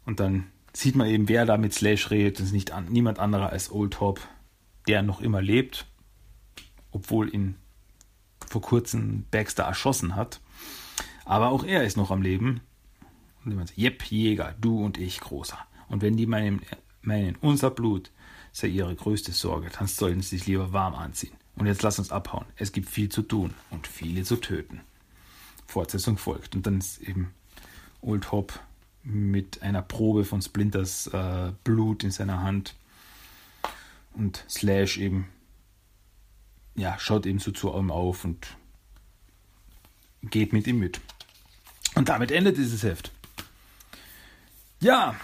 Und 0.06 0.20
dann 0.20 0.52
sieht 0.72 0.96
man 0.96 1.08
eben, 1.08 1.28
wer 1.28 1.48
da 1.48 1.58
mit 1.58 1.74
Slash 1.74 2.12
redet. 2.12 2.38
Das 2.38 2.46
ist 2.46 2.52
nicht 2.52 2.72
an, 2.72 2.86
niemand 2.86 3.18
anderer 3.18 3.50
als 3.50 3.72
Old 3.72 4.00
Hope, 4.00 4.22
der 4.88 5.02
noch 5.02 5.22
immer 5.22 5.42
lebt, 5.42 5.88
obwohl 6.92 7.34
ihn 7.34 7.56
vor 8.48 8.62
kurzem 8.62 9.26
Baxter 9.32 9.64
erschossen 9.64 10.16
hat. 10.16 10.40
Aber 11.26 11.50
auch 11.50 11.64
er 11.64 11.84
ist 11.84 11.98
noch 11.98 12.12
am 12.12 12.22
Leben. 12.22 12.62
Und 13.44 13.52
jemand 13.52 13.70
sagt, 13.70 13.80
Jep, 13.80 14.04
Jäger, 14.04 14.54
du 14.62 14.86
und 14.86 15.00
ich, 15.00 15.20
Großer. 15.20 15.58
Und 15.90 16.04
wenn 16.04 16.16
die 16.16 16.28
meinen, 16.28 16.62
meinen, 17.02 17.38
unser 17.42 17.72
Blut 17.72 18.12
sei 18.52 18.68
ihre 18.68 18.96
größte 18.96 19.32
Sorge, 19.32 19.72
dann 19.76 19.88
sollten 19.88 20.22
sie 20.22 20.38
sich 20.38 20.46
lieber 20.46 20.74
warm 20.74 20.94
anziehen. 20.94 21.34
Und 21.56 21.66
jetzt 21.66 21.82
lass 21.82 21.98
uns 21.98 22.12
abhauen. 22.12 22.46
Es 22.56 22.72
gibt 22.72 22.88
viel 22.88 23.10
zu 23.10 23.24
tun 23.24 23.56
und 23.72 23.88
viele 23.88 24.22
zu 24.22 24.36
töten. 24.36 24.82
Fortsetzung 25.68 26.18
folgt. 26.18 26.56
Und 26.56 26.66
dann 26.66 26.80
ist 26.80 27.00
eben 27.02 27.34
Old 28.02 28.32
Hop 28.32 28.60
mit 29.04 29.62
einer 29.62 29.82
Probe 29.82 30.26
von 30.26 30.42
Splinters 30.42 31.08
äh, 31.08 31.52
Blut 31.64 32.04
in 32.04 32.12
seiner 32.12 32.42
Hand. 32.42 32.76
Und 34.14 34.44
Slash 34.50 34.98
eben, 34.98 35.28
ja, 36.76 36.98
schaut 37.00 37.26
eben 37.26 37.40
so 37.40 37.52
zu 37.52 37.74
ihm 37.74 37.92
auf 37.92 38.26
und 38.26 38.58
geht 40.24 40.54
mit 40.54 40.68
ihm 40.68 40.80
mit. 40.80 41.00
Und 41.96 42.10
damit 42.10 42.32
endet 42.32 42.58
dieses 42.58 42.84
Heft. 42.84 43.12
Ja, 44.80 45.16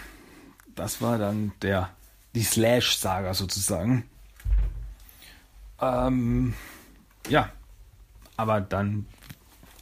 das 0.75 1.01
war 1.01 1.17
dann 1.17 1.51
der, 1.61 1.89
die 2.35 2.43
Slash-Saga 2.43 3.33
sozusagen. 3.33 4.09
Ähm, 5.79 6.53
ja, 7.29 7.51
aber 8.37 8.61
dann 8.61 9.05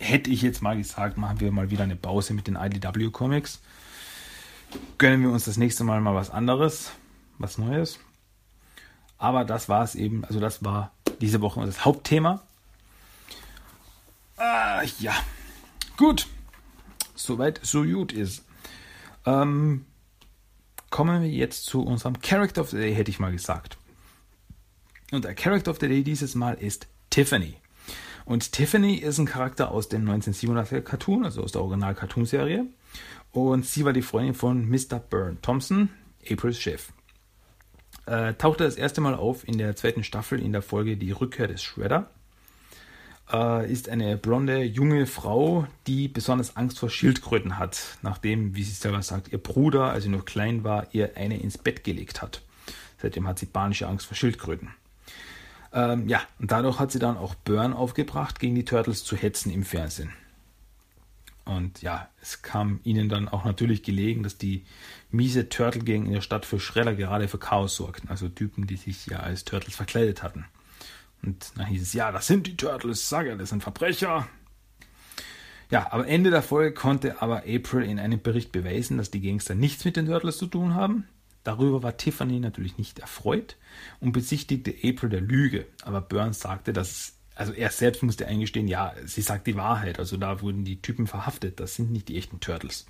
hätte 0.02 0.30
ich 0.30 0.42
jetzt 0.42 0.62
mal 0.62 0.76
gesagt, 0.78 1.18
machen 1.18 1.40
wir 1.40 1.52
mal 1.52 1.70
wieder 1.70 1.84
eine 1.84 1.96
Pause 1.96 2.34
mit 2.34 2.48
den 2.48 2.56
IDW 2.56 3.12
Comics. 3.12 3.62
Gönnen 4.98 5.22
wir 5.22 5.30
uns 5.30 5.46
das 5.46 5.58
nächste 5.58 5.84
Mal 5.84 6.02
mal 6.02 6.16
was 6.16 6.30
anderes, 6.30 6.92
was 7.38 7.58
Neues. 7.58 8.00
Aber 9.18 9.46
das 9.46 9.70
war 9.70 9.84
es 9.84 9.96
eben, 9.96 10.26
also 10.26 10.40
das 10.40 10.64
war 10.64 10.92
diese 11.20 11.42
Woche 11.42 11.64
das 11.66 11.86
Hauptthema. 11.86 12.42
Ah, 14.38 14.82
ja, 15.00 15.14
gut. 15.98 16.28
Soweit, 17.16 17.60
so 17.62 17.84
gut 17.84 18.12
ist. 18.12 18.44
Ähm, 19.26 19.86
kommen 20.90 21.22
wir 21.22 21.30
jetzt 21.30 21.66
zu 21.66 21.84
unserem 21.84 22.20
Character 22.22 22.62
of 22.62 22.72
the 22.72 22.78
Day, 22.78 22.96
hätte 22.96 23.12
ich 23.12 23.20
mal 23.20 23.32
gesagt. 23.32 23.78
Und 25.12 25.26
der 25.26 25.36
Character 25.36 25.70
of 25.70 25.78
the 25.80 25.88
Day 25.88 26.04
dieses 26.04 26.34
Mal 26.34 26.56
ist 26.56 26.88
Tiffany. 27.12 27.61
Und 28.26 28.52
Tiffany 28.52 28.96
ist 28.96 29.18
ein 29.18 29.26
Charakter 29.26 29.72
aus 29.72 29.90
dem 29.90 30.08
1987er 30.08 30.82
Cartoon, 30.82 31.26
also 31.26 31.44
aus 31.44 31.52
der 31.52 31.62
Original-Cartoon-Serie. 31.62 32.66
Und 33.32 33.66
sie 33.66 33.86
war 33.86 33.94
die 33.94 34.02
Freundin 34.02 34.34
von 34.34 34.70
Mr. 34.70 35.00
Byrne 35.00 35.38
Thompson, 35.42 35.90
Aprils 36.30 36.60
Chef. 36.60 36.92
Äh, 38.06 38.34
tauchte 38.34 38.64
das 38.64 38.76
erste 38.76 39.02
Mal 39.02 39.16
auf 39.16 39.48
in 39.48 39.58
der 39.58 39.76
zweiten 39.76 40.04
Staffel 40.04 40.42
in 40.42 40.52
der 40.52 40.62
Folge 40.62 40.98
Die 40.98 41.12
Rückkehr 41.12 41.48
des 41.48 41.62
Shredder. 41.64 42.10
Äh, 43.32 43.72
ist 43.72 43.90
eine 43.90 44.18
blonde, 44.18 44.64
junge 44.64 45.06
Frau, 45.06 45.68
die 45.88 46.08
besonders 46.08 46.58
Angst 46.58 46.80
vor 46.80 46.90
Schildkröten 46.90 47.58
hat, 47.58 47.98
nachdem, 48.02 48.56
wie 48.56 48.64
sie 48.64 48.72
selber 48.72 49.02
sagt, 49.02 49.32
ihr 49.32 49.38
Bruder, 49.38 49.92
als 49.92 50.04
sie 50.04 50.10
noch 50.10 50.26
klein 50.26 50.64
war, 50.64 50.88
ihr 50.92 51.16
eine 51.16 51.40
ins 51.40 51.58
Bett 51.58 51.84
gelegt 51.84 52.22
hat. 52.22 52.42
Seitdem 53.02 53.28
hat 53.28 53.40
sie 53.40 53.46
panische 53.46 53.88
Angst 53.88 54.08
vor 54.08 54.18
Schildkröten. 54.18 54.70
Ähm, 55.74 56.08
ja, 56.08 56.22
und 56.40 56.52
dadurch 56.52 56.80
hat 56.80 56.92
sie 56.92 57.00
dann 57.00 57.18
auch 57.18 57.36
Burn 57.36 57.74
aufgebracht, 57.74 58.40
gegen 58.40 58.56
die 58.56 58.66
Turtles 58.66 59.04
zu 59.04 59.16
hetzen 59.16 59.52
im 59.52 59.64
Fernsehen. 59.64 60.12
Und 61.46 61.82
ja, 61.82 62.10
es 62.22 62.42
kam 62.42 62.80
ihnen 62.84 63.10
dann 63.10 63.28
auch 63.28 63.46
natürlich 63.46 63.84
gelegen, 63.84 64.24
dass 64.24 64.38
die 64.38 64.66
miese 65.10 65.50
Turtle 65.50 65.84
Gang 65.84 66.06
in 66.06 66.14
der 66.14 66.22
Stadt 66.22 66.46
für 66.46 66.60
Schreller 66.60 66.96
gerade 66.96 67.28
für 67.28 67.40
Chaos 67.40 67.76
sorgten. 67.76 68.10
Also 68.10 68.30
Typen, 68.30 68.68
die 68.68 68.76
sich 68.76 69.08
ja 69.08 69.20
als 69.20 69.44
Turtles 69.44 69.76
verkleidet 69.76 70.24
hatten. 70.24 70.46
Und 71.24 71.54
dann 71.56 71.68
hieß 71.68 71.82
es, 71.82 71.94
ja, 71.94 72.12
das 72.12 72.28
sind 72.28 72.48
die 72.48 72.58
Turtles, 72.58 73.10
sag 73.10 73.28
ja, 73.28 73.36
das 73.36 73.50
sind 73.50 73.64
Verbrecher. 73.64 74.28
Ja, 75.70 75.92
am 75.92 76.04
Ende 76.04 76.32
der 76.32 76.42
Folge 76.42 76.74
konnte 76.74 77.22
aber 77.22 77.44
April 77.48 77.84
in 77.84 78.00
einem 78.00 78.22
Bericht 78.22 78.52
beweisen, 78.52 78.98
dass 78.98 79.12
die 79.12 79.22
Gangster 79.22 79.56
nichts 79.56 79.86
mit 79.86 79.96
den 79.96 80.08
Turtles 80.08 80.38
zu 80.38 80.48
tun 80.48 80.76
haben. 80.76 81.08
Darüber 81.44 81.82
war 81.84 81.98
Tiffany 81.98 82.40
natürlich 82.40 82.78
nicht 82.78 83.00
erfreut 83.00 83.58
und 84.00 84.12
besichtigte 84.12 84.74
April 84.84 85.10
der 85.10 85.22
Lüge. 85.22 85.66
Aber 85.84 86.02
Burns 86.02 86.40
sagte, 86.40 86.74
dass 86.74 87.16
also 87.36 87.54
er 87.54 87.70
selbst 87.72 88.04
musste 88.04 88.28
eingestehen, 88.28 88.68
ja, 88.68 88.94
sie 89.06 89.22
sagt 89.22 89.48
die 89.48 89.56
Wahrheit. 89.56 90.00
Also 90.00 90.18
da 90.18 90.42
wurden 90.42 90.64
die 90.64 90.82
Typen 90.82 91.08
verhaftet. 91.08 91.60
Das 91.60 91.76
sind 91.76 91.92
nicht 91.92 92.10
die 92.10 92.18
echten 92.18 92.40
Turtles. 92.40 92.86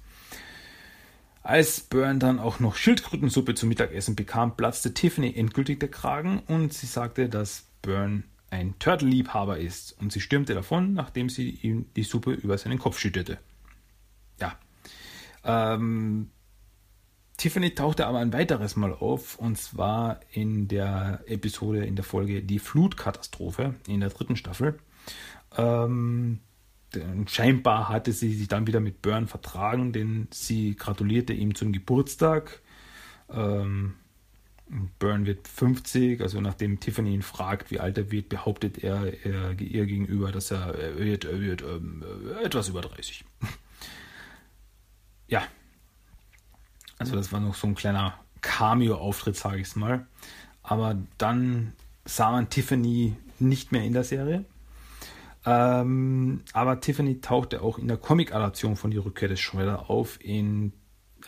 Als 1.44 1.80
Burn 1.80 2.20
dann 2.20 2.40
auch 2.40 2.60
noch 2.60 2.76
Schildkrötensuppe 2.76 3.56
zum 3.56 3.70
Mittagessen 3.70 4.16
bekam, 4.16 4.56
platzte 4.56 4.94
Tiffany 4.94 5.34
endgültig 5.36 5.80
der 5.80 5.90
Kragen 5.90 6.40
und 6.48 6.74
sie 6.74 6.86
sagte, 6.86 7.30
dass 7.30 7.66
Burn 7.82 8.26
ein 8.52 8.78
Turtle-Liebhaber 8.78 9.58
ist. 9.58 10.00
Und 10.00 10.12
sie 10.12 10.22
stürmte 10.22 10.54
davon, 10.54 10.94
nachdem 10.94 11.30
sie 11.30 11.50
ihm 11.50 11.86
die 11.96 12.04
Suppe 12.04 12.34
über 12.34 12.58
seinen 12.58 12.78
Kopf 12.78 13.00
schüttete. 13.00 13.40
Ja. 14.40 14.60
Ähm, 15.44 16.30
Tiffany 17.42 17.74
tauchte 17.74 18.06
aber 18.06 18.20
ein 18.20 18.34
weiteres 18.34 18.76
Mal 18.76 18.94
auf, 18.94 19.40
und 19.40 19.58
zwar 19.58 20.20
in 20.32 20.68
der 20.68 21.24
Episode, 21.26 21.84
in 21.86 21.96
der 21.96 22.06
Folge 22.06 22.44
Die 22.44 22.60
Flutkatastrophe 22.60 23.74
in 23.88 24.00
der 24.00 24.10
dritten 24.10 24.36
Staffel. 24.36 24.78
Ähm, 25.58 26.42
scheinbar 27.26 27.90
hatte 27.90 28.12
sie 28.12 28.32
sich 28.36 28.48
dann 28.48 28.68
wieder 28.68 28.80
mit 28.80 29.02
Burn 29.02 29.28
vertragen, 29.28 29.92
denn 29.92 30.28
sie 30.30 30.76
gratulierte 30.76 31.34
ihm 31.34 31.56
zum 31.56 31.72
Geburtstag. 31.72 32.62
Ähm, 33.32 33.96
Burn 35.00 35.26
wird 35.26 35.48
50, 35.48 36.22
also 36.22 36.42
nachdem 36.42 36.80
Tiffany 36.80 37.12
ihn 37.12 37.24
fragt, 37.24 37.72
wie 37.72 37.80
alt 37.80 37.98
er 37.98 38.12
wird, 38.12 38.30
behauptet 38.30 38.84
er, 38.84 39.26
er 39.26 39.60
ihr 39.60 39.88
gegenüber, 39.88 40.32
dass 40.32 40.52
er, 40.52 40.76
er 40.76 41.00
wird, 41.00 41.26
er 41.26 41.42
wird 41.42 41.64
ähm, 41.64 42.04
etwas 42.44 42.70
über 42.70 42.82
30. 42.82 43.26
ja, 45.28 45.42
also 47.02 47.16
das 47.16 47.32
war 47.32 47.40
noch 47.40 47.56
so 47.56 47.68
ein 47.68 47.76
kleiner 47.76 48.14
Cameo-Auftritt, 48.42 49.36
sage 49.36 49.58
ich 49.58 49.68
es 49.68 49.76
mal. 49.76 50.06
Aber 50.64 50.96
dann 51.18 51.74
sah 52.06 52.32
man 52.32 52.50
Tiffany 52.50 53.16
nicht 53.40 53.72
mehr 53.72 53.84
in 53.84 53.94
der 53.94 54.04
Serie. 54.04 54.46
Ähm, 55.46 56.42
aber 56.54 56.80
Tiffany 56.80 57.20
tauchte 57.20 57.62
auch 57.62 57.80
in 57.80 57.88
der 57.88 57.98
Comic-Adaption 57.98 58.76
von 58.76 58.92
Die 58.92 58.98
Rückkehr 58.98 59.28
des 59.28 59.40
Shredder 59.40 59.90
auf 59.90 60.24
in 60.24 60.74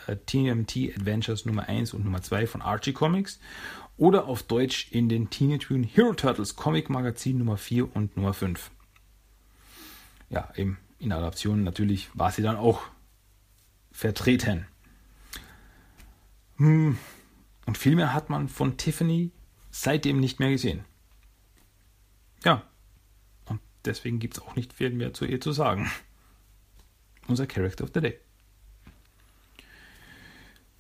äh, 0.07 0.15
TMT 0.15 0.95
Adventures 0.95 1.45
Nummer 1.45 1.67
1 1.67 1.93
und 1.93 2.05
Nummer 2.05 2.21
2 2.21 2.45
von 2.45 2.61
Archie 2.61 2.93
Comics 2.93 3.39
oder 3.97 4.27
auf 4.27 4.43
Deutsch 4.43 4.91
in 4.91 5.09
den 5.09 5.29
Teenage 5.29 5.67
Mutant 5.69 5.95
Hero 5.95 6.13
Turtles 6.13 6.55
Comic 6.55 6.89
Magazin 6.89 7.39
Nummer 7.39 7.57
4 7.57 7.95
und 7.95 8.15
Nummer 8.15 8.33
5. 8.33 8.69
Ja, 10.29 10.49
eben 10.55 10.77
in 10.99 11.09
der 11.09 11.17
Adaption 11.17 11.63
natürlich 11.63 12.09
war 12.13 12.31
sie 12.31 12.43
dann 12.43 12.55
auch 12.55 12.81
vertreten. 13.91 14.67
Hm. 16.57 16.97
Und 17.65 17.77
viel 17.77 17.95
mehr 17.95 18.13
hat 18.13 18.29
man 18.29 18.49
von 18.49 18.77
Tiffany 18.77 19.31
seitdem 19.71 20.19
nicht 20.19 20.39
mehr 20.39 20.51
gesehen. 20.51 20.85
Ja. 22.43 22.63
Und 23.45 23.59
deswegen 23.85 24.19
gibt 24.19 24.37
es 24.37 24.43
auch 24.43 24.55
nicht 24.55 24.73
viel 24.73 24.91
mehr 24.91 25.13
zu 25.13 25.25
ihr 25.25 25.41
zu 25.41 25.51
sagen. 25.51 25.91
Unser 27.27 27.47
Character 27.47 27.85
of 27.85 27.91
the 27.93 28.01
Day. 28.01 28.19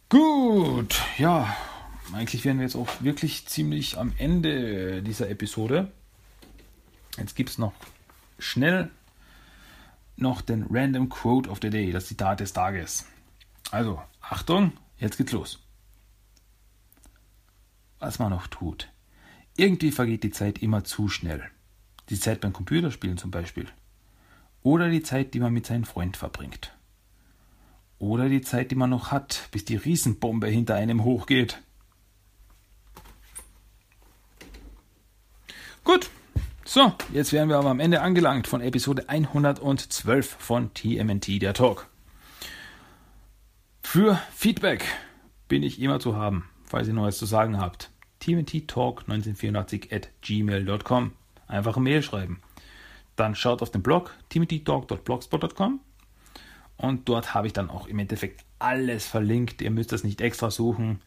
Gut, 0.09 1.01
ja. 1.17 1.55
Eigentlich 2.11 2.45
wären 2.45 2.57
wir 2.57 2.65
jetzt 2.65 2.75
auch 2.75 3.01
wirklich 3.01 3.47
ziemlich 3.47 3.97
am 3.97 4.13
Ende 4.17 5.01
dieser 5.01 5.29
Episode. 5.29 5.91
Jetzt 7.17 7.35
gibt 7.35 7.49
es 7.49 7.57
noch 7.57 7.73
schnell 8.37 8.91
noch 10.15 10.41
den 10.41 10.67
Random 10.69 11.09
Quote 11.09 11.49
of 11.49 11.59
the 11.61 11.69
Day, 11.69 11.91
das 11.91 12.07
Zitat 12.07 12.39
des 12.39 12.53
Tages. 12.53 13.07
Also, 13.71 14.01
Achtung, 14.21 14.73
jetzt 15.03 15.17
geht's 15.17 15.31
los. 15.31 15.59
Was 17.99 18.19
man 18.19 18.31
noch 18.31 18.47
tut. 18.47 18.89
Irgendwie 19.55 19.91
vergeht 19.91 20.23
die 20.23 20.31
Zeit 20.31 20.59
immer 20.59 20.83
zu 20.83 21.09
schnell. 21.09 21.43
Die 22.09 22.19
Zeit 22.19 22.41
beim 22.41 22.53
Computerspielen 22.53 23.17
zum 23.17 23.29
Beispiel. 23.31 23.67
Oder 24.63 24.89
die 24.89 25.03
Zeit, 25.03 25.33
die 25.33 25.39
man 25.39 25.53
mit 25.53 25.65
seinem 25.65 25.83
Freund 25.83 26.17
verbringt. 26.17 26.75
Oder 27.99 28.29
die 28.29 28.41
Zeit, 28.41 28.71
die 28.71 28.75
man 28.75 28.89
noch 28.89 29.11
hat, 29.11 29.47
bis 29.51 29.65
die 29.65 29.75
Riesenbombe 29.75 30.47
hinter 30.47 30.75
einem 30.75 31.03
hochgeht. 31.03 31.61
Gut, 35.83 36.09
so, 36.65 36.93
jetzt 37.11 37.33
wären 37.33 37.49
wir 37.49 37.57
aber 37.57 37.69
am 37.69 37.79
Ende 37.79 38.01
angelangt 38.01 38.47
von 38.47 38.61
Episode 38.61 39.09
112 39.09 40.37
von 40.39 40.73
TMNT, 40.73 41.41
der 41.41 41.53
Talk. 41.53 41.92
Für 43.93 44.19
Feedback 44.33 44.85
bin 45.47 45.61
ich 45.61 45.79
immer 45.79 45.99
zu 45.99 46.15
haben, 46.15 46.49
falls 46.65 46.87
ihr 46.87 46.95
was 46.95 47.19
zu 47.19 47.27
sagen 47.27 47.59
habt. 47.59 47.91
TMNTtalk1984 48.23 49.93
at 49.95 50.09
gmail.com. 50.23 51.11
Einfach 51.45 51.75
eine 51.75 51.83
Mail 51.83 52.01
schreiben. 52.01 52.41
Dann 53.15 53.35
schaut 53.35 53.61
auf 53.61 53.69
den 53.69 53.83
Blog 53.83 54.15
timothytalk.blogspot.com 54.29 55.79
und 56.77 57.07
dort 57.07 57.35
habe 57.35 57.45
ich 57.45 57.53
dann 57.53 57.69
auch 57.69 57.85
im 57.85 57.99
Endeffekt 57.99 58.43
alles 58.57 59.05
verlinkt. 59.05 59.61
Ihr 59.61 59.69
müsst 59.69 59.91
das 59.91 60.03
nicht 60.03 60.21
extra 60.21 60.49
suchen. 60.49 60.99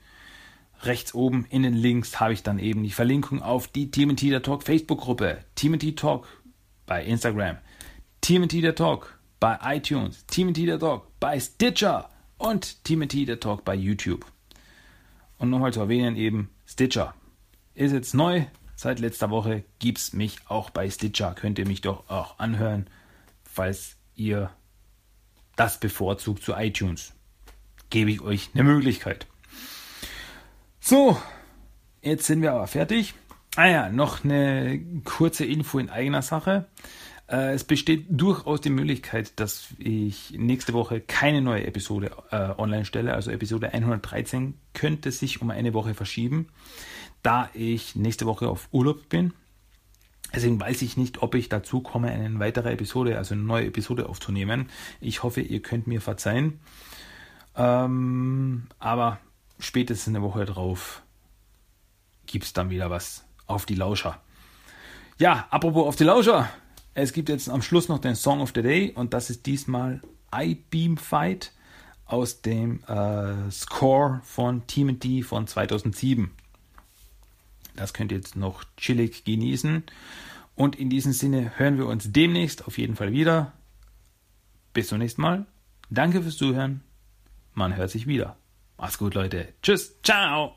Rechts 0.83 1.13
oben 1.13 1.45
in 1.51 1.65
den 1.65 1.75
Links 1.75 2.21
habe 2.21 2.35
ich 2.35 2.45
dann 2.45 2.61
eben 2.61 2.85
die 2.85 2.93
Verlinkung 2.93 3.43
auf 3.43 3.67
die 3.67 3.91
TMT 3.91 4.23
der 4.31 4.43
Talk 4.43 4.63
Facebook-Gruppe, 4.63 5.39
TMT 5.57 5.97
Talk 5.99 6.29
bei 6.87 7.05
Instagram, 7.05 7.57
TMT 8.21 8.63
der 8.63 8.77
Talk 8.77 9.19
bei 9.41 9.59
iTunes, 9.75 10.25
TMT 10.29 10.59
der 10.59 10.79
Talk 10.79 11.09
bei 11.19 11.41
Stitcher 11.41 12.11
und 12.39 12.85
TMT 12.85 13.29
der 13.29 13.41
Talk 13.41 13.65
bei 13.65 13.75
YouTube. 13.75 14.27
Und 15.39 15.51
nochmal 15.51 15.73
zu 15.73 15.81
erwähnen 15.81 16.17
eben 16.17 16.51
Stitcher. 16.67 17.15
Ist 17.75 17.93
jetzt 17.93 18.15
neu, 18.15 18.45
seit 18.75 19.01
letzter 19.01 19.31
Woche 19.31 19.65
gibt 19.79 19.99
es 19.99 20.13
mich 20.13 20.39
auch 20.47 20.71
bei 20.71 20.89
Stitcher. 20.91 21.35
Könnt 21.35 21.59
ihr 21.59 21.67
mich 21.67 21.83
doch 21.83 22.09
auch 22.09 22.39
anhören, 22.39 22.89
falls 23.45 23.97
ihr 24.15 24.51
das 25.57 25.81
bevorzugt 25.81 26.43
zu 26.43 26.53
iTunes. 26.53 27.13
Gebe 27.91 28.11
ich 28.11 28.21
euch 28.21 28.51
eine 28.55 28.65
Möglichkeit. 28.65 29.27
So, 30.81 31.21
jetzt 32.03 32.27
sind 32.27 32.43
wir 32.43 32.53
aber 32.53 32.67
fertig. 32.67 33.15
Ah 33.57 33.67
ja, 33.67 33.89
noch 33.89 34.23
eine 34.23 34.81
kurze 35.05 35.45
Info 35.45 35.79
in 35.79 35.89
eigener 35.89 36.23
Sache. 36.23 36.67
Äh, 37.29 37.55
es 37.55 37.65
besteht 37.65 38.07
durchaus 38.09 38.61
die 38.61 38.71
Möglichkeit, 38.71 39.39
dass 39.41 39.69
ich 39.79 40.33
nächste 40.37 40.73
Woche 40.73 41.01
keine 41.01 41.43
neue 41.43 41.67
Episode 41.67 42.13
äh, 42.31 42.51
online 42.57 42.85
stelle. 42.85 43.15
Also 43.15 43.31
Episode 43.31 43.73
113 43.73 44.55
könnte 44.75 45.11
sich 45.11 45.43
um 45.43 45.51
eine 45.51 45.75
Woche 45.75 45.95
verschieben, 45.95 46.49
da 47.23 47.51
ich 47.55 47.97
nächste 47.97 48.27
Woche 48.27 48.49
auf 48.49 48.69
Urlaub 48.73 49.09
bin. 49.09 49.33
Deswegen 50.35 50.61
weiß 50.61 50.83
ich 50.83 50.97
nicht, 50.97 51.23
ob 51.23 51.35
ich 51.35 51.49
dazu 51.49 51.81
komme, 51.81 52.11
eine 52.11 52.39
weitere 52.39 52.73
Episode, 52.73 53.17
also 53.17 53.35
eine 53.35 53.43
neue 53.43 53.67
Episode 53.67 54.09
aufzunehmen. 54.09 54.69
Ich 55.01 55.23
hoffe, 55.23 55.41
ihr 55.41 55.63
könnt 55.63 55.87
mir 55.87 56.01
verzeihen. 56.01 56.61
Ähm, 57.57 58.67
aber 58.79 59.19
spätestens 59.59 60.15
eine 60.15 60.23
Woche 60.23 60.45
drauf 60.45 61.03
gibt 62.27 62.45
es 62.45 62.53
dann 62.53 62.71
wieder 62.71 62.91
was 62.91 63.25
auf 63.47 63.67
die 63.67 63.77
Lauscher. 63.77 64.21
Ja, 65.19 65.47
apropos 65.51 65.87
auf 65.87 65.97
die 65.97 66.05
Lauscher. 66.05 66.51
Es 66.99 67.13
gibt 67.13 67.29
jetzt 67.29 67.51
am 67.51 67.61
Schluss 67.61 67.91
noch 67.91 67.99
den 67.99 68.15
Song 68.15 68.41
of 68.41 68.53
the 68.55 68.63
Day 68.63 68.91
und 68.95 69.13
das 69.13 69.29
ist 69.29 69.45
diesmal 69.45 70.01
I-Beam 70.35 70.97
Fight 70.97 71.53
aus 72.07 72.41
dem 72.41 72.83
äh, 72.85 73.51
Score 73.51 74.23
von 74.25 74.67
TMT 74.67 75.23
von 75.23 75.47
2007. 75.47 76.31
Das 77.75 77.93
könnt 77.93 78.13
ihr 78.13 78.17
jetzt 78.17 78.35
noch 78.35 78.65
chillig 78.79 79.25
genießen. 79.25 79.85
Und 80.55 80.77
in 80.77 80.89
diesem 80.89 81.13
Sinne 81.13 81.59
hören 81.59 81.77
wir 81.77 81.87
uns 81.87 82.13
demnächst 82.13 82.67
auf 82.67 82.79
jeden 82.79 82.97
Fall 82.97 83.13
wieder. 83.13 83.53
Bis 84.73 84.89
zum 84.89 84.97
nächsten 84.97 85.21
Mal. 85.21 85.45
Danke 85.91 86.23
fürs 86.23 86.39
Zuhören. 86.39 86.81
Man 87.53 87.77
hört 87.77 87.91
sich 87.91 88.07
wieder. 88.07 88.39
Mach's 88.79 88.97
gut, 88.97 89.13
Leute. 89.13 89.53
Tschüss. 89.61 90.01
Ciao. 90.03 90.57